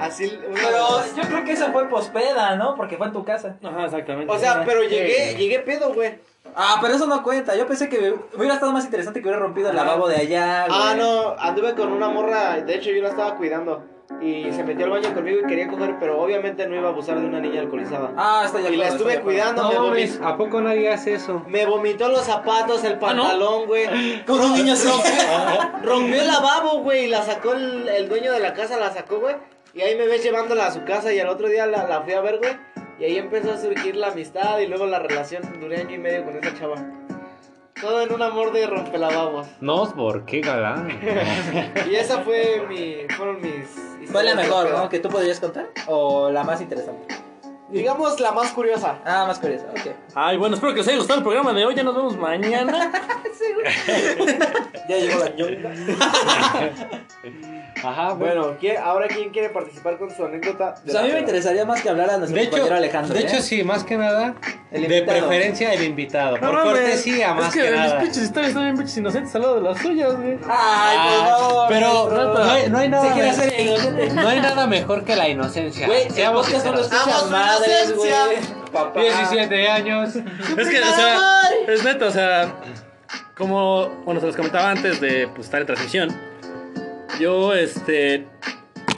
[0.00, 0.86] Así, una Pero
[1.16, 2.74] yo creo que esa fue pospeda, ¿no?
[2.74, 3.56] Porque fue en tu casa.
[3.62, 4.32] Ajá, exactamente.
[4.32, 6.18] O sea, pero llegué, llegué pedo, güey.
[6.54, 7.54] Ah, pero eso no cuenta.
[7.56, 10.78] Yo pensé que hubiera estado más interesante que hubiera rompido el lavabo de allá, güey.
[10.82, 13.84] Ah, no, anduve con una morra, de hecho yo la estaba cuidando.
[14.22, 17.18] y se metió al baño conmigo y quería coger, pero obviamente no iba a abusar
[17.20, 18.12] de una niña alcoholizada.
[18.16, 21.14] Ah, está ya Y la estuve cuidando, me, No vomi- mames, ¿a poco nadie hace
[21.14, 21.42] eso?
[21.48, 24.24] me vomitó los zapatos, el pantalón, güey.
[24.24, 24.88] Con un niño así.
[25.82, 29.18] Rompió el lavabo, güey, y la sacó el, el dueño de la casa, la sacó,
[29.18, 29.36] güey.
[29.76, 32.14] Y ahí me ves llevándola a su casa y al otro día la, la fui
[32.14, 32.56] a ver, güey.
[32.98, 35.42] Y ahí empezó a surgir la amistad y luego la relación.
[35.60, 36.76] Duré año y medio con esa chava.
[37.78, 39.46] Todo en un amor de rompelavabos.
[39.60, 40.88] No, ¿por qué galán?
[41.90, 44.10] Y esa fue mi, fueron mis...
[44.10, 44.88] ¿Cuál es la mejor, no?
[44.88, 45.66] ¿Que tú podrías contar?
[45.86, 47.14] ¿O la más interesante?
[47.68, 49.00] Digamos la más curiosa.
[49.04, 49.94] Ah, más curiosa, ok.
[50.14, 51.74] Ay, bueno, espero que les haya gustado el programa de hoy.
[51.74, 52.92] Ya nos vemos mañana.
[54.88, 55.70] Ya llegó la ñonga.
[57.84, 58.16] Ajá, bueno.
[58.42, 60.72] Bueno, ¿quién- ahora quién quiere participar con su anécdota?
[60.72, 63.14] de Pues a mí me interesaría más que hablar a nuestro De hecho, compañero Alejandro.
[63.14, 63.26] de ¿eh?
[63.26, 64.34] hecho, sí, más que nada,
[64.72, 65.18] El de invitado.
[65.28, 66.38] preferencia el invitado.
[66.38, 67.98] No por mames, cortesía, más es que, que, mis nada.
[68.00, 70.32] pinches historias están bien pinches inocentes al lado de las suyas, güey.
[70.32, 71.66] Ay, por Ah, favor.
[71.68, 74.08] pero no hay, no hay Se nada quiere me- hacer inocente.
[74.14, 75.86] no hay nada mejor que la inocencia.
[75.86, 77.02] Güey, el Seamos podcast no lo sinceros.
[77.04, 78.08] escuchan ¡Amo su madres, güey.
[78.10, 78.56] inocencia!
[78.72, 79.00] Papá.
[79.00, 80.16] 17 años.
[80.16, 82.52] Es que, o sea, es neto, o sea,
[83.36, 86.08] como, bueno, se los comentaba antes de pues, estar en transmisión,
[87.20, 88.26] yo, este,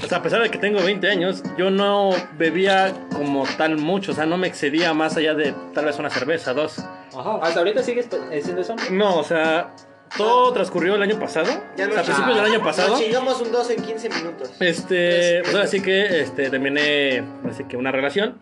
[0.03, 4.13] o sea, a pesar de que tengo 20 años, yo no bebía como tal mucho,
[4.13, 6.79] o sea, no me excedía más allá de tal vez una cerveza, dos.
[6.79, 7.41] Ajá.
[7.43, 8.77] ¿Hasta ahorita sigues haciendo eso?
[8.93, 9.75] No, o sea,
[10.17, 12.91] todo transcurrió el año pasado, Ya o no sea, a principios del año pasado.
[12.91, 14.53] Nos chingamos un 2 en 15 minutos.
[14.61, 18.39] Este, pues ahora sí que este, terminé así que una relación,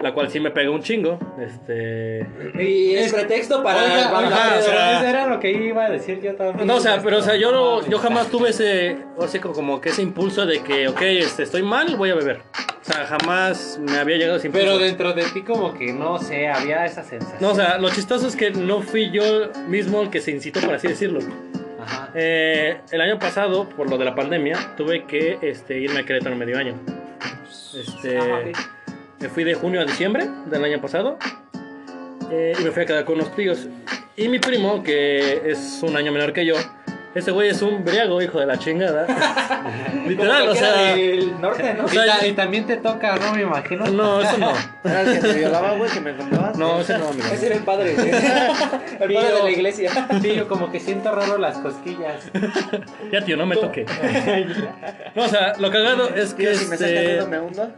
[0.00, 1.18] la cual sí me pegó un chingo.
[1.40, 2.26] Este,
[2.58, 5.00] Y es pretexto para Oiga, para oiga, hablar de o sea, drogas.
[5.02, 6.66] eso era lo que iba a decir yo también.
[6.66, 9.80] no, o sea, pero o sea, yo no, yo jamás tuve ese, o sea, como
[9.80, 12.40] que ese impulso de que, ok, este, estoy mal, voy a beber.
[12.80, 14.66] O sea, jamás me había llegado ese impulso.
[14.66, 17.38] Pero dentro de ti como que no sé, había esa sensación.
[17.40, 20.60] No, o sea, lo chistoso es que no fui yo mismo el que se incitó,
[20.60, 21.20] por así decirlo.
[21.80, 22.10] Ajá.
[22.14, 26.34] Eh, el año pasado, por lo de la pandemia, tuve que este, irme a Querétaro
[26.36, 26.74] medio año.
[27.74, 28.58] Este, Ajá, ok.
[29.20, 31.18] Me fui de junio a diciembre del año pasado
[32.30, 33.66] eh, y me fui a quedar con unos tíos.
[34.16, 36.54] Y mi primo, que es un año menor que yo,
[37.14, 39.06] ese güey es un briago, hijo de la chingada.
[40.06, 40.72] Literal, o sea.
[40.94, 41.84] del norte, ¿no?
[41.84, 43.34] o sea, y, ta- y también te toca, ¿no?
[43.34, 43.86] Me imagino.
[43.86, 44.52] No, eso no.
[44.84, 46.56] Era el que te violaba, güey, que me contabas.
[46.56, 47.26] No, ese no, amigo.
[47.32, 47.94] Ese era el padre.
[47.94, 48.10] güey.
[49.00, 50.08] El padre de la iglesia.
[50.20, 52.30] Sí, yo como que siento raro las cosquillas.
[53.12, 53.86] Ya, tío, no me toque.
[55.14, 56.44] No, o sea, lo cagado es que.
[56.48, 57.72] Tío, si me este, dedo, me hundo.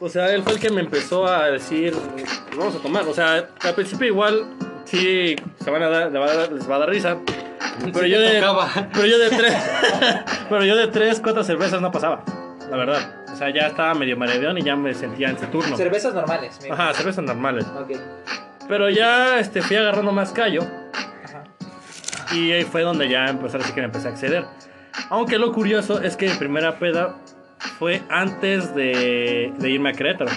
[0.00, 1.94] O sea, él fue el que me empezó a decir,
[2.56, 3.06] vamos a tomar.
[3.08, 4.46] O sea, al principio igual,
[4.84, 7.18] sí, se van a dar, les va a dar, les va a dar risa.
[7.80, 8.68] Pero Sí yo de, tocaba.
[8.92, 9.54] pero yo de tres,
[10.48, 12.24] pero yo de tres, cuatro cervezas no pasaba,
[12.70, 13.24] la verdad.
[13.32, 15.76] O sea, ya estaba medio maredeón y ya me sentía en ese turno.
[15.76, 16.58] Cervezas normales.
[16.62, 16.74] mira.
[16.74, 17.66] Ajá, cervezas normales.
[17.66, 17.96] Ok.
[18.68, 20.62] Pero ya este, fui agarrando más callo.
[21.24, 21.44] Ajá.
[22.34, 24.44] Y ahí fue donde ya empezó así que me empecé a acceder.
[25.10, 27.16] Aunque lo curioso es que mi primera peda
[27.78, 30.30] fue antes de, de irme a Querétaro.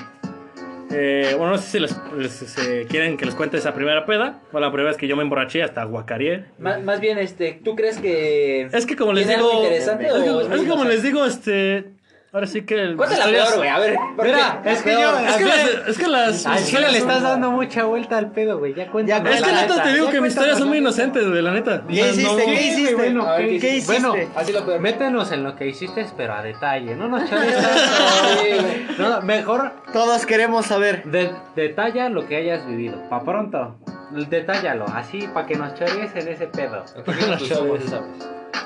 [0.93, 4.41] Eh, bueno, no sé si les, les- quieren que les cuente esa primera peda.
[4.52, 6.45] Bueno, la primera vez que yo me emborraché hasta guacareé.
[6.60, 9.64] Má- Más bien, este, ¿tú crees que Es que como les ¿Tiene digo...
[9.64, 11.93] es que- es como les digo, este...
[12.34, 12.76] Ahora sí que...
[12.76, 13.95] el- Cuéntala historias- peor, güey, a ver.
[14.16, 15.20] ¿por Mira, es que yo...
[15.20, 16.48] Es que, las, es que las...
[16.48, 18.74] Mis chile le estás dando mucha vuelta al pedo, güey.
[18.74, 19.34] Ya cuéntame.
[19.34, 21.52] Es que la neta te digo que mis historias son muy la inocentes, güey, la
[21.52, 21.84] neta.
[21.86, 22.45] ¿Qué hiciste?
[22.45, 22.95] ¿Qué hiciste?
[22.95, 23.99] Bueno, ¿qué, ¿qué hiciste?
[24.08, 24.80] Bueno, Así lo peor.
[24.80, 26.95] métenos en lo que hiciste, pero a detalle.
[26.95, 28.88] No nos güey.
[28.98, 31.03] No, mejor Todos queremos saber.
[31.03, 32.98] de- detalla lo que hayas vivido.
[33.10, 33.76] Pa' pronto.
[34.12, 36.84] Detállalo, así, para que nos chores en ese pedo.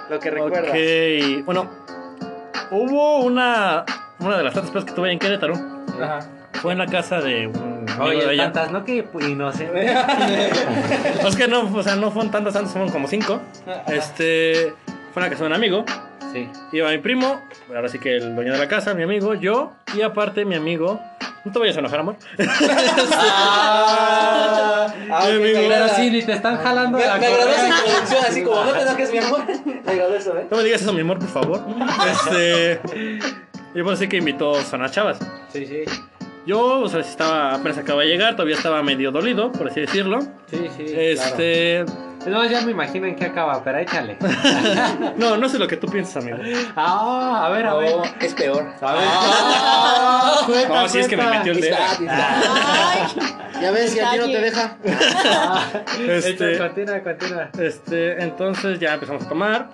[0.10, 0.70] Lo que recuerdas.
[0.70, 1.70] Ok, bueno,
[2.72, 3.86] hubo una,
[4.20, 5.56] una de las tantas pedas que tuve en Querétaro.
[6.02, 6.20] Ajá.
[6.62, 8.52] Fue en la casa de un amigo de Oye, ella.
[8.52, 8.84] tantas, ¿no?
[8.84, 9.86] Que inocente.
[11.28, 13.42] Es que no, o sea, no fueron tantas, tantas, fueron como cinco.
[13.88, 14.74] Este,
[15.14, 15.86] fue en la casa de un amigo.
[16.34, 16.50] Sí.
[16.72, 20.02] Iba mi primo, ahora sí que el dueño de la casa, mi amigo, yo, y
[20.02, 21.00] aparte mi amigo.
[21.46, 22.16] No te vayas a enojar, amor.
[24.28, 28.26] Ah, ah, me Pero sí, ni te están jalando Me, la me agradó esa introducción,
[28.28, 29.42] así como no te enojes, mi amor.
[29.86, 30.48] Me agradó eso, ¿eh?
[30.50, 31.62] No me digas eso, mi amor, por favor.
[32.12, 32.80] Este.
[33.76, 35.20] Y por así que invitó a unas chavas.
[35.54, 35.84] Sí, sí.
[36.46, 40.22] Yo, o sea, estaba, apenas acaba de llegar, todavía estaba medio dolido, por así decirlo.
[40.50, 40.86] Sí, sí.
[40.88, 41.86] Este.
[42.26, 44.18] No, ya me imagino en qué acaba, pero échale.
[45.18, 46.38] No, no sé lo que tú piensas, amigo.
[46.76, 47.96] Ah, a ver, a ver.
[47.96, 48.64] No, es peor.
[48.82, 49.04] A ver.
[49.08, 51.78] Ah, cuenta, No, si es que me metió el dedo.
[53.62, 54.78] Ya ves, y a ti no te deja.
[56.00, 57.50] Este, Échale, Continúa, continúa.
[57.58, 59.70] este, entonces ya empezamos a tomar.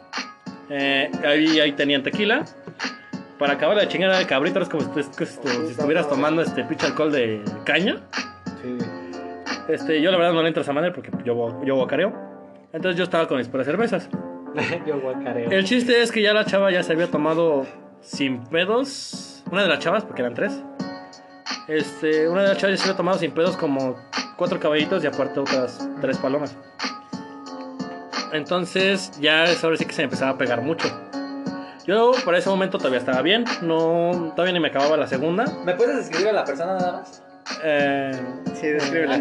[0.70, 2.46] Eh, ahí, ahí tenían tequila.
[3.40, 7.44] Para acabar la chingada de cabrito, es como si estuvieras tomando este pinche alcohol de
[7.66, 7.98] caña.
[8.62, 8.78] Sí.
[9.68, 12.31] Este, yo la verdad no le entro a esa manera porque yo, yo guacareo.
[12.74, 14.10] Entonces yo estaba con mis puras cervezas.
[14.86, 15.50] Yo guacareo.
[15.50, 17.66] El chiste es que ya la chava ya se había tomado
[18.02, 19.44] sin pedos.
[19.50, 20.62] Una de las chavas, porque eran tres.
[21.68, 23.96] Este, una de las chavas ya se había tomado sin pedos como
[24.36, 26.58] cuatro caballitos y aparte otras tres palomas.
[28.34, 30.88] Entonces ya es ahora sí que se me empezaba a pegar mucho.
[31.86, 35.46] Yo para ese momento todavía estaba bien, no todavía ni me acababa la segunda.
[35.66, 37.24] ¿Me puedes describir a la persona nada más?
[37.64, 38.12] Eh,
[38.54, 39.18] Sí, descríbela.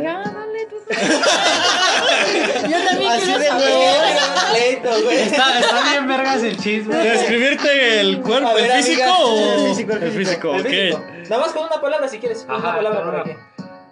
[2.69, 5.17] Yo también Así quiero de güey.
[5.23, 6.97] Está, está bien vergas el chisme.
[6.97, 9.19] ¿Describirte el cuerpo, A ver, el físico amiga.
[9.25, 10.55] o El físico, el el físico?
[10.55, 10.67] El ok.
[10.67, 11.05] físico.
[11.29, 12.45] Nada más con una palabra si quieres.
[12.45, 13.37] Con Ajá, una palabra para que.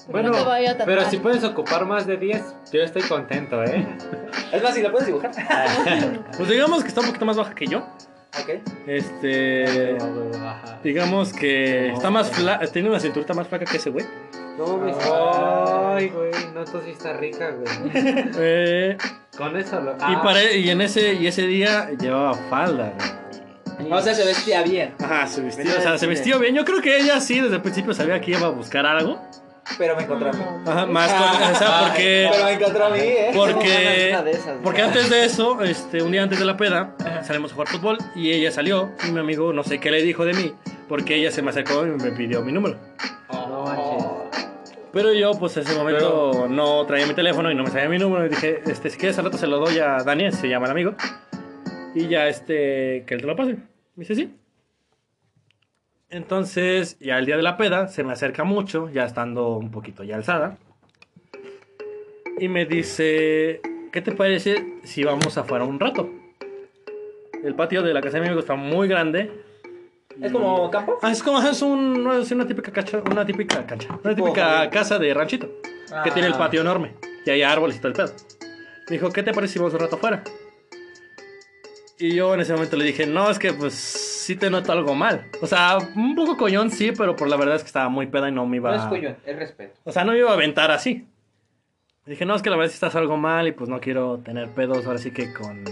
[0.09, 0.87] Bueno, No te vaya a tapar.
[0.87, 2.43] pero si puedes ocupar más de 10,
[2.73, 3.87] yo estoy contento, ¿eh?
[4.53, 5.31] Es más, si la puedes dibujar.
[6.37, 7.87] Pues digamos que está un poquito más baja que yo.
[8.41, 8.51] Ok.
[8.87, 9.97] Este.
[10.83, 14.07] Digamos que está más flaca, tiene una cinturita más flaca que ese güey.
[14.57, 14.97] No, mis.
[15.01, 17.93] Ay, güey, no, tú sí estás rica, güey.
[18.39, 18.97] Eh,
[19.37, 19.93] Con eso lo.
[19.93, 23.93] y, Ah, pare- y en ese y ese día llevaba falda, güey.
[23.93, 24.95] O sea, se vestía bien.
[25.01, 26.11] Ajá, se Venía o sea, se cine.
[26.11, 26.53] vistió bien.
[26.55, 29.21] Yo creo que ella sí desde el principio sabía que iba a buscar algo.
[29.77, 30.43] Pero me encontró a mí.
[30.67, 33.31] Ajá, más con- o sea, porque Pero me encontró a mí, ¿eh?
[33.35, 34.63] porque Una de esas, ¿no?
[34.63, 37.99] porque antes de eso, este, un día antes de la peda, salimos a jugar fútbol
[38.15, 40.55] y ella salió y mi amigo no sé qué le dijo de mí,
[40.89, 42.77] porque ella se me acercó y me pidió mi número.
[43.31, 44.05] No manches.
[44.91, 47.99] Pero yo, pues, en ese momento no traía mi teléfono y no me sabía mi
[47.99, 48.25] número.
[48.25, 50.73] Y dije, este, si quieres, al rato se lo doy a Daniel, se llama el
[50.73, 50.95] amigo.
[51.95, 53.53] Y ya, este, que él te lo pase.
[53.53, 53.61] Me
[54.05, 54.35] dice, sí.
[56.11, 60.05] Entonces, ya el día de la peda, se me acerca mucho, ya estando un poquito
[60.05, 60.57] ya alzada.
[62.39, 63.61] Y me dice,
[63.93, 66.09] ¿qué te parece si vamos afuera un rato?
[67.45, 69.31] El patio de la casa de mi amigo está muy grande.
[70.21, 70.99] ¿Es como campo?
[71.03, 74.99] Ah, es como es, un, es una típica cancha, una típica cancha, una típica casa
[74.99, 76.13] de ranchito que Ah.
[76.13, 76.95] tiene el patio enorme
[77.25, 78.13] y hay árboles y todo el pedo.
[78.89, 80.23] Me dijo, ¿qué te parece si vamos un rato afuera?
[81.99, 84.95] Y yo en ese momento le dije, no, es que pues sí te noto algo
[84.95, 85.25] mal.
[85.41, 88.29] O sea, un poco coñón sí, pero por la verdad es que estaba muy peda
[88.29, 89.81] y no me iba No es cuyo, es respeto.
[89.85, 91.07] O sea, no me iba a aventar así.
[92.05, 94.19] Le dije, no, es que la verdad sí estás algo mal y pues no quiero
[94.19, 95.65] tener pedos ahora sí que con,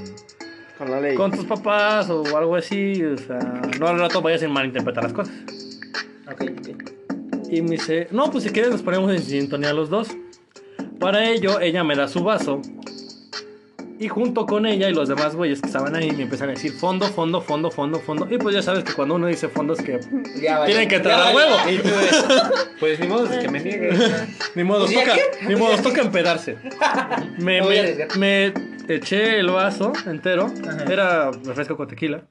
[0.79, 1.15] Con la ley.
[1.17, 3.05] con tus papás o algo así.
[3.05, 3.39] O sea,
[3.79, 5.35] no al rato vayas a malinterpretar las cosas.
[6.33, 7.51] Ok, ok.
[7.51, 10.09] Y me dice, no, pues si quieres nos ponemos en sintonía los dos.
[10.99, 12.63] Para ello, ella me da su vaso.
[13.99, 16.73] Y junto con ella y los demás güeyes que estaban ahí me empiezan a decir
[16.73, 18.27] fondo, fondo, fondo, fondo, fondo.
[18.31, 19.99] Y pues ya sabes que cuando uno dice fondo es que
[20.41, 21.37] Ya tienen que entrar Ya a vale.
[21.37, 21.71] huevo.
[21.71, 21.89] Y tú
[22.79, 23.91] Pues ni modo de que me niegue.
[24.55, 25.47] Ni modo, Pues, ¿y a toca, qué?
[25.49, 26.59] ni modo, toca empedarse.
[27.39, 28.53] Me,
[28.89, 30.53] eché el vaso entero.
[30.91, 32.23] Era refresco con tequila.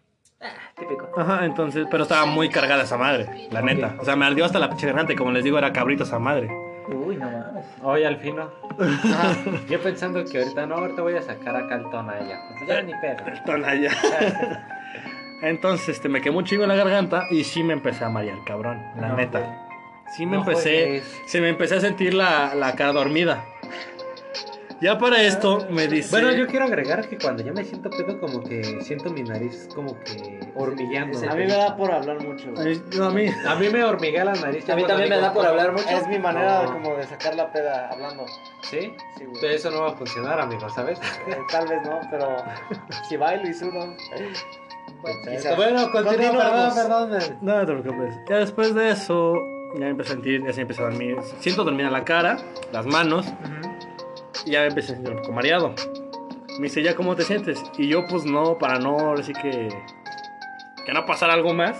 [0.77, 1.09] Típico.
[1.17, 3.95] Ajá, entonces, pero estaba muy cargada esa madre, la neta.
[3.99, 6.19] O sea, me ardió hasta la pinche garganta y como les digo, era cabrito esa
[6.19, 6.49] madre.
[6.87, 7.65] Uy, no mames.
[7.83, 8.49] Oye, al fin no.
[9.69, 12.39] Yo pensando que ahorita no, ahorita voy a sacar acá el Tonaya.
[12.57, 13.23] Pues ya ni pedo.
[13.45, 13.91] Tonalla.
[15.41, 18.81] Entonces, este, me quemó un chingo la garganta y sí me empecé a marear, cabrón,
[18.99, 19.61] la No, neta.
[20.15, 21.21] Sí me No empecé, juegues.
[21.25, 23.43] se me empecé a sentir la, la cara dormida.
[24.81, 26.09] Ya para esto me dice...
[26.11, 29.67] Bueno, yo quiero agregar que cuando yo me siento pedo, como que siento mi nariz
[29.73, 31.17] como que hormigueando.
[31.29, 32.51] A mí me da por hablar mucho.
[32.53, 32.67] güey.
[32.73, 33.27] Ay, no, a mí...
[33.47, 34.69] A mí me hormiguea la nariz.
[34.69, 35.87] A mí también me da por hablar mucho.
[35.89, 36.73] Es mi manera No.
[36.73, 38.25] como de sacar la peda hablando.
[38.63, 38.93] ¿Sí?
[39.17, 39.37] Sí, güey.
[39.41, 40.99] Pero eso no va a funcionar, amigo, ¿sabes?
[41.27, 42.35] Eh, Tal vez no, pero
[43.07, 43.95] si bailo y sudo.
[45.23, 45.55] quizás.
[45.55, 46.73] Bueno, continúa, perdón, Continuamos.
[46.75, 47.37] perdón.
[47.41, 48.15] No te preocupes.
[48.29, 49.35] Ya después de eso,
[49.73, 51.17] ya me empecé a sentir, ya se empecé a dormir.
[51.39, 52.37] Siento dormir en la cara,
[52.71, 53.25] las manos,
[54.45, 55.73] y ya me empecé a sentir un poco mareado.
[56.59, 57.61] Me dice, ¿ya cómo te sientes?
[57.77, 59.69] Y yo, pues no, para no, ahora sí que.
[60.85, 61.77] que no pasara algo más.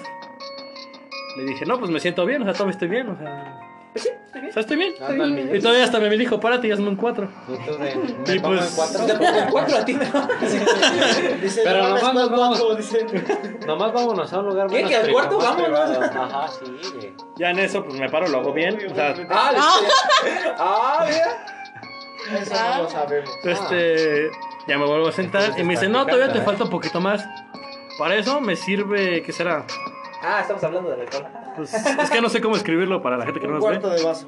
[1.38, 3.60] Le dije, no, pues me siento bien, o sea, todavía estoy bien, o sea.
[3.94, 4.50] Pues sí, estoy bien.
[4.50, 4.94] O sea, estoy bien.
[4.94, 5.56] estoy bien.
[5.56, 7.30] Y todavía hasta me dijo, párate y hazme un cuatro.
[7.48, 7.92] Y tú de,
[8.36, 9.06] Y ¿me pongo pues-?
[9.08, 10.02] Te pongo cuatro a ti, ¿no?
[11.42, 12.60] Dice, Pero no, nomás nos ¿cuál vamos.
[12.60, 12.76] cuatro?
[12.76, 13.06] Dice.
[13.66, 14.76] Nomás vámonos a un lugar ¿Qué?
[14.76, 15.38] menos ¿Que al cuarto?
[15.38, 15.80] Vámonos.
[15.80, 16.66] Ajá, sí,
[16.96, 17.14] güey.
[17.38, 18.78] Ya en eso, pues me paro, lo hago bien.
[18.92, 19.52] O sea, Ah.
[20.58, 21.46] Ah, mira.
[22.34, 23.30] Eso no lo sabemos.
[23.44, 24.30] Este,
[24.68, 27.24] ya me vuelvo a sentar y me dice, no, todavía te falta un poquito más.
[27.98, 29.66] Para eso me sirve, ¿qué será?
[30.22, 31.28] Ah, estamos hablando del alcohol.
[31.56, 33.80] Pues, es que no sé cómo escribirlo para la gente que no Un nos ve.
[33.80, 34.28] cuarto de vaso.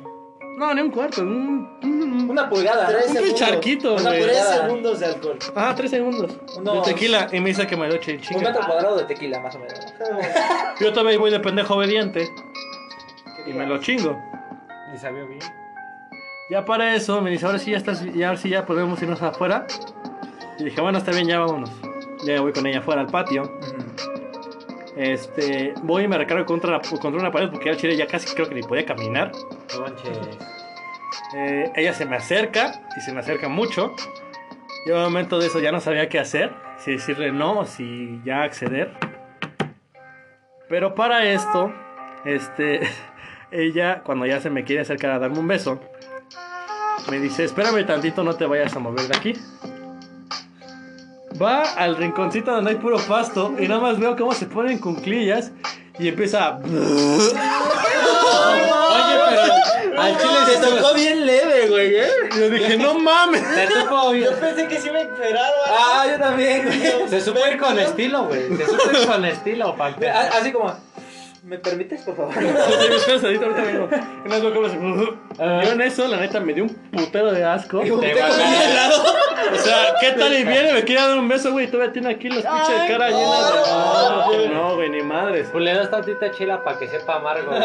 [0.57, 2.87] No, ni un cuarto, un, un- Una pulgada.
[2.87, 3.39] Tres un segundos.
[3.39, 4.23] charquito, Una güey.
[4.23, 5.37] Tres segundos de alcohol.
[5.55, 6.35] Ah, tres segundos.
[6.57, 9.03] Unos- De tequila y me dice que me lo eche en Un metro cuadrado de
[9.05, 9.79] tequila, más o menos.
[10.79, 12.27] Yo todavía voy de pendejo obediente
[13.45, 14.17] y me lo chingo.
[14.95, 15.41] Y sabió bien.
[16.49, 19.21] Ya para eso me dice, ahora sí ya estás, ya ahora sí ya podemos irnos
[19.21, 19.67] afuera.
[20.59, 21.71] Y dije, bueno, está bien, ya vámonos.
[22.25, 23.59] Ya voy con ella afuera al patio.
[24.95, 28.33] Este, voy y me recargo contra, la- contra una pared porque al chile ya casi
[28.33, 29.31] creo que ni podía caminar.
[31.35, 33.93] Eh, ella se me acerca y se me acerca mucho.
[34.87, 37.65] Yo en un momento de eso ya no sabía qué hacer, si decirle no o
[37.65, 38.91] si ya acceder.
[40.69, 41.71] Pero para esto,
[42.25, 42.79] este,
[43.51, 45.79] ella cuando ya se me quiere acercar a darme un beso,
[47.09, 49.33] me dice, espérame tantito, no te vayas a mover de aquí.
[51.41, 55.51] Va al rinconcito donde hay puro pasto y nada más veo cómo se ponen cunclillas
[55.99, 56.57] y empieza a...
[56.57, 56.65] Oye,
[59.29, 62.07] pero al chile se tocó bien leve, güey, ¿eh?
[62.37, 63.43] Yo dije, no mames.
[63.53, 64.25] Te supo bien.
[64.31, 65.51] Yo pensé que sí me esperaron.
[65.67, 67.09] Ah, yo también, güey.
[67.09, 68.55] Se supo ir con estilo, güey.
[68.57, 70.73] Se supo ir con estilo, pa' que- A- Así como,
[71.47, 72.33] ¿me permites, por favor?
[72.37, 73.87] Oye, espera, ahorita, ahorita vengo.
[73.91, 74.77] Y nada más veo cómo se-
[75.65, 77.79] Yo en eso, la neta, me dio un putero de asco.
[77.79, 77.91] Te.
[77.93, 80.73] O sea, ¿qué tal y viene?
[80.73, 81.65] Me quiere dar un beso, güey.
[81.65, 83.51] y Todavía tiene aquí los pinches de cara llenas
[84.31, 84.49] de.
[84.49, 85.47] No, no, güey, ni madres.
[85.51, 87.51] Pues le das tantita chila para que sepa amargo.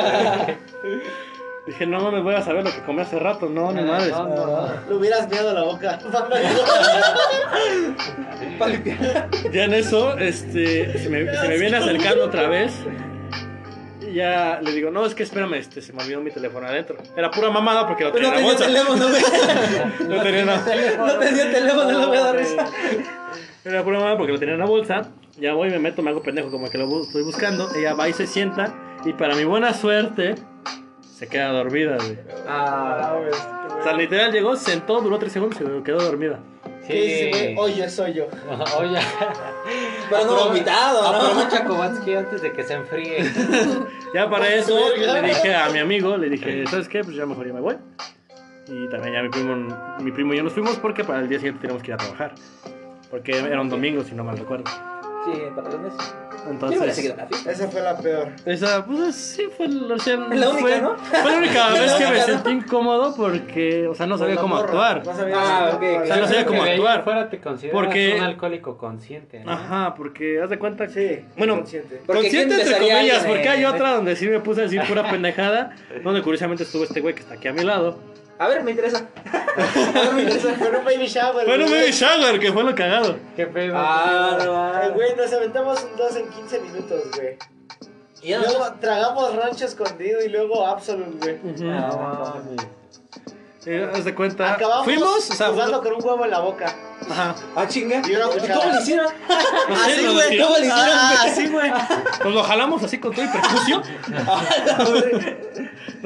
[1.66, 3.48] Dije, no mames, voy a saber lo que comí hace rato.
[3.48, 4.10] No, ni madres.
[4.10, 4.68] No, no, no.
[4.88, 5.98] Le hubieras meado a la boca.
[9.52, 12.72] Ya en eso, este, se me, se me viene acercando otra vez.
[14.12, 16.96] Ya le digo, no, es que espérame, este, se me olvidó mi teléfono adentro.
[17.16, 18.98] Era pura mamada porque lo Pues tenía no en la tenía bolsa.
[18.98, 19.08] teléfono,
[19.98, 20.08] güey.
[20.16, 20.96] No tenía nada.
[20.98, 22.66] No tenía teléfono, no me da risa.
[23.64, 25.08] Era pura mamada porque lo tenía en la bolsa.
[25.38, 27.68] Ya voy, me meto, me hago pendejo como que lo estoy buscando.
[27.74, 28.74] Ella va y se sienta.
[29.04, 30.34] Y para mi buena suerte,
[31.14, 32.18] se queda dormida, güey.
[32.48, 33.14] Ah,
[33.80, 36.40] O sea, literal llegó, sentó, duró tres segundos y se quedó dormida.
[36.92, 37.48] ¿Qué dice, güey?
[37.48, 37.54] Sí.
[37.58, 38.26] Oye, soy yo.
[38.78, 38.98] Oye.
[40.10, 41.08] pero no vomitado, ¿no?
[41.08, 43.18] Aprovecha Kovatsky antes de que se enfríe.
[44.14, 47.02] Ya para eso le dije a mi amigo, le dije, ¿sabes qué?
[47.02, 47.78] Pues ya mejor ya me voy.
[48.68, 49.56] Y también ya mi primo,
[50.00, 51.96] mi primo y yo nos fuimos porque para el día siguiente teníamos que ir a
[51.96, 52.34] trabajar.
[53.10, 54.64] Porque era un domingo, si no mal recuerdo.
[55.24, 55.30] Sí.
[55.30, 57.52] Yo hubiera Entonces, seguido la fiesta.
[57.52, 58.28] Esa fue la peor.
[58.46, 60.96] esa, pues sí, fue, o sea, La única, fue, ¿no?
[60.96, 65.06] fue la única vez que me sentí incómodo porque, o sea, no sabía cómo actuar.
[65.06, 65.82] No sabía Ah, cómo ok.
[65.84, 66.02] actuar.
[66.02, 67.04] O sea, no sabía cómo actuar.
[67.04, 69.52] Fuera te consideras Porque- un alcohólico consciente, ¿no?
[69.52, 70.92] Ajá, porque haz de cuenta que.
[71.18, 72.02] Sí, Bueno, consciente.
[72.06, 74.82] Porque consciente ¿quién entre comillas, porque hay en- otra donde sí me puse a decir
[74.88, 75.76] pura pendejada.
[76.02, 77.98] Donde curiosamente estuvo este güey que está aquí a mi lado.
[78.42, 79.06] A ver, me interesa.
[79.94, 80.52] A ver, me interesa.
[80.54, 81.46] Fue un baby shower.
[81.46, 81.80] Bueno, güey.
[81.82, 83.16] baby shower, que fue lo cagado.
[83.36, 83.74] ¿Qué pedo?
[83.76, 84.88] Ah, no, Eh, ah.
[84.92, 87.38] Güey, nos aventamos un 2 en 15 minutos, güey.
[88.20, 91.70] Y ya Luego tragamos rancho escondido y luego Absolute, güey.
[91.70, 92.66] Ah, mames.
[93.64, 94.54] Eh, haz de cuenta.
[94.54, 96.74] Acabamos Fuimos, o sea, jugando con un huevo en la boca.
[97.08, 97.36] Ajá.
[97.54, 98.02] Ah, chinga.
[98.04, 98.26] Y una.
[98.26, 99.06] ¿Cómo le hicieron?
[99.70, 100.38] Así, lo güey.
[100.38, 100.90] ¿Cómo le hicieron?
[100.92, 101.30] Ah, güey?
[101.30, 101.72] así, güey.
[102.22, 103.82] Pues lo jalamos así con todo y percusión.
[104.66, 105.51] No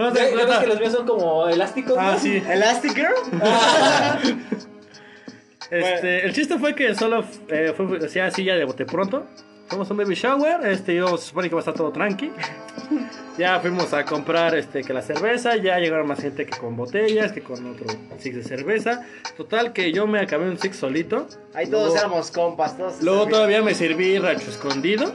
[0.05, 0.61] haz ¿Ya de ya ves cuenta.
[0.61, 1.97] que los míos son como elásticos?
[1.99, 2.19] Ah, ¿no?
[2.19, 2.43] sí.
[2.49, 3.15] Elastic Girl.
[5.69, 9.27] Este, el chiste fue que solo eh, fue hacía así ya de bote pronto.
[9.69, 12.31] Fuimos a un baby shower, este, yo se supone que va a estar todo tranqui.
[13.37, 17.33] Ya fuimos a comprar este, que la cerveza, ya llegaron más gente que con botellas,
[17.33, 17.85] que con otro
[18.19, 19.05] six de cerveza.
[19.37, 21.27] Total que yo me acabé un six solito.
[21.53, 23.03] Ahí todos Luego- éramos compas, todos.
[23.03, 23.31] Luego servían.
[23.37, 25.13] todavía me serví rancho escondido.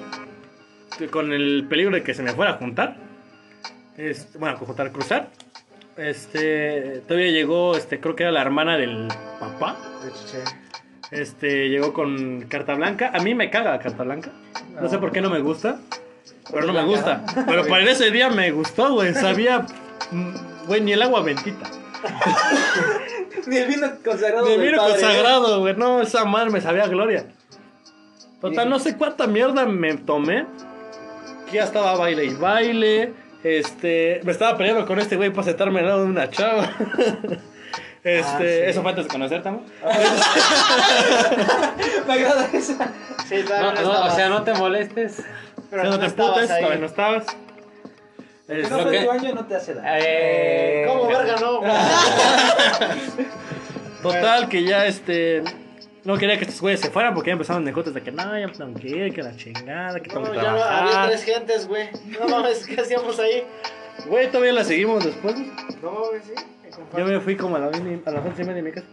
[0.99, 2.95] que Con el peligro de que se me fuera a juntar.
[4.01, 5.29] Este, bueno, juntar, cruzar.
[5.95, 9.07] Este, todavía llegó, este, creo que era la hermana del
[9.39, 9.77] papá.
[11.11, 13.11] Este, llegó con carta blanca.
[13.13, 14.31] A mí me caga la carta blanca.
[14.81, 15.79] No sé por qué no me gusta.
[16.51, 17.23] Pero no me gusta.
[17.45, 19.13] Pero para ese día me gustó, güey.
[19.13, 19.67] Sabía,
[20.09, 21.69] mm, güey, ni el agua bendita.
[23.47, 24.45] Ni el vino consagrado.
[24.45, 25.75] De del vino padre, consagrado, güey.
[25.75, 27.25] No, esa madre me sabía a gloria.
[28.39, 30.45] Total, no sé cuánta mierda me tomé.
[31.49, 33.13] Que ya estaba baile y baile.
[33.43, 36.69] Este, me estaba peleando con este güey para sentarme al lado de una chava.
[38.03, 39.63] Este, eso fue antes de conocer, ¿tamo?
[39.83, 39.85] ¿eh?
[42.07, 42.91] Me agrada esa.
[43.29, 45.23] Sí, No, todavía no, no, o sea, no te molestes.
[45.69, 47.25] Pero no no te estabas putes, todavía no estabas.
[48.47, 49.87] Este, no que- año no te hace daño.
[50.03, 51.61] Eh, ¿Cómo verga no?
[54.01, 55.43] total, que ya este.
[56.03, 58.37] No quería que estos güeyes se fueran porque ya empezaron de jotes de que no,
[58.39, 61.23] ya tengo que ir, que la chingada, que tengo No, que ya no, había tres
[61.23, 61.89] gentes, güey.
[62.19, 63.43] No mames, ¿qué hacíamos ahí?
[64.07, 65.35] Güey, todavía la seguimos después.
[65.81, 66.33] No mames, sí.
[66.97, 68.87] Yo me fui como a, la, a las once y media de mi casa.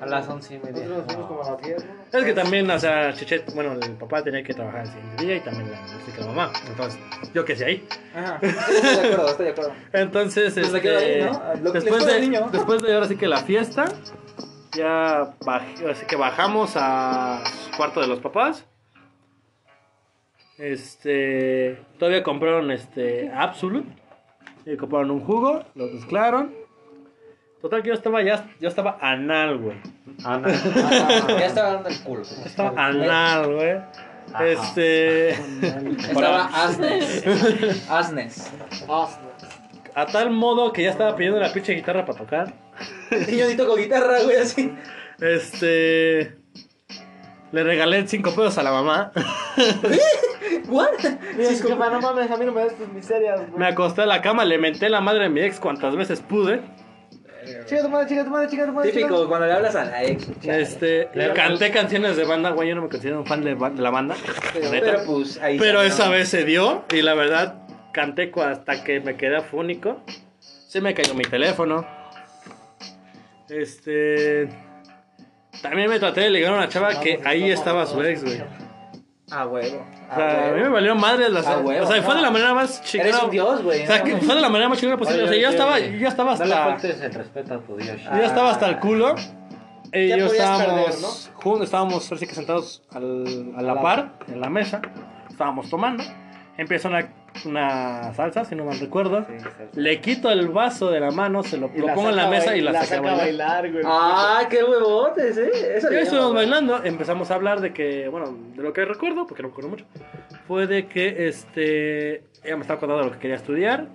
[0.00, 0.86] A las once y media.
[0.86, 2.18] Nosotros nos fuimos como a las 10, ¿no?
[2.18, 5.36] Es que también, o sea, Chechet, bueno, el papá tenía que trabajar el siguiente día
[5.36, 6.52] y también la música la mamá.
[6.66, 6.98] Entonces,
[7.34, 7.88] yo qué sé ahí.
[8.14, 8.38] Ajá.
[8.42, 9.72] Estoy de acuerdo, estoy de acuerdo.
[9.92, 11.22] Entonces, Pues este, ahí,
[11.62, 11.72] ¿no?
[11.72, 12.48] Que después, de, niño.
[12.50, 13.84] después de ahora sí que la fiesta,
[14.76, 17.42] ya baj- así que bajamos a
[17.76, 18.64] cuarto de los papás.
[20.58, 23.88] Este, todavía compraron este Absolute.
[24.66, 26.54] Y compraron un jugo, lo mezclaron.
[27.60, 29.76] Total que yo estaba ya, yo estaba anal, güey.
[30.24, 30.48] Ana.
[31.28, 32.22] Ya estaba dando el culo.
[32.22, 33.76] Estaba anal, güey.
[34.40, 37.24] Este, Estaba Asnes.
[37.90, 38.50] Asnes.
[38.88, 39.28] Austin.
[39.94, 42.54] A tal modo que ya estaba pidiendo la pinche guitarra para tocar.
[43.28, 44.72] Y yo ni toco guitarra, güey, así.
[45.20, 46.36] Este.
[47.52, 49.12] Le regalé 5 pesos a la mamá.
[50.68, 50.88] ¿What?
[51.36, 53.58] Mira, es que, no mames, a mí no me das tus miserias, güey.
[53.58, 56.62] Me acosté a la cama, le menté la madre de mi ex cuantas veces pude.
[57.66, 58.90] Chica tu madre, chica tu madre, chica tu madre.
[58.90, 60.26] Típico chica cuando le hablas a la ex.
[60.42, 62.70] Este, canté canciones de banda, güey.
[62.70, 64.14] Yo no me considero un fan de, ba- de la banda.
[64.70, 67.63] Pero, pues ahí Pero esa vez se dio y la verdad
[67.94, 70.02] canté hasta que me quedé afónico.
[70.40, 71.86] Se me cayó mi teléfono.
[73.48, 74.48] Este.
[75.62, 78.42] También me traté de ligar a una chava que ahí estaba su ex, güey.
[79.30, 79.86] Ah, huevo.
[80.10, 81.46] O sea, a mí me valió madre las.
[81.46, 83.24] Ah, huevo, o sea, fue de la manera más Eres chingona.
[83.24, 83.82] un dios, güey.
[83.84, 85.22] O sea, que fue de la manera más chingona posible.
[85.24, 86.88] O sea, yo estaba, yo estaba No le hasta.
[86.88, 88.02] el respeto a tu Dios.
[88.02, 89.14] Yo ya estaba hasta el culo.
[89.92, 91.08] Y Ya yo podías estábamos, perder, ¿no?
[91.40, 94.82] jun- estábamos así que sentados al- a la par, en la mesa.
[95.30, 96.02] Estábamos tomando.
[96.58, 97.08] Empieza una,
[97.44, 99.26] una salsa, si no mal recuerdo.
[99.74, 102.28] Le quito el vaso de la mano, se lo, Y lo la pongo en la
[102.28, 103.62] mesa y la, bail- saqué a saca a bailar.
[103.62, 103.84] bailar, güey.
[103.86, 105.50] Ah, qué huevotes, eh.
[105.76, 109.26] Eso Ya le estuvimos bailando, empezamos a hablar de que, bueno, de lo que recuerdo,
[109.26, 109.84] porque no me acuerdo mucho,
[110.46, 113.86] fue de que este, ella me estaba contando de lo que quería estudiar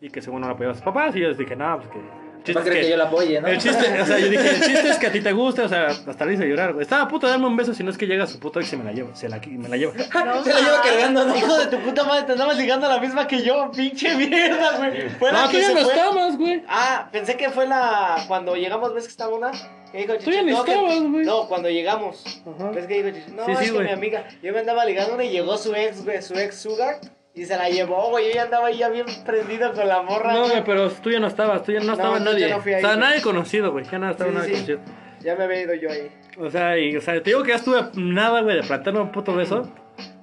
[0.00, 1.14] y que según no la apoyaba a sus papás.
[1.16, 1.98] Y yo les dije, no, pues que.
[2.40, 3.48] El chiste ¿Para es creer que yo la apoye, no?
[3.48, 5.68] El chiste, o sea, yo dije, el chiste es que a ti te guste, o
[5.68, 6.82] sea, hasta le hice llorar, güey.
[6.82, 8.72] Estaba a punto de darme un beso, si no es que llega su puto ex
[8.72, 9.92] y me la llevo, se la, me la llevo.
[10.44, 11.36] Se la lleva cargando, ¿no?
[11.36, 14.78] Hijo de tu puta madre, te andabas ligando a la misma que yo, pinche mierda,
[14.78, 15.08] güey.
[15.10, 15.92] Fue la No, tú que ya se no fue.
[15.92, 16.62] estabas, güey.
[16.68, 18.24] Ah, pensé que fue la.
[18.28, 19.50] Cuando llegamos, ¿ves que estaba una?
[19.92, 21.24] Que dijo Tú ya no, estabas, güey.
[21.26, 22.22] No, cuando llegamos.
[22.46, 22.70] Ajá.
[22.70, 23.32] ¿Ves que dijo Chichi?
[23.32, 24.24] No, Sí, sí, es que mi amiga.
[24.42, 27.00] Yo me andaba ligando una y llegó su ex, güey, su ex Sugar.
[27.34, 28.28] Y se la llevó, güey.
[28.28, 30.32] Yo ya andaba ahí ya bien prendido con la morra.
[30.32, 30.64] No, güey.
[30.64, 32.48] pero tú ya no estabas, tú ya no, No, estaba nadie.
[32.48, 34.72] yo no fui o sea, nadie conocido, güey, ya nada estaba Sí, nadie sí.
[34.74, 34.80] conocido.
[35.20, 36.10] Ya me había ido yo ahí.
[36.38, 39.00] O sea, y, o sea, te digo que ya estuve a nada, güey, de plantarme
[39.00, 39.70] un puto beso.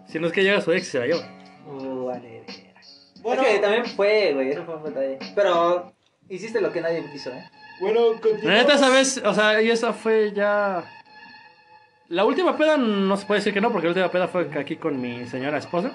[0.08, 1.22] Si no es que llega su ex y se la lleva.
[1.68, 2.44] Uh, vale,
[3.22, 5.20] Bueno, es que también fue, güey, eso fue un detalle.
[5.36, 5.94] Pero
[6.30, 7.44] hiciste lo que nadie quiso, ¿eh?
[7.80, 8.62] bueno, La continuamos.
[8.64, 10.84] neta, esa vez, o sea, y esa fue ya.
[12.10, 14.78] La última peda no se puede decir que no, porque la última peda fue aquí
[14.78, 15.92] con mi señora esposa.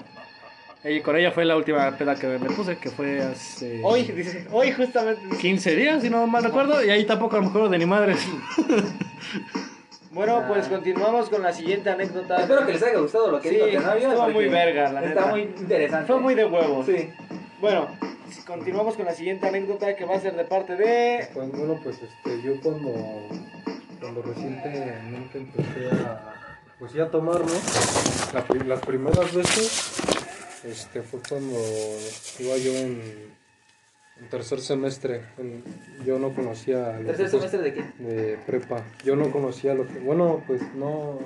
[0.85, 4.45] Y con ella fue la última peda que me puse, que fue hace Hoy, dice,
[4.51, 5.21] hoy justamente.
[5.27, 5.37] dice.
[5.41, 8.19] 15 días, si no mal recuerdo, y ahí tampoco a lo mejor de ni madres.
[10.11, 12.41] Bueno, pues continuamos con la siguiente anécdota.
[12.41, 14.99] Espero que les haya gustado lo que Sí, dijo Tenabio, estuvo porque muy verga, la
[15.03, 15.31] Está neta.
[15.31, 16.05] muy interesante.
[16.07, 16.85] Fue muy de huevos.
[16.85, 17.09] Sí.
[17.59, 17.87] Bueno,
[18.45, 21.29] continuamos con la siguiente anécdota que va a ser de parte de.
[21.33, 22.93] Pues bueno, pues este, yo cuando,
[23.99, 26.33] cuando recientemente empecé a,
[26.77, 27.53] pues ya a tomar, ¿no?
[28.33, 29.95] La pri- las primeras veces,
[30.63, 31.57] este, fue cuando
[32.39, 33.01] iba yo en,
[34.19, 35.21] en tercer semestre.
[35.37, 35.63] En-
[36.05, 36.97] yo no conocía...
[37.05, 37.83] ¿Tercer semestre de qué?
[37.99, 38.83] de prepa.
[39.03, 39.99] Yo no conocía lo que...
[39.99, 41.19] Bueno, pues no,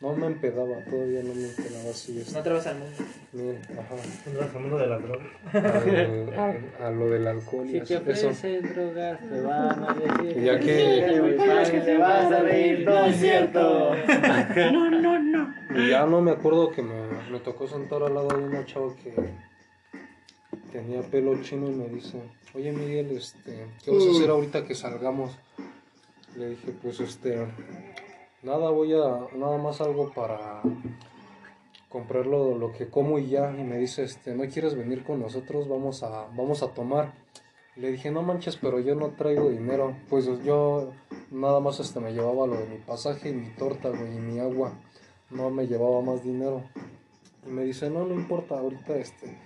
[0.00, 2.18] no me empedaba, todavía no me empedaba así.
[2.20, 2.96] este, No te vas al mundo.
[3.32, 3.94] ni- ajá,
[4.26, 5.26] Entras al mundo de las drogas.
[6.38, 8.28] al- a, lo del alcohol y Si así, te eso.
[8.28, 10.38] ofrecen drogas, te van a decir.
[10.38, 13.94] Y ya que- que te vas a reír, no es cierto.
[14.72, 15.54] No, no, no.
[15.76, 16.94] Y ya no me acuerdo que me,
[17.30, 19.12] me tocó sentar al lado de una chava que
[20.72, 22.18] tenía pelo chino y me dice,
[22.54, 25.36] oye Miguel, este, ¿qué vas a hacer ahorita que salgamos?
[26.36, 27.46] Le dije, pues este,
[28.42, 30.62] nada, voy a, nada más algo para
[31.88, 33.54] comprar lo, lo que como y ya.
[33.56, 35.68] Y me dice, este, ¿no quieres venir con nosotros?
[35.68, 37.14] Vamos a, vamos a tomar.
[37.76, 39.96] Le dije, no manches, pero yo no traigo dinero.
[40.08, 40.92] Pues yo
[41.30, 44.40] nada más este, me llevaba lo de mi pasaje y mi torta, güey, y mi
[44.40, 44.72] agua.
[45.30, 46.64] No me llevaba más dinero.
[47.46, 49.38] Y me dice, no, no importa, ahorita este,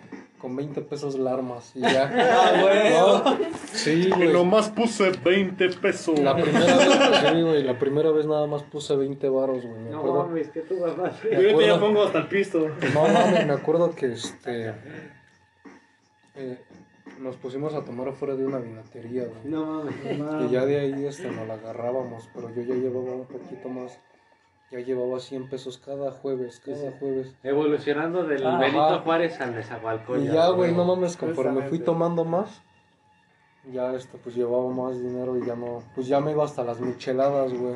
[0.42, 1.70] con 20 pesos la armas.
[1.76, 2.10] Y ya.
[2.12, 2.90] Ah, güey.
[2.90, 3.38] No,
[3.72, 4.32] sí, Y güey.
[4.32, 6.18] nomás puse 20 pesos.
[6.18, 6.88] La primera vez,
[7.32, 9.80] sí, güey, la primera vez nada más puse 20 varos, güey.
[9.84, 11.12] No mames, que tú mamás.
[11.24, 12.68] me Yo ahorita ya pongo hasta el pisto.
[12.92, 14.74] No mames, me acuerdo que este
[16.34, 16.58] eh,
[17.20, 19.40] nos pusimos a tomar afuera de una vinatería, güey.
[19.44, 23.26] No mames, Y ya de ahí este, nos la agarrábamos, pero yo ya llevaba un
[23.26, 23.98] poquito más.
[24.72, 27.34] Ya llevaba 100 pesos cada jueves, cada jueves.
[27.42, 28.58] Evolucionando del Ajá.
[28.58, 30.30] Benito Juárez al Nezahualcóyotl.
[30.30, 32.62] Y ya, güey, no mames, conforme fui tomando más,
[33.70, 36.80] ya este, pues llevaba más dinero y ya no, pues ya me iba hasta las
[36.80, 37.74] micheladas, güey.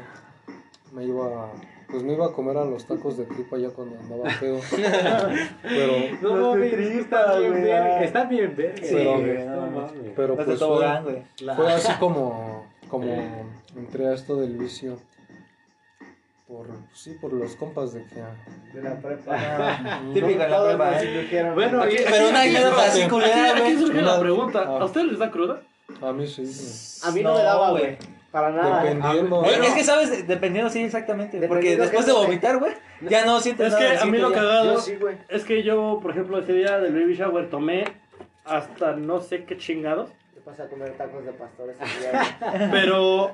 [0.92, 1.52] Me iba,
[1.90, 4.58] pues me iba a comer a los tacos de tripa ya cuando andaba feo.
[5.62, 5.92] Pero,
[6.22, 8.04] No mames, están bien verga.
[8.04, 8.86] Están bien verga.
[8.86, 10.12] Sí, güey, no no mames.
[10.16, 10.58] pero de pues
[11.56, 13.04] fue así como, como
[13.76, 14.96] entré a esto del vicio.
[16.46, 18.22] Por, sí, por los compas de que...
[18.72, 20.00] De la prepa.
[20.14, 21.50] Típico en la prepa, ¿eh?
[21.54, 24.64] Bueno, Aquí- aquí- pero una anécdota así culera, Aquí surge la pregunta.
[24.64, 24.78] Ah.
[24.80, 25.60] ¿A ustedes les da cruda?
[26.00, 26.44] A mí sí.
[27.04, 27.96] A mí no, me daba, güey.
[28.30, 28.82] Para nada.
[28.84, 29.44] Dependiendo.
[29.44, 31.40] Eh, es que sabes, dependiendo, sí, exactamente.
[31.48, 33.84] Porque después de es que- vomitar, güey, ya no sientes Es nada.
[33.84, 35.16] que al a mí lo cagado Yo sí, güey.
[35.28, 37.84] es que yo, por ejemplo, ese día del baby shower tomé
[38.44, 40.10] hasta no sé qué chingados.
[40.46, 41.76] Vas a comer tacos de pastores.
[42.70, 43.32] Pero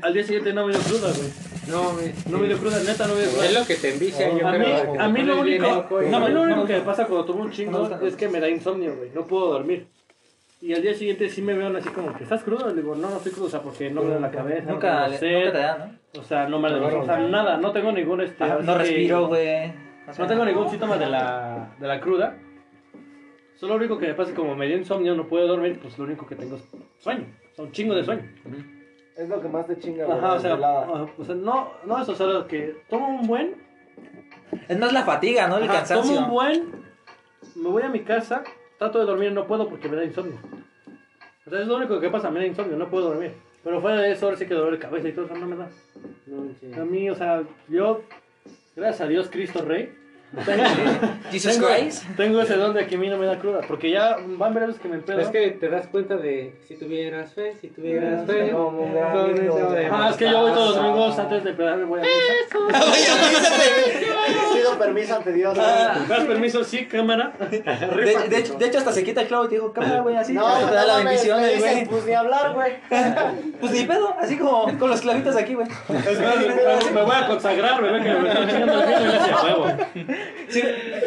[0.00, 1.28] al día siguiente no me dio cruda, güey.
[1.68, 2.12] No, güey.
[2.30, 3.46] No me dio cruda, neta, no me dio cruda.
[3.46, 5.00] Es lo que te envicia, yo A mí, creo.
[5.00, 5.66] a mí lo único,
[6.08, 8.38] no, a mí lo único que me pasa cuando tomo un chingo es que me
[8.38, 9.10] da insomnio, güey.
[9.12, 9.88] No puedo dormir.
[10.60, 12.68] Y al día siguiente sí me veo así como que estás crudo.
[12.68, 14.70] Le digo, no, no estoy crudo, o sea, porque no me da la cabeza.
[14.70, 15.78] Nunca, no le- tengo nunca te sed, da,
[16.14, 16.20] ¿no?
[16.20, 18.44] O sea, no me da o sea, nada, no tengo ningún este.
[18.44, 19.72] Ah, No respiro, güey.
[20.16, 22.36] No tengo ningún síntoma de la, de la cruda.
[23.62, 25.96] Solo lo único que me pasa es como me dio insomnio, no puedo dormir, pues
[25.96, 26.64] lo único que tengo es
[26.98, 27.28] sueño.
[27.52, 28.28] O sea, un chingo de sueño.
[29.16, 30.18] Es lo que más te chinga, güey.
[30.18, 33.54] Ajá, o sea, ajá, o sea, no, no eso, solo que tomo un buen,
[34.66, 35.58] Es más la fatiga, ¿no?
[35.58, 36.12] El ajá, cansancio.
[36.12, 36.72] tomo un buen,
[37.54, 38.42] me voy a mi casa,
[38.78, 40.40] trato de dormir, no puedo porque me da insomnio.
[41.46, 43.30] O sea, es lo único que pasa, me da insomnio, no puedo dormir.
[43.62, 45.54] Pero fuera de eso, ahora sí que dolor de cabeza y todo eso no me
[45.54, 45.70] da.
[46.80, 48.02] A mí, o sea, yo,
[48.74, 50.01] gracias a Dios, Cristo Rey,
[50.44, 50.64] tengo,
[51.30, 52.04] Jesus tengo- Christ.
[52.16, 53.60] tengo ese don de que a mí no me da cruda.
[53.66, 55.20] Porque ya van veces que me empedo.
[55.20, 58.50] Es que te das cuenta de si tuvieras fe, si tuvieras fe.
[58.50, 59.56] Como un gran ¿dónde amigo.
[59.56, 62.00] te voy a Ah, es que yo voy todos los domingos antes de empezar, voy
[62.00, 62.12] a misa.
[64.54, 65.56] Pido permiso ante Dios.
[65.60, 65.96] Ah.
[66.00, 66.64] ¿Me das permiso?
[66.64, 67.32] Sí, cámara.
[67.42, 70.16] De, de hecho, de hecho, hasta se quita el clavo y te digo, cámara, güey,
[70.16, 70.32] así.
[70.32, 71.84] No, te da la no, me, bendición, güey.
[71.86, 72.72] pues ni hablar, güey.
[73.60, 75.66] Pues ni pedo, así como con los clavitos aquí, güey.
[75.68, 76.36] Es más,
[76.92, 79.66] me, voy a consagrar, ve que me estoy chingando el huevo.
[80.48, 80.62] Si,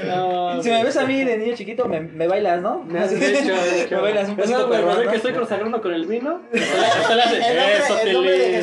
[0.07, 2.83] No, si me ves a mí de niño chiquito, me, me bailas, ¿no?
[2.83, 3.53] Me has hecho.
[3.95, 6.41] Me bailas un Es que estoy consagrando con el vino.
[6.51, 8.59] Eso, tele.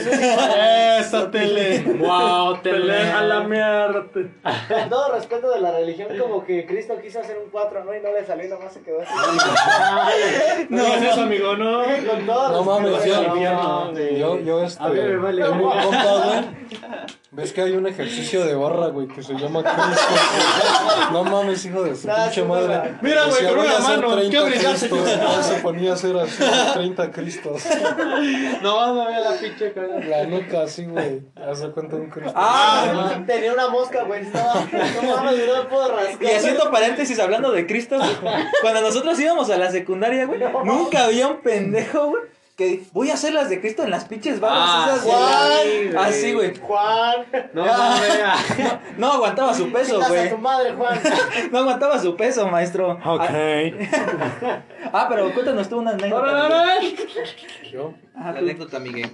[0.99, 1.81] Eso, tele.
[1.99, 3.11] Wow, tele.
[3.11, 4.05] A la mierda.
[4.13, 7.95] Con todo respeto de la religión, como que Cristo quiso hacer un 4, ¿no?
[7.95, 9.13] Y no le salió, nomás se quedó así.
[10.69, 11.85] No hagas eso, amigo, no.
[11.85, 15.43] Con todo No mames, respeto, yo, yo, yo este, A me vale.
[17.35, 21.13] ¿Ves que hay un ejercicio de barra, güey, que se llama Cristo?
[21.13, 22.95] No mames, hijo de su Ah, pinche madre.
[23.01, 24.51] Mira, güey, con una a hacer mano, 30 qué.
[24.51, 24.91] Cristos.
[25.19, 26.45] No, se ponía a hacer así,
[26.75, 27.63] 30 Cristos.
[28.63, 29.99] No, no vea la pinche cara.
[30.01, 31.23] La nuca así, güey.
[31.37, 32.33] Hace cuenta de un Cristo.
[32.37, 34.21] Ah, tenía una mosca, güey.
[34.27, 36.23] Estaba, no mames, no me puedo rascar.
[36.23, 38.11] Y haciendo paréntesis hablando de Cristo, güey,
[38.61, 42.23] cuando nosotros íbamos a la secundaria, güey, nunca había un pendejo, güey,
[42.57, 45.95] que voy a hacer las de Cristo en las pinches barras Ah, esas de Juan.
[45.95, 46.55] la- Así, güey.
[46.59, 48.35] Juan, No, no vea.
[48.99, 50.29] No aguantaba su peso, güey.
[50.31, 51.01] tu madre, Juan.
[51.53, 52.99] No aguantaba su peso, maestro.
[53.03, 53.19] Ah,
[54.93, 56.49] ah, pero cuéntanos tú una anécdota.
[57.73, 59.11] Yo, Ajá, La anécdota, Miguel.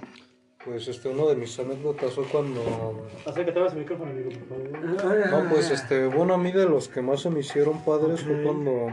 [0.65, 3.07] pues este, uno de mis anécdotas fue cuando.
[3.25, 5.29] Acércate el micrófono, amigo, por favor.
[5.43, 8.43] No, pues este, bueno, a mí de los que más se me hicieron padres fue
[8.43, 8.87] cuando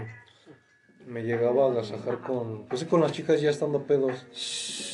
[1.06, 2.64] me llegaba a agasajar con.
[2.64, 4.26] Pues sí, con las chicas ya estando pedos.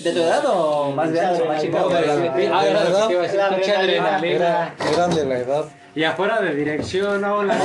[0.05, 1.81] ¿De tu edad o más grande o más chica?
[1.81, 2.31] No, de la- güey?
[2.47, 2.71] de Ah, la
[4.29, 4.73] edad.
[4.93, 5.65] eran de la edad.
[5.95, 7.61] Y afuera de dirección, hola.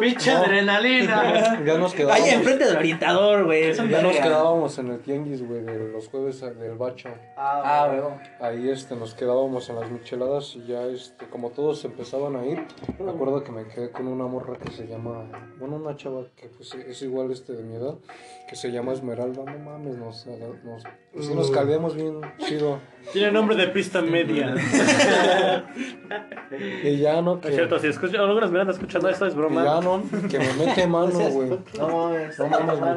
[0.00, 1.62] Pinche adrenalina.
[1.64, 2.24] Ya nos quedábamos.
[2.24, 3.74] Ahí enfrente del orientador, güey.
[3.74, 7.10] Ya nos quedábamos en el tianguis, güey, de los jueves del bacho.
[7.36, 8.02] Ah, güey.
[8.40, 12.66] Ahí este, nos quedábamos en las micheladas y ya este, como todos empezaban a ir,
[12.98, 15.26] me acuerdo que me quedé con una morra que se llama,
[15.58, 17.96] bueno, una chava que pues es igual este de mi edad,
[18.48, 22.78] que se llama Esmeralda, no mames, nos, nos, pues, sí nos caldeamos bien chido.
[23.12, 24.54] Tiene nombre de pista media.
[26.82, 29.62] Y ya no, que, Es cierto, si escuchan, algunas miran escuchando esto es y broma.
[29.62, 31.58] ya no, que me mete mano, güey.
[31.78, 32.38] No mames.
[32.38, 32.94] No mames, güey.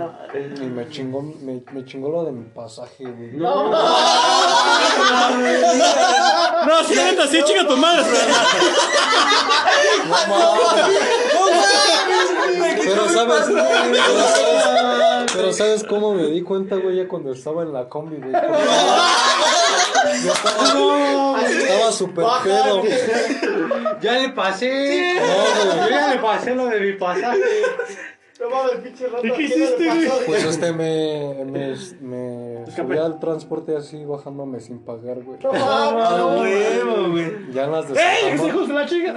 [0.56, 3.34] Y me chingó, me, me chingó lo de mi pasaje, güey.
[3.34, 3.74] No,
[6.88, 8.06] si neta, sí, chica tu madre.
[12.84, 13.66] Pero sabes, pero
[14.30, 14.91] sabes,
[15.42, 18.32] pero sabes cómo me di cuenta, güey, ya cuando estaba en la combi, güey.
[20.24, 22.84] Yo estaba, estaba súper pedo.
[24.02, 25.16] Ya le pasé.
[25.16, 25.80] No, güey.
[25.84, 27.40] Yo ya le pasé lo de mi pasaje.
[28.42, 29.22] No mames, pinche rato.
[29.22, 30.22] ¿Qué ¿a quién hiciste, pasó?
[30.26, 35.38] Pues este me, me, me subí al transporte así bajándome sin pagar, güey.
[35.44, 37.52] No mames, güey.
[37.54, 38.34] Ya en las ¡Ey!
[38.34, 39.14] ¡Ese Mar- hijo de la chica!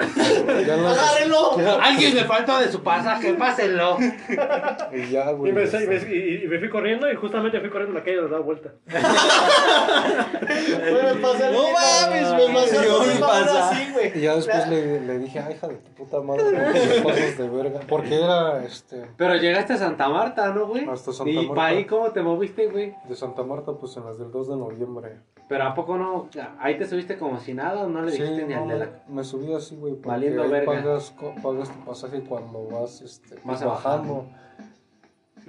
[0.67, 1.57] ya en las Agárrenlo.
[1.81, 3.97] Alguien le faltó de su pasaje, pásenlo.
[4.93, 5.53] y ya, Y güey.
[5.53, 5.97] me, y, me,
[6.45, 8.73] y- me fui corriendo y justamente fui corriendo en la calle y le daba vuelta.
[10.45, 13.59] Güey, me No mames, me pasó pasaje.
[13.59, 14.19] así, güey.
[14.19, 17.39] Y ya después le, le dije, ay, hija de tu puta madre, ¿por qué pasas
[17.39, 17.81] de verga?
[17.89, 20.89] Porque era, este, Pero llegaste a Santa Marta, ¿no, güey?
[20.89, 21.55] Hasta Santa ¿Y Marta.
[21.55, 22.95] para ahí cómo te moviste, güey?
[23.09, 25.21] de Santa Marta, pues en las del 2 de noviembre.
[25.49, 26.29] Pero ¿a poco no?
[26.59, 28.79] ¿Ahí te subiste como si nada o no le Sí, dijiste ni no, al de
[28.79, 29.03] la...
[29.09, 30.73] me subí así, güey, Valiendo ahí verga.
[30.73, 34.27] pagas, pagas tu pasaje cuando vas, este, Vas bajando.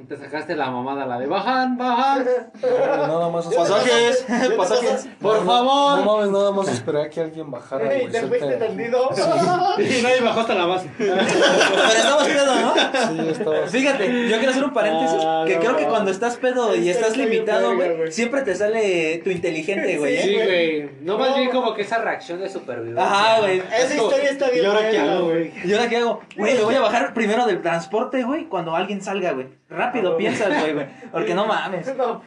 [0.09, 2.26] Te sacaste la mamada, la de bajan, bajan.
[2.61, 4.26] Nada más Pasajes,
[4.57, 5.07] pasajes.
[5.22, 5.99] Por No, favor.
[5.99, 7.91] No mames, nada más esperé a que alguien bajara.
[7.93, 9.09] Ey, güey, te fuiste tendido.
[9.77, 10.89] Y nadie bajó hasta la base.
[10.97, 12.73] Pero estabas pedo, ¿no?
[12.73, 13.67] Sí, estaba.
[13.67, 15.19] Fíjate, yo quiero hacer un paréntesis.
[15.23, 19.22] Ah, que no, creo que cuando estás pedo y estás limitado, güey, siempre te sale
[19.23, 20.17] tu inteligente, güey.
[20.22, 20.45] Sí, ¿eh?
[20.45, 21.05] güey.
[21.05, 23.03] No más bien como que esa reacción de supervivencia.
[23.03, 23.59] Ajá, güey.
[23.59, 24.65] Esa historia está bien.
[24.65, 25.53] ¿Y ahora qué hago, güey?
[25.63, 26.22] ¿Y ahora qué hago?
[26.38, 29.47] Güey, me voy a bajar primero del transporte, güey, cuando alguien salga, güey.
[29.69, 30.87] Rápido piensas, güey, güey.
[31.11, 31.95] Porque no mames.
[31.97, 32.21] No.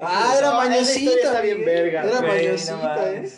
[0.00, 1.28] Ah, era No, esa historia mañosita.
[1.28, 2.02] está bien verga.
[2.02, 3.32] Era Güey, no mañosita, eh.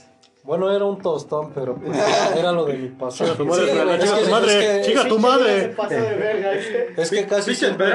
[0.45, 1.99] Bueno, era un tostón, pero pues,
[2.37, 3.33] era lo de mi pasaje.
[3.35, 5.69] tu madre, Sí, güey, chica es tu que- madre, es chica que- tu madre.
[5.69, 7.03] pasó de verga este.
[7.03, 7.87] Es que casi siempre,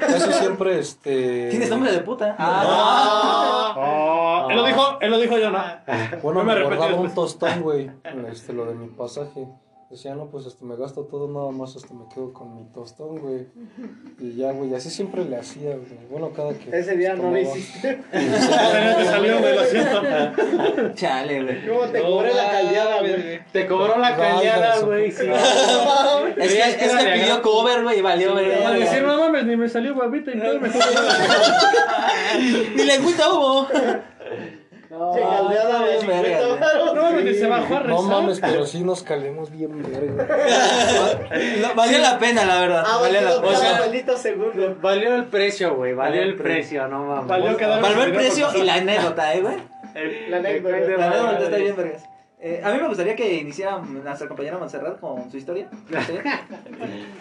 [0.00, 1.48] casi siempre, este...
[1.50, 2.34] Tienes nombre de puta.
[2.38, 5.62] Ah, Oh, él lo dijo, él lo dijo yo, ¿no?
[6.22, 7.90] Bueno, No me me guardaba un tostón, güey,
[8.30, 9.46] este, lo de mi pasaje.
[9.90, 13.18] Decía, no, pues este, me gasto todo, nada más hasta me quedo con mi tostón,
[13.18, 13.46] güey.
[14.18, 16.06] Y ya, güey, así siempre le hacía, güey.
[16.10, 16.76] Bueno, cada que...
[16.76, 18.02] Ese día no lo hiciste.
[18.10, 20.02] Te salió, güey, lo siento.
[20.94, 21.68] chale, güey.
[21.68, 23.40] ¿Cómo te cobré la caldeada, güey?
[23.52, 25.10] Te cobró la caldeada, güey.
[25.12, 25.26] sí.
[26.36, 28.52] Es que, es que pidió cover, güey, y valió, güey.
[28.52, 30.68] Al decir, no mames, ni me salió babita y todo, me
[32.74, 33.68] Ni lengüita hubo.
[34.98, 36.60] No, caldeada de no, verga, 50 güey.
[36.60, 36.94] varos.
[36.94, 38.02] No mames, se bajó a No rezar.
[38.04, 40.26] mames, pero sí nos calemos bien verga.
[41.60, 42.84] No, Valió la pena, la verdad.
[42.86, 43.58] Ah, Valió la pena.
[43.60, 44.76] cada maldito segundo.
[44.80, 45.94] Valió el precio, güey.
[45.94, 47.26] Valió el precio, no mames.
[47.26, 49.56] Valió Valió el precio y la anécdota, eh, güey.
[50.28, 50.76] La anécdota.
[50.78, 52.02] La anécdota está bien, vergas.
[52.40, 55.66] Eh, a mí me gustaría que iniciara nuestra compañera Montserrat con su historia.
[56.06, 56.12] ¿Sí?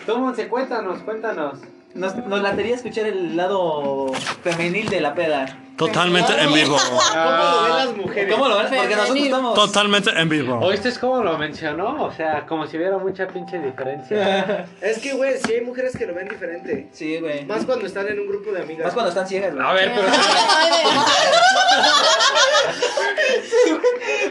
[0.06, 1.60] Tú, Monse, cuéntanos, cuéntanos.
[1.94, 4.08] Nos, nos latería escuchar el lado
[4.44, 5.46] femenil de la peda.
[5.78, 6.78] Totalmente en vivo.
[7.14, 8.34] ¿Cómo lo ven las mujeres?
[8.34, 8.68] ¿Cómo lo ven?
[8.76, 9.54] Porque nosotros estamos...
[9.56, 10.60] Totalmente en vivo.
[10.60, 12.04] ¿Oíste cómo lo mencionó?
[12.04, 14.66] O sea, como si hubiera mucha pinche diferencia.
[14.82, 16.90] Es que, güey, sí hay mujeres que lo ven diferente.
[16.92, 17.46] Sí, güey.
[17.46, 18.86] Más cuando están en un grupo de amigas.
[18.86, 19.66] Más cuando están ciegas, güey.
[19.66, 20.08] A ver, pero,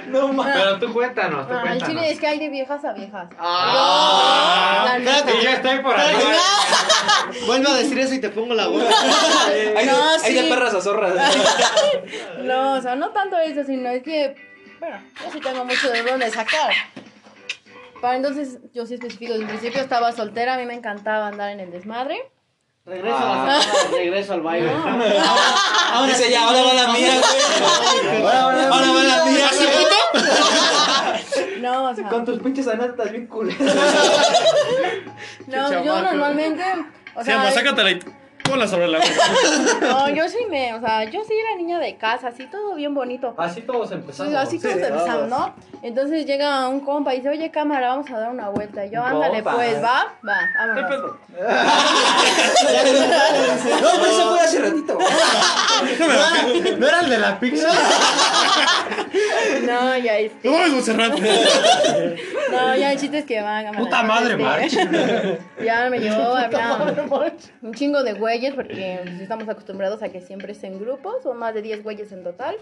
[0.08, 0.54] No mames.
[0.56, 1.88] Pero tú cuéntanos, tú Ah, el cuéntanos.
[1.88, 3.26] chile es que hay de viejas a viejas.
[3.38, 4.96] Ah.
[4.98, 6.16] Y yo estoy por ahí.
[7.46, 8.84] Vuelvo a decir eso y te pongo la boca.
[9.76, 9.92] Hay, No,
[10.22, 11.14] hay de perras a zorras.
[12.42, 14.34] No, o sea, no tanto eso, sino es que,
[14.80, 16.72] bueno, yo sí tengo mucho de dónde sacar.
[18.00, 21.50] Para entonces, yo sí especifico, desde el principio estaba soltera, a mí me encantaba andar
[21.50, 22.30] en el desmadre.
[22.84, 23.60] Regreso a la
[23.92, 24.68] regreso al baile.
[25.92, 28.22] Ahora dice ya, ahora va la mía, güey.
[28.26, 29.68] Ahora va la mía, güey.
[31.60, 33.54] No, o sea, Con tus pinches anécdotas bien cool.
[35.46, 36.64] no, yo normalmente,
[37.14, 38.00] o sea, sácatela y
[38.52, 39.22] ponla sobre la mesa.
[39.80, 42.94] no, yo sí me, o sea, yo sí era niña de casa, así todo bien
[42.94, 43.34] bonito.
[43.38, 44.34] Así todos empezamos.
[44.34, 45.54] así todos empezamos, ¿no?
[45.82, 48.84] Entonces llega un compa y dice, oye, cámara, vamos a dar una vuelta.
[48.84, 49.54] Y yo, ándale, Compa.
[49.54, 51.16] pues, va, va, vámonos.
[53.80, 54.98] No, pero eso fue hace ratito.
[56.78, 57.68] ¿No era el de la pizza?
[59.66, 60.48] No, ya este.
[60.48, 61.18] No mames, Monserrat.
[62.50, 63.72] No, ya el chiste es que van.
[63.74, 66.78] Puta madre, Entonces, Ya me llevó, había
[67.62, 71.38] un chingo de güeyes porque pues, estamos acostumbrados a que siempre es en grupos, son
[71.38, 72.56] más de 10 güeyes en total.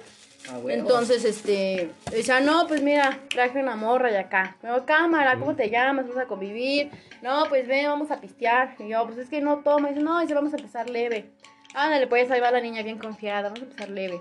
[0.68, 4.56] Entonces, este, decía, no, pues mira, traje una morra y acá.
[4.62, 6.08] Me digo, cámara, ¿cómo te llamas?
[6.08, 6.90] ¿Vas a convivir?
[7.22, 8.74] No, pues ven, vamos a pistear.
[8.78, 9.90] Y yo, pues es que no toma.
[9.90, 11.30] Y dice, no, dice, vamos a empezar leve.
[11.74, 14.20] Ándale, pues ahí va la niña bien confiada, vamos a empezar leve.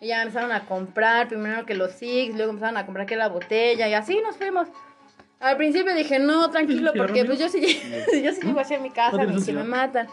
[0.00, 3.28] Y ya empezaron a comprar, primero que los six, luego empezaron a comprar que la
[3.28, 4.68] botella, y así nos fuimos.
[5.40, 7.60] Al principio dije, no, tranquilo, porque pues yo sí,
[8.22, 10.06] yo sí llego hacia mi casa, ni si me matan.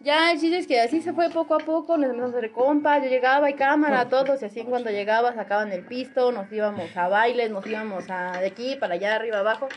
[0.00, 2.52] Ya el chiste es que así se fue poco a poco, nos empezamos a hacer
[2.52, 6.96] compas, yo llegaba y cámara, todos, y así cuando llegaba sacaban el pisto, nos íbamos
[6.96, 9.68] a bailes, nos íbamos a de aquí para allá, arriba, abajo.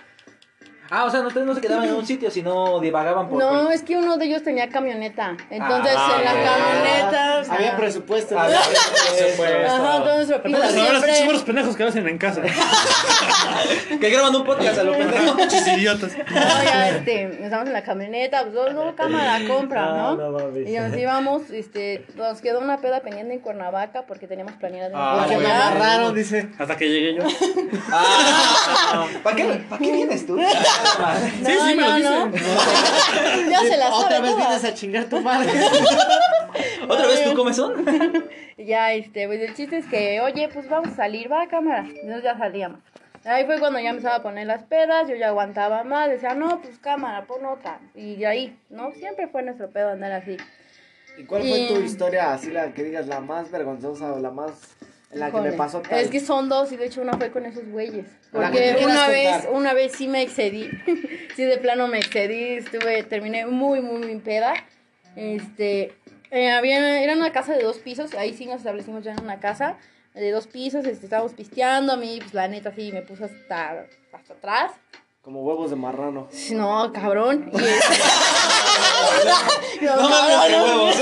[0.94, 3.40] Ah, o sea, ustedes no se quedaban en un sitio, sino divagaban por.
[3.40, 7.40] No, por- es que uno de ellos tenía camioneta, entonces Ah, en la camioneta...
[7.40, 8.38] o sea, Había presupuesto.
[8.38, 9.72] Ah, presupuesto.
[9.74, 11.34] Ajá, entonces lo Entonces, ahora siempre...
[11.34, 12.42] los pendejos que lo hacen en casa.
[14.02, 15.34] Que graban un podcast a lo pendejo.
[15.38, 16.12] Muchos idiotas.
[16.18, 19.86] No, ya este, estamos en la camioneta, pues no, no, cámara, compra,
[20.16, 20.58] ¿no?
[20.58, 25.18] Y nos íbamos, este, nos quedó una peda pendiente en Cuernavaca porque teníamos planeado Ah,
[25.20, 25.68] Porque me ya.
[25.68, 26.50] amarraron, dice.
[26.58, 27.24] Hasta que llegué yo.
[27.92, 30.38] Ah, ¿Para qué, ¿Para qué vienes tú?
[31.42, 32.10] No, Sí, sí, me lo no, dice.
[32.10, 33.50] no.
[33.50, 34.48] Ya se la Otra vez todas.
[34.48, 35.50] vienes a chingar tu madre.
[36.88, 37.86] ¿Otra vez tú comes son?
[38.58, 41.48] Y Ya, este, pues el chiste es que, oye, pues vamos a salir, va a
[41.48, 41.86] cámara.
[41.88, 42.80] Entonces ya salíamos.
[43.26, 46.60] Ahí fue cuando ya empezaba a poner las pedas, yo ya aguantaba más, decía, no,
[46.62, 47.80] pues cámara, pon otra.
[47.94, 48.92] Y de ahí, ¿no?
[48.94, 50.38] Siempre fue nuestro pedo andar así.
[51.18, 54.76] ¿Y cuál fue tu historia, así la que digas, la más vergonzosa o la más
[55.14, 56.00] la que me pasó tal?
[56.00, 58.06] Es que son dos y de hecho una fue con esos güeyes.
[58.32, 59.52] Porque una vez, contar.
[59.54, 60.70] una vez sí me excedí.
[61.36, 64.54] sí, de plano me excedí, estuve, terminé muy, muy, muy peda.
[65.16, 65.94] Este,
[66.32, 69.40] eh, había, era una casa de dos pisos, ahí sí nos establecimos ya en una
[69.40, 69.78] casa
[70.14, 73.86] de dos pisos, este, estábamos pisteando, a mí, pues la neta sí me puso hasta,
[74.14, 74.72] hasta atrás.
[75.22, 76.28] Como huevos de marrano.
[76.54, 77.52] No, cabrón.
[77.54, 78.02] Y este-
[79.86, 80.96] No me hables de huevos.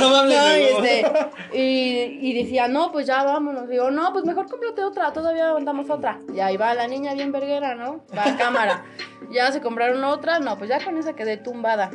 [0.00, 0.84] No me hables No, de y, huevos.
[0.84, 3.68] este, y, y decía, no, pues ya vámonos.
[3.68, 6.18] Digo, no, pues mejor cómprate otra, todavía andamos otra.
[6.34, 8.04] Y ahí va la niña bien verguera, ¿no?
[8.16, 8.84] Va a cámara.
[9.30, 11.90] Ya se compraron otra, no, pues ya con esa quedé tumbada.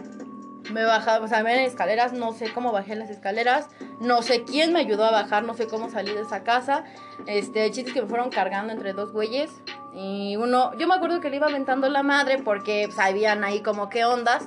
[0.71, 3.67] Me bajaba, o sea, me en escaleras, no sé cómo bajé las escaleras,
[3.99, 6.85] no sé quién me ayudó a bajar, no sé cómo salí de esa casa.
[7.25, 9.51] Este, el chiste es que me fueron cargando entre dos güeyes.
[9.93, 13.61] Y uno, yo me acuerdo que le iba aventando la madre porque pues, habían ahí
[13.61, 14.45] como que ondas.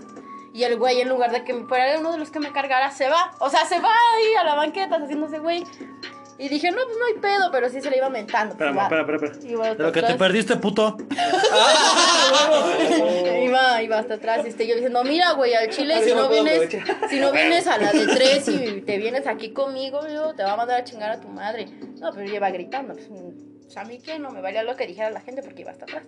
[0.53, 2.91] Y el güey, en lugar de que me fuera uno de los que me cargara,
[2.93, 3.33] se va.
[3.41, 5.65] O sea, se va ahí a la banqueta haciéndose güey.
[6.39, 8.57] Y dije, no, pues no hay pedo, pero sí se le iba aventando.
[8.57, 9.51] pues, espera, espera, espera.
[9.53, 10.19] Iba De lo que te atrás.
[10.19, 10.97] perdiste, puto.
[13.43, 16.45] iba, iba hasta atrás, este, yo diciendo, mira, güey, al chile, si no no puedo
[16.45, 17.09] vienes, aprovechar.
[17.11, 20.53] si no vienes a la de tres y te vienes aquí conmigo, yo te va
[20.53, 21.67] a mandar a chingar a tu madre.
[22.01, 24.77] No, pero yo iba gritando, pues, mm, pues, a mí que no me valía lo
[24.77, 26.05] que dijera la gente porque iba hasta atrás.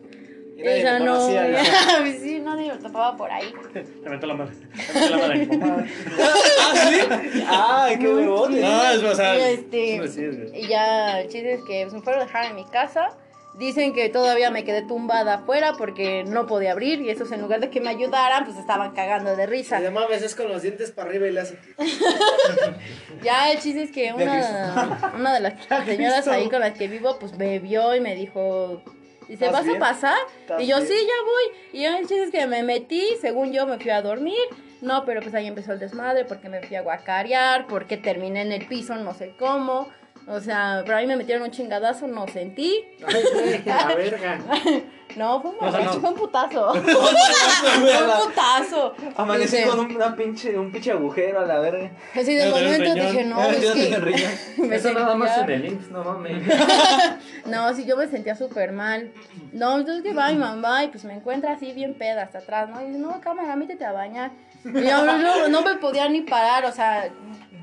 [0.57, 1.99] Y nadie Ella me no, conocía, ya.
[2.01, 3.53] Pues sí, nadie me topaba por ahí.
[3.75, 4.55] Te meto la madre.
[4.55, 5.49] Te meto la madre.
[6.23, 7.45] ¿Ah, sí?
[7.47, 8.61] ¡Ay, qué huevote!
[8.63, 12.47] No, es sea, Y este, y ya, el chiste es que me fueron a dejar
[12.47, 13.11] en mi casa.
[13.59, 17.61] Dicen que todavía me quedé tumbada afuera porque no podía abrir y esos en lugar
[17.61, 19.79] de que me ayudaran, pues estaban cagando de risa.
[19.81, 21.59] Y de mames, es con los dientes para arriba y le hace.
[23.23, 25.55] Ya el chiste es que una, una de las
[25.87, 28.83] señoras ahí con las que vivo, pues me vio y me dijo,
[29.29, 30.19] dice, ¿Estás ¿vas a pasar?
[30.41, 30.89] ¿Estás Y yo, bien?
[30.89, 31.59] sí, ya voy.
[31.73, 34.37] Y ya el chiste es que me metí, según yo me fui a dormir.
[34.83, 38.53] No, pero pues ahí empezó el desmadre porque me fui a guacarear, porque terminé en
[38.53, 39.89] el piso, no sé cómo.
[40.29, 42.85] O sea, pero ahí me metieron un chingadazo, no sentí.
[43.07, 44.39] Ay, la verga.
[45.15, 45.93] No, fue un, O sea, no.
[45.95, 46.75] fue un putazo.
[46.83, 48.95] fue un putazo.
[49.17, 51.91] Amanecí Dice, con un, una pinche, un pinche agujero a la verga.
[52.15, 53.13] Así de momento riñón.
[53.13, 54.63] dije, no, es que...
[54.63, 56.43] me Eso nada más en el IMSS, no mames.
[57.47, 59.11] No, sí, yo me sentía súper mal.
[59.53, 62.69] No, entonces que va mi mamá y pues me encuentra así bien peda hasta atrás,
[62.69, 62.83] ¿no?
[62.83, 64.33] Y dice, no, cámara, métete a bañar.
[64.75, 67.09] Y yo no, no, no me podía ni parar, o sea,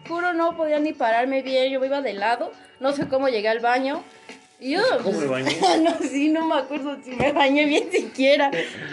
[0.08, 3.60] juro no podía ni pararme bien, yo iba de lado, no sé cómo llegué al
[3.60, 4.04] baño.
[4.60, 5.60] Y yo, ¿Cómo me bañé?
[5.84, 8.50] no, sí, no me acuerdo si me bañé bien siquiera.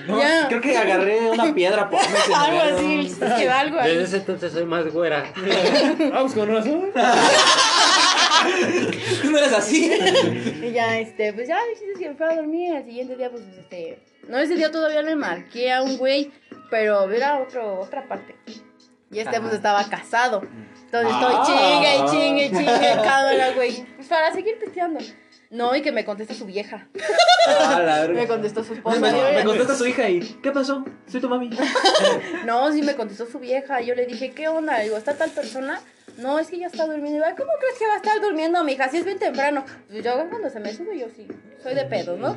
[0.08, 3.12] No, ya, creo que agarré una piedra por algo así,
[3.46, 3.98] algo Desde ahí.
[4.02, 5.32] ese entonces soy más güera.
[6.12, 6.90] Vamos con razón.
[9.30, 9.90] ¿No eres así?
[10.62, 11.58] Y ya, este, pues ya,
[11.98, 13.98] que fui a dormir, al siguiente día, pues, este,
[14.28, 16.30] no, ese día todavía le marqué a un güey,
[16.70, 18.34] pero era otro, otra parte.
[19.12, 20.42] Y este, pues, estaba casado.
[20.84, 21.44] Entonces estoy Ah.
[21.46, 25.00] chingue, chingue, chingue, cámara, güey, pues, para seguir pisteando.
[25.50, 26.86] No, y que me contesta su vieja.
[27.48, 29.00] Ah, la Me contestó su esposa.
[29.00, 30.84] me, me contesta su hija y ¿qué pasó?
[31.08, 31.50] Soy tu mami.
[32.46, 33.82] No, sí me contestó su vieja.
[33.82, 34.78] Y yo le dije, ¿qué onda?
[34.78, 35.80] Digo, ¿está tal persona?
[36.20, 37.18] No, es que ya está durmiendo.
[37.18, 38.88] Y yo, ¿cómo crees que va a estar durmiendo, mija?
[38.88, 39.64] Si es bien temprano.
[39.88, 41.26] Pues yo cuando se me sube, yo sí,
[41.62, 42.36] soy de pedo, ¿no?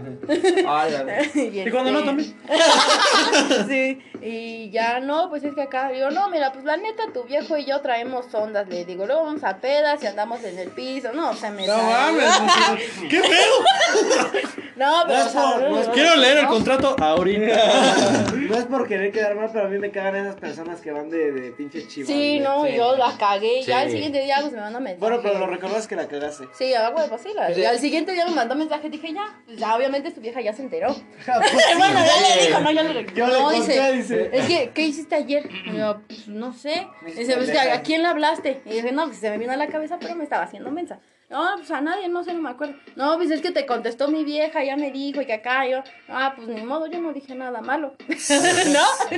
[0.64, 1.22] La verga.
[1.36, 3.68] y, cuando no, este, también.
[3.68, 7.24] sí, y ya no, pues es que acá, digo, no, mira, pues la neta, tu
[7.24, 10.70] viejo y yo traemos ondas, le digo, luego vamos a pedas y andamos en el
[10.70, 12.26] piso, no, se me No mames.
[13.10, 14.54] ¿Qué pedo?
[14.76, 18.34] No, pero, No no Quiero leer el contrato ahorita.
[18.36, 21.10] No es por querer quedar mal, pero a mí me cagan esas personas que van
[21.10, 22.08] de, de pinche chivas.
[22.08, 22.76] Sí, no, Sí.
[22.76, 23.96] yo la cagué, ya el Sí.
[23.96, 25.00] siguiente día, pues me manda mensaje.
[25.00, 26.46] Bueno, pero lo recordás que la cagaste.
[26.54, 27.62] Sí, a huevo, sí, la- Sí.
[27.62, 30.54] y al siguiente día me mandó mensaje, dije, ya, pues ya, obviamente su vieja ya
[30.54, 30.88] se enteró.
[31.78, 34.30] bueno, ya le dijo, no, ya le Yo le no, conté, dice, dice.
[34.34, 35.50] es que, ¿qué hiciste ayer?
[35.66, 36.88] Y yo, pues, no sé.
[37.06, 37.60] Dice, pues, que.
[37.60, 38.62] ¿a quién le hablaste?
[38.66, 41.00] Y dije, no, pues se me vino a la cabeza, pero me estaba haciendo mensa.
[41.34, 42.76] No, pues a nadie, no sé, no me acuerdo.
[42.96, 45.80] No, pues es que te contestó mi vieja, ya me dijo, y que acá, yo,
[46.08, 47.96] ah, pues ni modo, yo no dije nada malo.
[48.08, 49.18] ¿No?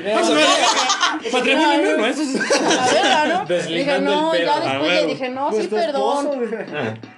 [1.29, 2.61] Patrimonio no, eso es.
[2.61, 3.45] A ver, ¿no?
[3.67, 4.69] Dije, no, ya pedo.
[4.69, 6.49] después le dije, no, Pues sí, perdón.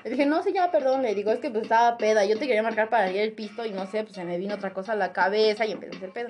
[0.03, 1.03] Le dije, no, sí, ya, perdón.
[1.03, 2.25] Le digo, es que pues estaba peda.
[2.25, 4.55] Yo te quería marcar para ir el pisto y no sé, pues se me vino
[4.55, 6.29] otra cosa a la cabeza y empecé a hacer pedo.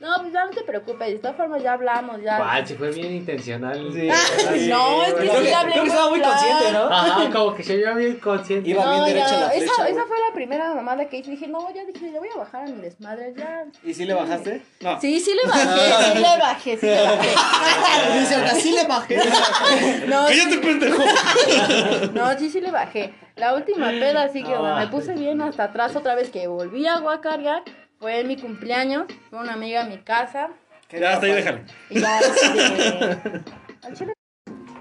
[0.00, 1.08] No, pues ya no te preocupes.
[1.08, 2.36] De todas formas, ya hablamos, ya.
[2.36, 3.90] Guau, si fue bien intencional.
[3.92, 4.08] Sí.
[4.68, 6.30] no, es que sí hablé creo que estaba muy plan.
[6.32, 6.84] consciente, ¿no?
[6.84, 8.68] Ajá, como que se veía bien consciente.
[8.70, 11.30] Iba bien No, derecha ya, la flecha, esa, esa fue la primera mamada que hice.
[11.30, 13.64] Dije, no, ya dije, le voy a bajar a mi desmadre, ya.
[13.82, 14.62] ¿Y si le bajaste?
[14.80, 15.00] No.
[15.00, 15.62] Sí, sí le bajé,
[16.12, 17.28] sí le bajé, sí le bajé.
[18.18, 19.16] Dice, ahora sí le bajé.
[20.06, 21.02] No, ¡Cállate, sí, pendejo!
[22.12, 23.14] no, sí, sí le bajé.
[23.36, 26.86] La última peda, así que donde me puse bien hasta atrás otra vez que volví
[26.86, 27.62] a guacarear.
[27.98, 30.50] Fue en mi cumpleaños, fue una amiga a mi casa.
[30.90, 31.64] Ya, hasta ahí déjale.
[31.90, 33.40] Y ya, este.
[33.82, 34.12] al chile.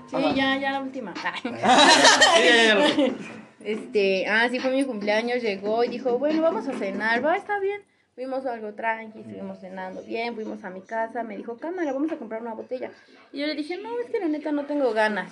[0.10, 1.14] Sí, ya, ya la última.
[1.44, 3.14] Sí, ya, ya, ya lo-
[3.64, 7.60] Este, ah, sí fue mi cumpleaños, llegó y dijo, bueno, vamos a cenar, va, está
[7.60, 7.81] bien.
[8.14, 12.18] Fuimos algo tranqui, estuvimos cenando bien, fuimos a mi casa, me dijo, cámara, vamos a
[12.18, 12.91] comprar una botella.
[13.31, 15.31] Y yo le dije, no, es que la neta no tengo ganas.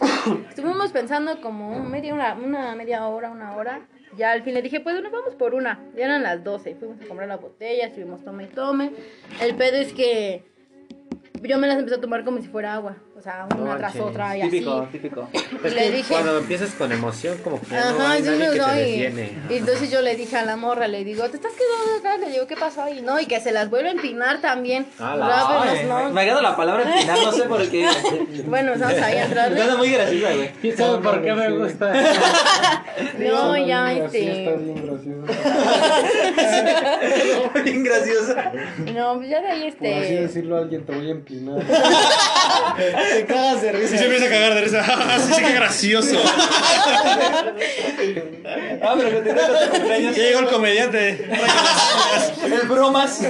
[0.50, 3.82] Estuvimos pensando como un media, una, una media hora, una hora.
[4.18, 5.80] Ya al fin le dije, pues nos vamos por una.
[5.96, 8.92] Ya eran las 12, fuimos a comprar la botella, estuvimos tome y tome.
[9.42, 10.44] El pedo es que
[11.44, 12.96] yo me las empecé a tomar como si fuera agua.
[13.18, 14.94] O sea, una tras otra y Típico, así.
[14.94, 15.30] típico.
[15.64, 18.52] Es Le dije- cuando empiezas con emoción, como que ya no Ajá, hay nadie no
[18.52, 18.78] que te doy.
[18.80, 19.32] detiene.
[19.48, 22.18] Y entonces yo le dije a la morra, le digo, ¿te estás quedando acá?
[22.18, 23.02] Le digo, ¿qué pasó ahí?
[23.04, 24.88] No, y que se las vuelve a empinar también.
[24.98, 26.10] Ah, la- no.
[26.12, 27.88] Me ha quedado la palabra empinar, no sé por qué.
[28.48, 29.56] Bueno, vamos ahí a entrarle.
[29.62, 30.52] Queda muy graciosa, güey.
[30.62, 31.94] ¿Quién sabe por qué me gusta?
[33.20, 34.56] No, ya, este.
[34.58, 35.22] bien gracioso.
[37.64, 38.52] Bien graciosa.
[38.94, 40.22] No, pues ya de ahí, Por así este.
[40.22, 41.66] decirlo, alguien te voy a empinar.
[42.78, 43.98] Te cagas de Y risa.
[43.98, 44.84] se empieza a cagar de risa.
[45.20, 46.18] sí, sí, qué gracioso.
[48.84, 50.16] Ah, pero continúa con tu cumpleaños.
[50.16, 51.30] Ya llegó el comediante.
[52.44, 53.22] El bromas.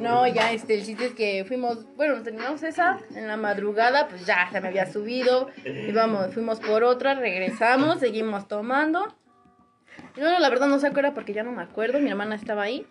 [0.00, 4.26] No, ya, este, el chiste es que fuimos, bueno, terminamos esa, en la madrugada, pues
[4.26, 9.14] ya, se me había subido, y vamos, fuimos por otra, regresamos, seguimos tomando.
[10.16, 12.10] Y no, la verdad no sé a qué era porque ya no me acuerdo, mi
[12.10, 12.86] hermana estaba ahí,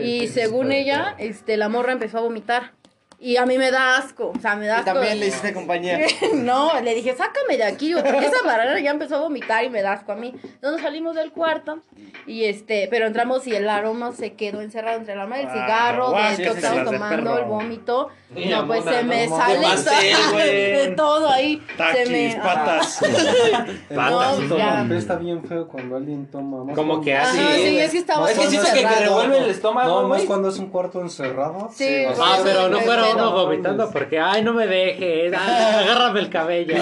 [0.00, 2.72] y según ella, este, la morra empezó a vomitar.
[3.20, 4.92] Y a mí me da asco, o sea, me da Y asco.
[4.92, 5.98] también le hiciste compañía.
[6.34, 9.94] No, le dije, sácame de aquí, esa barrera ya empezó a vomitar y me da
[9.94, 10.32] asco a mí.
[10.44, 11.80] Entonces salimos del cuarto
[12.26, 15.52] y este, pero entramos y el aroma se quedó encerrado entre el aroma del Ah,
[15.52, 18.08] cigarro, de esto sí, que de tomando, el vómito.
[18.36, 20.46] Sí, no, pues se me no, sale de todo- güey.
[20.72, 21.62] de todo ahí.
[21.70, 23.00] se Taquis, me, patas.
[23.90, 24.80] No, Toma, ya.
[24.82, 26.62] Apesta bien feo cuando alguien toma.
[26.64, 27.38] más Como que así.
[27.56, 30.68] sí, es que estaba Es que que revuelve el estómago, No, más cuando es un
[30.68, 31.70] cuarto encerrado.
[31.74, 33.07] Sí, Ah, pero no pedo.
[33.14, 36.74] Uno vomitando porque, ay, no me dejes, ah, agárrame el cabello.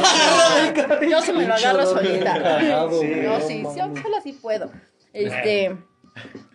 [1.09, 2.35] Yo se me lo agarro solita.
[2.35, 4.71] cagado, Sí, güey, no, sí, sí, solo así puedo.
[5.13, 5.77] Este,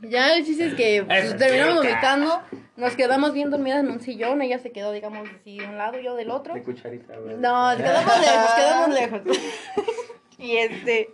[0.01, 2.41] ya el chiste es que pues, terminamos vomitando,
[2.77, 5.99] nos quedamos bien dormidas en un sillón, ella se quedó, digamos, así de un lado,
[5.99, 6.53] yo del otro.
[6.53, 7.37] De cucharita, güey.
[7.37, 9.21] No, nos quedamos lejos, quedamos lejos.
[10.37, 11.09] y este,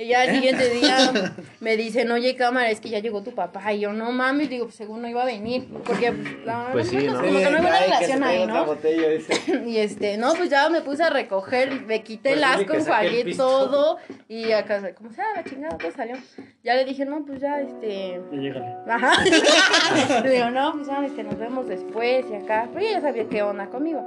[0.00, 1.12] y ya el siguiente día
[1.60, 3.70] me dicen, oye, cámara, es que ya llegó tu papá.
[3.74, 5.68] Y yo, no mames, digo, pues según no iba a venir.
[5.84, 7.18] Porque, pues, la- Pues sí, bueno, ¿no?
[7.20, 8.64] como que no hay relación ahí, ¿no?
[8.64, 9.08] botella.
[9.66, 13.34] Y este, no, pues ya me puse a recoger, me quité Pues el asco, enjuagué
[13.36, 13.98] todo.
[14.26, 16.16] Y acá, como sea, la chingada, todo salió.
[16.64, 18.22] Ya le dije, no, pues ya, este.
[18.32, 18.74] Y llégale.
[18.88, 19.12] Ajá.
[20.24, 22.68] le digo, no, pues ya, este, nos vemos después y acá.
[22.72, 24.02] Pero ella ya sabía qué onda conmigo.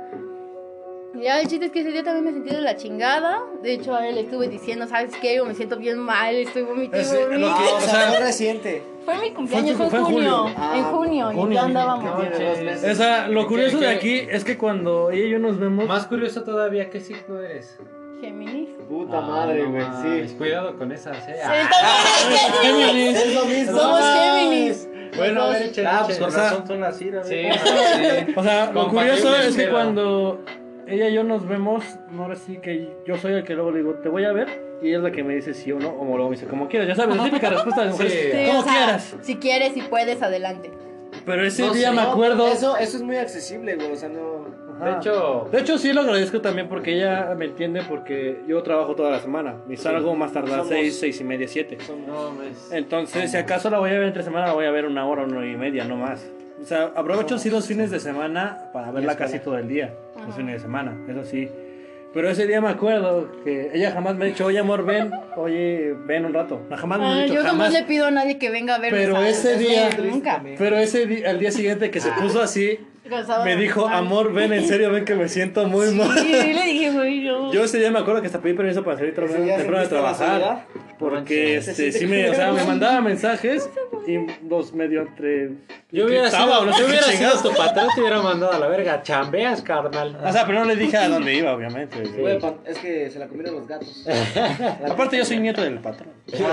[1.15, 3.37] Y ya el chiste es que ese día también me sentí de la chingada.
[3.61, 5.35] De hecho, a él le estuve diciendo, ¿sabes qué?
[5.35, 7.07] Yo me siento bien mal, estoy vomitando.
[7.07, 8.83] O sea, fue reciente.
[9.05, 10.45] Fue mi cumpleaños, Fue fue, en junio.
[10.57, 12.09] Ah, en junio, y ya andábamos.
[12.89, 15.85] O sea, lo curioso de ¿Qué- aquí es que cuando ella y yo nos vemos.
[15.87, 17.77] Más curioso todavía, ¿qué signo eres?
[18.19, 18.69] Géminis.
[18.87, 19.83] Puta Ah, madre, güey,
[20.27, 20.33] sí.
[20.37, 21.35] Cuidado con esas, eh.
[22.61, 23.17] Géminis.
[23.17, 23.77] Es lo mismo.
[23.77, 24.89] Somos Géminis.
[25.15, 27.23] Bueno, a ver, echen, Ah, pues con razón son así, ¿no?
[27.23, 27.43] Sí,
[28.35, 30.39] O sea, lo curioso es que cuando
[30.87, 33.77] ella y yo nos vemos, no ahora sí que yo soy el que luego le
[33.79, 34.47] digo, te voy a ver,
[34.81, 36.67] y ella es la que me dice sí o no, o luego me dice, como
[36.67, 38.19] quieras, ya sabes, la típica respuesta de mujeres, Sí.
[38.31, 39.15] Sí, como o sea, quieras.
[39.21, 40.71] Si quieres y puedes, adelante.
[41.25, 42.47] Pero ese No día me acuerdo.
[42.47, 43.91] Eso, eso es muy accesible, güey.
[43.91, 44.45] O sea, no.
[44.75, 44.85] Ajá.
[44.89, 48.95] De hecho, De hecho, sí lo agradezco también porque ella me entiende porque yo trabajo
[48.95, 49.55] toda la semana.
[49.69, 51.77] Y salgo más tardar Somos- seis, seis y media, siete.
[52.07, 52.69] no mames.
[52.71, 55.23] Entonces, si acaso la voy a ver entre semana, la voy a ver una hora,
[55.23, 56.25] una hora y media, no más.
[56.63, 59.93] O sea, aprovecho sí los fines de semana para verla casi todo el día.
[60.15, 60.35] Los Ajá.
[60.37, 61.49] fines de semana, eso sí.
[62.13, 65.95] Pero ese día me acuerdo que ella jamás me ha dicho, oye amor, ven, oye,
[66.05, 66.61] ven un rato.
[66.69, 67.73] No, jamás me ha Ah, dicho, yo jamás jamás.
[67.73, 68.97] le pido a nadie que venga a verme.
[68.99, 69.43] Pero ¿sabes?
[69.43, 70.41] ese día- Nunca.
[70.57, 72.79] Pero ese día, al día siguiente que se puso así,
[73.43, 76.17] me dijo, amor, ven, en serio, ven que me siento muy mal.
[76.19, 77.51] Sí, le dije, güey, yo.
[77.51, 79.81] Yo ese día me acuerdo que hasta pedí permiso para salir temprano, ¿Ese día temprano
[79.83, 80.65] de trabajar.
[80.99, 83.69] Porque este, sí me, o sea, me mandaba mensajes
[84.07, 84.17] y
[84.47, 85.49] los medio entre.
[85.91, 87.43] Yo hubiera gritaba, sido, no sé yo qué hubiera sido chingados.
[87.43, 89.01] tu patrón, te hubiera mandado a la verga.
[89.03, 90.17] Chambeas, carnal.
[90.23, 91.99] O sea, pero no le dije a dónde iba, obviamente.
[92.01, 94.05] Güey, pa- es que se la comieron los gatos.
[94.89, 96.09] Aparte, yo soy nieto del patrón.
[96.27, 96.47] Entonces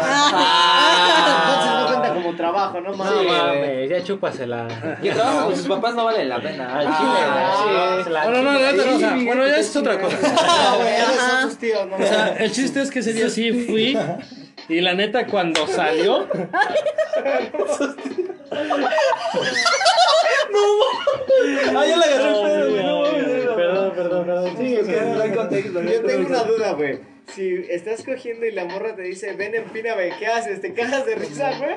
[1.75, 3.27] no cuenta como trabajo, no No mames.
[3.33, 4.99] mames, ya chúpasela.
[5.03, 6.79] Que trabajo con sus papás no vale la pena.
[6.79, 8.62] Al Ah, chile, sí, la No, no, no, chile.
[8.67, 10.17] la neta no, o sea, bueno, ya es otra cosa.
[10.39, 11.41] Ah, güey, esos Ajá.
[11.41, 12.41] son tus tíos, no O sea, mames.
[12.41, 13.97] el chiste es que ese día sí fui.
[14.71, 16.27] Y la neta, cuando salió.
[21.75, 22.83] Ah, ya le agarré el pedo, güey.
[22.85, 23.25] No mames.
[23.57, 24.55] Perdón, perdón, perdón.
[24.59, 25.83] Sí, Es que no hay contexto.
[25.83, 27.01] Yo tengo una duda, güey.
[27.35, 30.61] Si estás cogiendo y la morra te dice, ven, empíname, ¿qué haces?
[30.61, 31.77] ¿Te cagas de risa, güey?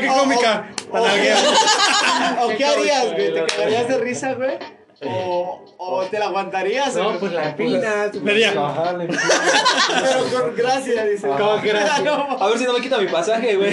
[0.00, 0.70] Qué cómica.
[0.90, 3.34] O, o- o qué harías, güey?
[3.34, 4.58] ¿Te cagarías de risa, güey?
[5.04, 8.14] O, o te la aguantarías, No, pues la empinas.
[8.14, 11.26] Le di a- Ajá, le Pero con gracia, dice.
[11.28, 12.02] Con gracia.
[12.04, 13.72] No, A ver si no me quita mi pasaje, güey.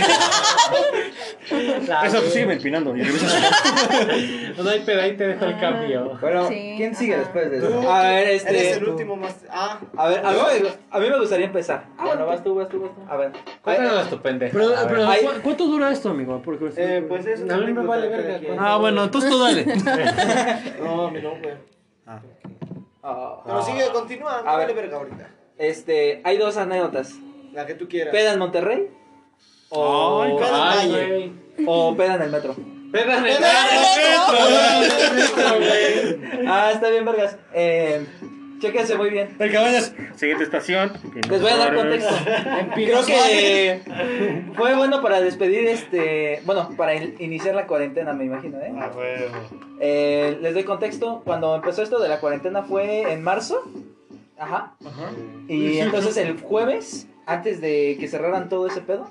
[2.05, 2.93] Eso sí, me empinando.
[4.59, 6.17] No hay pedo, ahí te dejo el cambio.
[6.19, 6.73] Bueno, Sí.
[6.77, 7.89] ¿quién sigue después de eso?
[7.91, 8.71] A ver, Eres este.
[8.73, 9.35] el último más.
[9.49, 11.85] Ah, A ver, a mí, me- a mí me gustaría empezar.
[11.97, 13.01] Ah, bueno, vas tú, vas tú, vas tú.
[13.11, 13.31] A ver.
[13.63, 14.51] Cuéntanos tu pendeja.
[14.57, 16.41] Pero, pero Ahí- ¿cu- ¿cuánto dura esto, amigo?
[16.43, 17.45] Porque, eh, pues eso.
[17.51, 18.39] A mí me vale verga.
[18.59, 19.65] Ah, bueno, entonces tú dale.
[20.83, 21.55] No, no, güey.
[23.01, 24.41] Ah, Pero sigue, continúa.
[24.41, 24.67] No A ver.
[24.67, 25.29] vale verga ahorita.
[25.57, 27.13] Este, hay dos anécdotas.
[27.53, 28.11] La que tú quieras.
[28.13, 28.87] ¿Peda en Monterrey?
[29.69, 31.31] O, Ay, Peda en Valle.
[31.67, 32.55] o peda en el metro.
[32.91, 33.37] Peda en el
[36.47, 37.37] Ah, está bien, vergas.
[37.53, 38.05] Eh,
[38.59, 39.35] chéquense muy bien.
[39.39, 39.93] El cabañas.
[40.15, 40.93] Siguiente estación.
[41.29, 42.13] Les voy a dar contexto.
[42.75, 43.81] Creo que
[44.55, 46.41] fue bueno para despedir este.
[46.45, 48.71] Bueno, para in- iniciar la cuarentena, me imagino, ¿eh?
[48.77, 49.35] Ah, huevo.
[49.79, 51.21] Eh, les doy contexto.
[51.25, 53.63] Cuando empezó esto de la cuarentena fue en marzo.
[54.37, 54.73] Ajá.
[54.85, 55.11] Ajá.
[55.47, 59.09] Y entonces el jueves, antes de que cerraran todo ese pedo,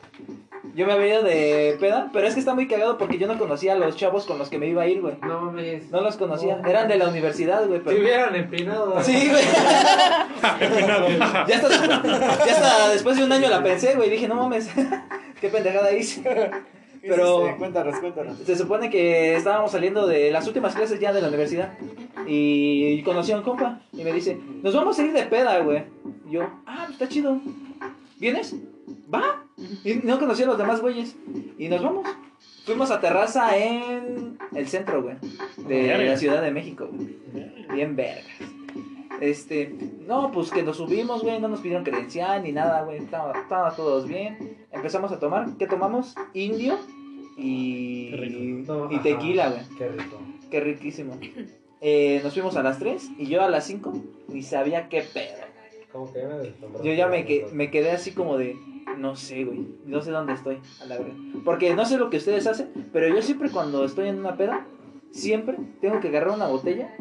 [0.74, 2.10] yo me había ido de peda.
[2.12, 4.48] Pero es que está muy cagado porque yo no conocía a los chavos con los
[4.48, 5.14] que me iba a ir, güey.
[5.22, 5.90] No mames.
[5.90, 6.60] No los conocía.
[6.66, 7.80] Eran de la universidad, güey.
[7.80, 8.00] Te Pero...
[8.00, 9.02] hubieran empinado.
[9.02, 9.42] Sí, güey.
[10.60, 11.08] Empinado.
[11.46, 11.68] Ya hasta,
[12.46, 14.10] ya hasta después de un año la pensé, güey.
[14.10, 14.68] Dije, no mames.
[15.40, 16.22] Qué pendejada hice.
[16.22, 16.62] Pero
[17.02, 17.56] Pero.
[17.58, 18.38] Cuéntanos, cuéntanos.
[18.38, 21.72] se supone que estábamos saliendo de las últimas clases ya de la universidad.
[22.26, 23.80] Y conocí a un compa.
[23.92, 25.84] Y me dice, nos vamos a ir de peda, güey.
[26.28, 27.40] Y yo, ah, pues está chido.
[28.18, 28.54] ¿Vienes?
[29.12, 29.44] Va.
[29.84, 31.16] Y no conocí a los demás güeyes.
[31.58, 32.08] Y nos vamos.
[32.64, 35.16] Fuimos a terraza en el centro, güey.
[35.66, 37.16] De la Ciudad de México, güey.
[37.72, 38.26] Bien vergas.
[39.20, 39.74] Este,
[40.06, 43.74] no, pues que nos subimos, güey, no nos pidieron credencial ni nada, güey, estaba, estaba
[43.74, 44.56] todos bien.
[44.70, 46.14] Empezamos a tomar, ¿qué tomamos?
[46.34, 46.78] Indio
[47.36, 48.88] y, Qué rico.
[48.90, 50.18] Y tequila, güey, Qué rico.
[50.50, 51.18] qué riquísimo.
[51.80, 53.92] Eh, nos fuimos a las 3 y yo a las 5
[54.28, 55.46] ni sabía qué pedo.
[55.92, 56.84] Como que me.
[56.84, 58.56] Yo ya me, que, me quedé así como de,
[58.96, 61.14] no sé, güey, no sé dónde estoy, a la verdad.
[61.44, 64.66] Porque no sé lo que ustedes hacen, pero yo siempre cuando estoy en una peda,
[65.10, 66.94] siempre tengo que agarrar una botella,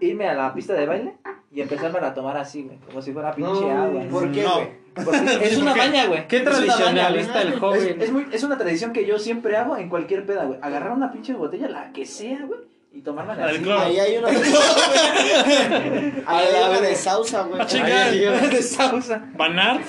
[0.00, 1.14] irme a la pista de baile
[1.52, 4.02] y empezarme a tomar así, güey, como si fuera pinche No, agua.
[4.10, 4.88] ¿Por qué, No.
[5.04, 6.26] Porque es una maña, güey.
[6.26, 8.00] Qué tradicionalista el joven.
[8.00, 10.58] Es, es muy, es una tradición que yo siempre hago en cualquier peda, güey.
[10.60, 12.60] Agarrar una pinche botella, la que sea, güey,
[12.92, 13.46] y tomarla.
[13.46, 14.28] Ahí hay una.
[14.28, 16.94] Ahí A hay la una de.
[16.94, 17.64] Sausa, güey.
[17.66, 18.10] Chinga.
[18.10, 19.30] de sausa.
[19.36, 19.82] Banart.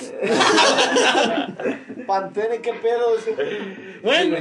[2.06, 3.14] Pantene, qué pedo.
[4.02, 4.36] Bueno.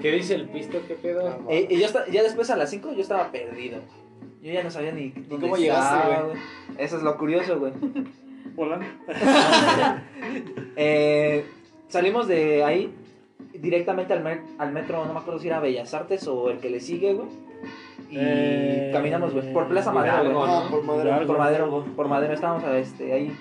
[0.00, 0.78] ¿Qué dice el pisto?
[0.86, 1.38] ¿Qué pedo?
[1.48, 3.80] Eh, y yo esta- ya después a las 5 yo estaba perdido.
[4.42, 6.36] Yo ya no sabía ni dónde cómo llegaste, estaba, güey?
[6.78, 7.72] Eso es lo curioso, güey.
[8.56, 8.80] Hola.
[10.76, 11.44] Eh,
[11.88, 12.94] salimos de ahí
[13.54, 16.80] directamente al, al metro, no me acuerdo si era Bellas Artes o el que le
[16.80, 17.28] sigue, güey.
[18.10, 20.30] Y Eh, caminamos, güey, por Plaza Madero, güey.
[20.30, 21.06] Hidalgo, Ah, por.
[21.06, 21.26] Hidalgo.
[21.26, 23.36] Por Madero, por Madero, estábamos este, ahí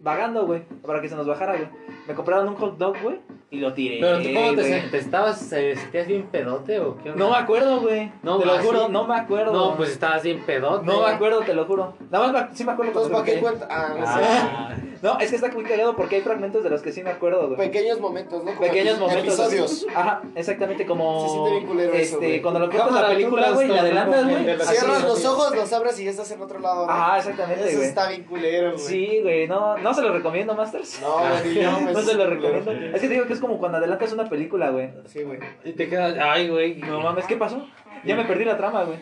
[0.00, 1.68] vagando, güey, para que se nos bajara, güey.
[2.08, 3.20] Me compraron un hot dog, güey,
[3.50, 3.98] y lo tiré.
[4.00, 5.52] Pero tú, ¿cómo te, te estabas?
[5.52, 7.22] eh, ¿Sentías bien pedote o qué onda?
[7.22, 8.10] No me acuerdo, güey.
[8.22, 9.52] No, te lo así- juro, no me acuerdo.
[9.52, 10.86] No, pues estabas bien pedote.
[10.86, 11.92] No me acuerdo, te lo juro.
[12.10, 13.68] Nada más sí me acuerdo Entonces, cuando ¿para qué cuenta?
[13.70, 14.12] Ah, no sé.
[14.24, 17.10] Ah, No, es que está muy cagado porque hay fragmentos de los que sí me
[17.10, 17.56] acuerdo, güey.
[17.56, 18.52] Pequeños momentos, ¿no?
[18.52, 19.38] Como Pequeños momentos.
[19.38, 19.86] Episodios.
[19.94, 21.22] Ajá, exactamente como.
[21.24, 22.42] Se siente bien culero eso, Este, güey.
[22.42, 24.56] cuando lo cortas la película, güey, y le estás adelantas, güey.
[24.56, 26.84] la- Cierras los ojos, los abres y ya estás en otro lado.
[26.86, 26.92] ¿no?
[26.92, 27.88] Ajá, exactamente, Eso güey.
[27.88, 28.84] está bien culero, güey.
[28.84, 31.00] Sí, güey, no, no se lo recomiendo, Masters.
[31.00, 32.70] No, güey, ni yo, güey, No se lo es recomiendo.
[32.72, 34.90] Es que te digo que es como cuando adelantas una película, güey.
[35.06, 35.38] Sí, güey.
[35.64, 36.76] Y te quedas, ay, güey.
[36.76, 37.66] No mames, ¿qué pasó?
[38.04, 38.98] Ya me perdí la trama, güey.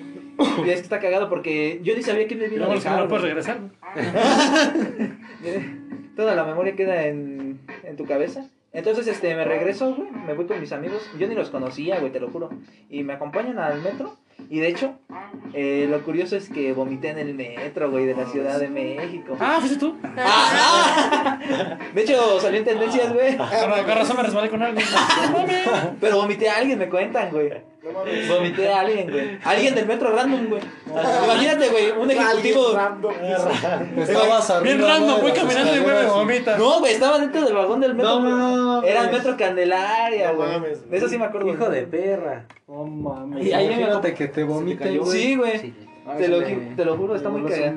[0.66, 2.80] Y es que está cagado porque yo ni sabía quién me vino a No, que
[2.80, 3.00] dejar.
[3.00, 3.58] no puedes regresar.
[6.16, 8.46] Toda la memoria queda en, en tu cabeza.
[8.72, 11.08] Entonces, este, me regreso, güey, me voy con mis amigos.
[11.18, 12.50] Yo ni los conocía, güey, te lo juro.
[12.90, 14.16] Y me acompañan al metro.
[14.48, 14.94] Y de hecho,
[15.54, 19.36] eh, lo curioso es que vomité en el metro, güey, de la Ciudad de México.
[19.40, 19.96] Ah, fuiste tú.
[21.94, 23.36] De hecho, salió en tendencias, güey.
[23.36, 24.86] Con con razón me resbalé con alguien.
[26.00, 27.50] Pero vomité a alguien, me cuentan, güey.
[27.86, 28.28] No mames.
[28.28, 29.38] Vomité a alguien, güey.
[29.44, 30.62] Alguien del metro random, güey.
[31.24, 32.72] Imagínate, güey, un ejecutivo.
[32.74, 33.12] Random.
[33.98, 34.74] Estabas arriba.
[34.76, 35.28] Bien random, ¿no?
[35.28, 36.56] las caminando y güey me vomita.
[36.58, 38.10] No, güey, estaba dentro del vagón del metro.
[38.10, 38.32] No güey.
[38.32, 38.90] mames.
[38.90, 40.48] Era el metro Candelaria, No güey.
[40.50, 40.90] mames.
[40.90, 41.52] De eso sí me acuerdo.
[41.52, 42.46] Hijo de perra.
[42.68, 43.44] No mames.
[43.46, 45.18] Y ahí me- Imagínate que te vomite, güey.
[45.20, 45.85] Sí, güey.
[46.06, 46.22] Sí.
[46.22, 47.76] Te lo, te lo juro, está muy cagado.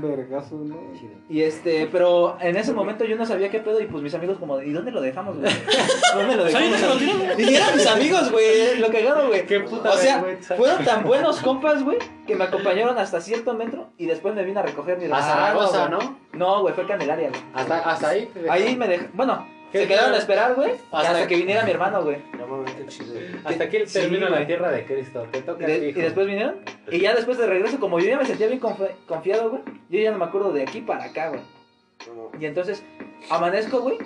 [1.29, 4.37] Y este, pero en ese momento yo no sabía qué pedo y pues mis amigos
[4.37, 5.51] como, ¿y dónde lo dejamos, güey?
[6.15, 7.01] ¿Dónde lo dejamos?
[7.37, 9.45] Y eran mis amigos, güey, lo cagado, güey.
[9.45, 10.55] Qué puta O sea, vergüenza.
[10.55, 11.97] fueron tan buenos compas, güey,
[12.27, 15.89] que me acompañaron hasta cierto metro y después me vine a recoger mi A Zaragoza.
[15.89, 16.17] ¿no?
[16.33, 17.41] No, güey, fue Candelaria, güey.
[17.53, 18.29] Hasta, hasta ahí.
[18.49, 21.63] Ahí me dejó, bueno, ¿Qué se quedaron a esperar, güey, Hasta hasta que- que viniera
[21.63, 22.17] mi hermano, güey.
[22.37, 23.13] No mames, qué chido.
[23.43, 24.39] Hasta aquí Sí, termina güey.
[24.41, 25.27] la tierra de Cristo.
[25.31, 25.99] Te Y, toca de- a ti, y hijo.
[25.99, 26.55] después vinieron.
[26.91, 29.99] Y ya después de regreso, como yo ya me sentía bien confi- confiado, güey, yo
[29.99, 31.41] ya no me acuerdo de aquí para acá, güey.
[32.39, 32.83] Y entonces,
[33.29, 33.97] amanezco, güey.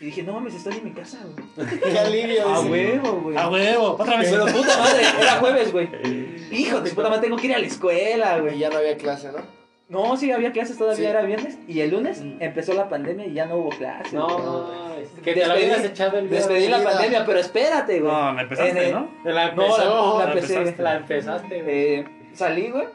[0.00, 1.18] Y dije, no mames, estoy en mi casa,
[1.56, 1.68] güey.
[1.78, 2.48] Qué alivio.
[2.48, 3.36] A huevo, güey.
[3.36, 4.30] A huevo, otra vez.
[4.30, 5.88] Pero puta madre, era jueves, güey.
[6.50, 8.58] Hijo de puta madre, tengo que ir a la escuela, Y güey.
[8.58, 9.59] ya no había clase, ¿no?
[9.90, 11.04] No, sí, había clases todavía, Sí.
[11.10, 11.58] era viernes.
[11.68, 14.12] Y el lunes empezó la pandemia y ya no hubo clases.
[14.12, 14.78] No, güey.
[14.78, 15.08] mames.
[15.24, 18.12] Que te lo habías echado el Despedí de la pandemia, pero espérate, güey.
[18.12, 19.08] No, la empezaste, el- ¿no?
[19.24, 19.78] La No, empezó.
[19.78, 20.54] la, la la empecé.
[20.56, 20.82] empezaste.
[20.82, 21.74] La empezaste, güey.
[21.94, 22.86] Eh, salí, güey.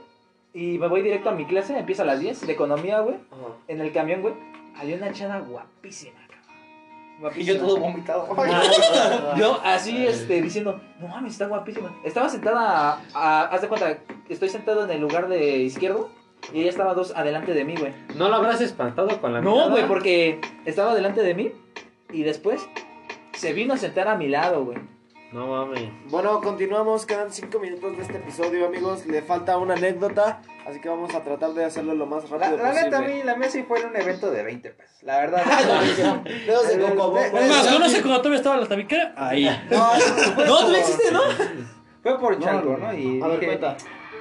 [0.53, 3.17] Y me voy directo a mi clase, empieza a las 10 de economía, güey.
[3.67, 4.33] En el camión, güey,
[4.77, 6.15] había una chava guapísima,
[7.19, 7.33] cabrón.
[7.41, 8.25] Y yo todo vomitado.
[9.37, 11.93] Yo así, este, diciendo, no mames, está guapísima.
[12.05, 13.97] Estaba sentada, a, a- haz de cuenta,
[14.29, 16.09] estoy sentado en el lugar de izquierdo
[16.53, 17.93] y ella estaba dos adelante de mí, güey.
[18.15, 19.69] ¿No lo habrás espantado con la No, mirada?
[19.71, 21.51] güey, porque estaba delante de mí
[22.11, 22.67] y después
[23.33, 24.77] se vino a sentar a mi lado, güey.
[25.31, 25.89] No mames.
[26.09, 27.05] Bueno, continuamos.
[27.05, 29.05] Quedan cinco minutos de este episodio, amigos.
[29.05, 32.57] Le falta una anécdota, así que vamos a tratar de hacerlo lo más La, rápido
[32.57, 32.83] la posible.
[32.85, 35.03] neta, a mí la mesa fue en un evento de 20 pesos.
[35.03, 35.43] La verdad.
[36.45, 39.13] Dedos de coco, Es más, eh, ¿conoce cuando todavía estaba la tabiquera?
[39.17, 39.45] Ahí.
[39.71, 41.21] No, tú me hiciste, ¿no?
[42.01, 42.93] Fue por Chalco, ¿no?
[42.93, 43.75] Y A ver, cuenta.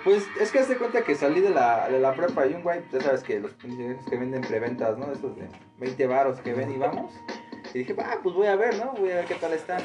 [0.05, 2.83] Pues es que hazte cuenta que salí de la, de la prepa y un güey,
[2.93, 5.11] ya sabes que los que venden preventas, ¿no?
[5.11, 5.49] Esos de
[5.79, 7.13] 20 varos que ven y vamos.
[7.73, 8.93] Y dije, ah, pues voy a ver, ¿no?
[8.93, 9.79] Voy a ver qué tal está.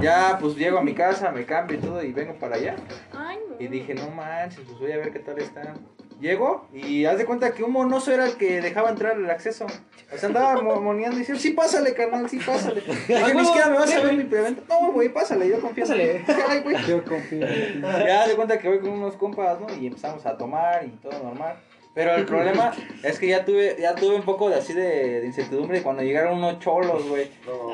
[0.00, 2.76] Ya, pues llego a mi casa, me cambio y todo y vengo para allá.
[3.12, 3.56] Ay, no.
[3.58, 5.74] Y dije, no manches, pues voy a ver qué tal está.
[6.20, 9.66] Llego y haz de cuenta que un monoso era el que dejaba entrar el acceso.
[10.12, 12.80] O sea, andaba mo- moneando y decía, sí, pásale, carnal, sí, pásale.
[13.08, 14.62] Dije, ni siquiera me vas a ver mi preventa.
[14.68, 15.84] No, güey, pásale, yo confío.
[15.84, 16.24] Pásale.
[16.48, 16.76] Ay, güey.
[16.86, 17.46] Yo confío.
[17.80, 19.66] Ya haz de cuenta que voy con unos compas, ¿no?
[19.80, 21.56] Y empezamos a tomar y todo normal.
[21.98, 22.72] Pero el problema
[23.02, 26.38] es que ya tuve, ya tuve un poco de así de, de incertidumbre cuando llegaron
[26.38, 27.28] unos cholos, güey.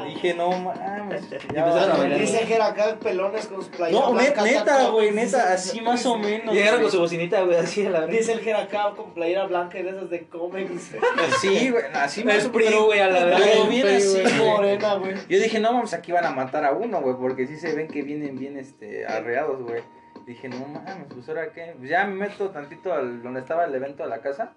[0.06, 1.28] Dije, no mames.
[2.18, 6.06] Dicen que era acá pelones con sus playeras No, blancas, neta, güey, neta, así más
[6.06, 6.54] o menos.
[6.54, 8.16] Llegaron con su bocinita, güey, así a la verga.
[8.16, 10.92] Dice el Jeracá con playera blanca y de esas de cómics.
[11.42, 12.84] Sí, güey, así más El o PRI, menos.
[12.86, 13.44] güey, a la verga.
[13.44, 14.22] Pero bien así.
[14.38, 15.16] Morena, güey.
[15.28, 17.88] Yo dije, no, vamos, aquí van a matar a uno, güey, porque sí se ven
[17.88, 19.82] que vienen bien, este, arreados, güey.
[20.26, 21.74] Dije, no mames, pues ahora qué.
[21.76, 24.54] Pues ya me meto tantito al, donde estaba el evento a la casa.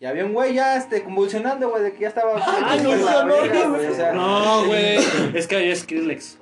[0.00, 2.34] Y había un güey ya, este, convulsionando, güey, de que ya estaba.
[2.40, 4.12] Ah, no, no, no, verga, no, güey, o sea.
[4.12, 4.96] No, güey.
[5.34, 6.38] Es que es Skrillex.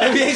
[0.00, 0.26] Había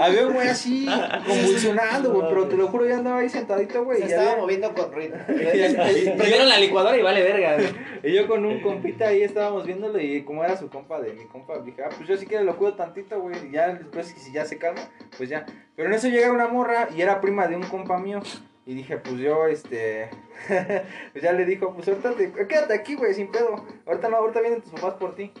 [0.00, 0.86] Había un güey así,
[1.26, 4.00] convulsionando, güey, pero te lo juro, ya andaba ahí sentadito, güey.
[4.00, 5.16] Se y ya estaba había- moviendo con ritmo.
[5.26, 7.68] Primero la licuadora y vale verga, güey.
[8.02, 11.24] Y yo con un compita ahí estábamos viéndolo y como era su compa de mi
[11.26, 13.36] compa, dije, ah, pues yo sí que lo cuido tantito, güey.
[13.48, 14.80] Y ya después, si ya se calma,
[15.16, 15.46] pues ya.
[15.76, 18.20] Pero en eso llega una morra y era prima de un compa mío.
[18.64, 20.08] Y dije, pues yo, este.
[21.12, 22.32] pues ya le dijo, pues ahorita te.
[22.32, 23.64] Quédate aquí, güey, sin pedo.
[23.86, 25.32] Ahorita no, ahorita vienen tus papás por ti.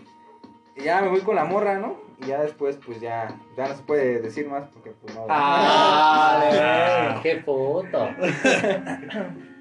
[0.76, 2.00] Y ya me voy con la morra, ¿no?
[2.20, 3.28] Y ya después, pues ya.
[3.56, 5.26] Ya no se puede decir más porque, pues no.
[5.28, 8.08] Ah, ¡Qué puto!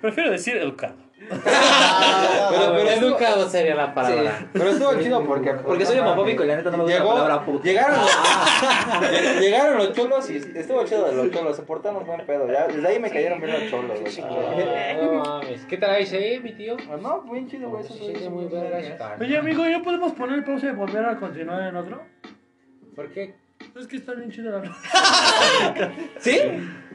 [0.01, 1.10] Prefiero decir educado.
[1.31, 4.45] Pero, pero estuvo- Educado sería la palabra.
[4.53, 5.51] Pero estuvo chido porque.
[5.53, 7.63] Porque soy homofóbico y la neta no me gusta la Llegó- palabra puto.
[7.63, 8.11] Llegaron los,
[9.39, 12.51] llegaron los cholos y estuvo chido de los cholos, se portaron buen pedo.
[12.51, 14.13] Ya, desde ahí me cayeron bien los cholos, güey.
[14.23, 15.65] Ah, no mames.
[15.65, 16.77] ¿Qué traes ahí, mi tío?
[16.91, 17.83] Ah, No, bien chido, güey.
[17.83, 19.15] eso Sí, sí, muy verga.
[19.19, 22.01] Oye, amigo, ¿ya podemos poner pausa y volver a continuar en otro?
[22.95, 23.35] ¿Por qué?
[23.79, 24.63] Es que está bien chido la
[26.19, 26.39] ¿Sí?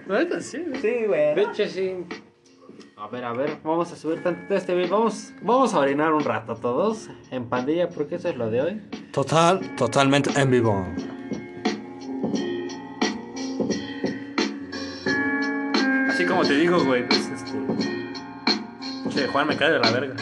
[0.06, 0.64] La sí.
[0.80, 1.34] Sí, güey.
[1.34, 2.04] De hecho, sí.
[2.98, 4.88] A ver, a ver, vamos a subir tantito este video.
[4.88, 8.82] Vamos, vamos a orinar un rato todos en pandilla porque eso es lo de hoy.
[9.12, 10.86] Total, totalmente en vivo.
[16.08, 17.52] Así como te digo, güey, pues este.
[19.10, 20.14] Che, Juan me cae de la verga.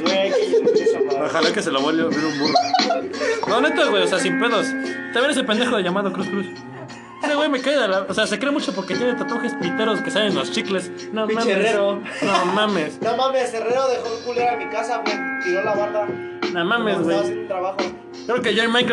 [0.00, 0.32] Güey.
[1.26, 2.54] Ojalá que se lo vuelva a ver un burro.
[3.48, 4.68] No, neta, güey, o sea, sin pedos.
[5.12, 6.46] También ese pendejo de llamado Cruz Cruz.
[7.26, 8.06] Ese güey me cae de la.
[8.08, 10.90] O sea, se cree mucho porque tiene tatuajes piteros que salen en los chicles.
[11.12, 11.56] No Pinche mames.
[11.66, 12.00] herrero.
[12.22, 13.00] No mames.
[13.00, 15.16] No mames, Herrero dejó culera a mi casa, güey.
[15.44, 16.06] Tiró la barda.
[16.52, 17.18] No mames, Estaba güey.
[17.18, 17.76] haciendo un trabajo.
[18.26, 18.84] Creo que ya en Minecraft.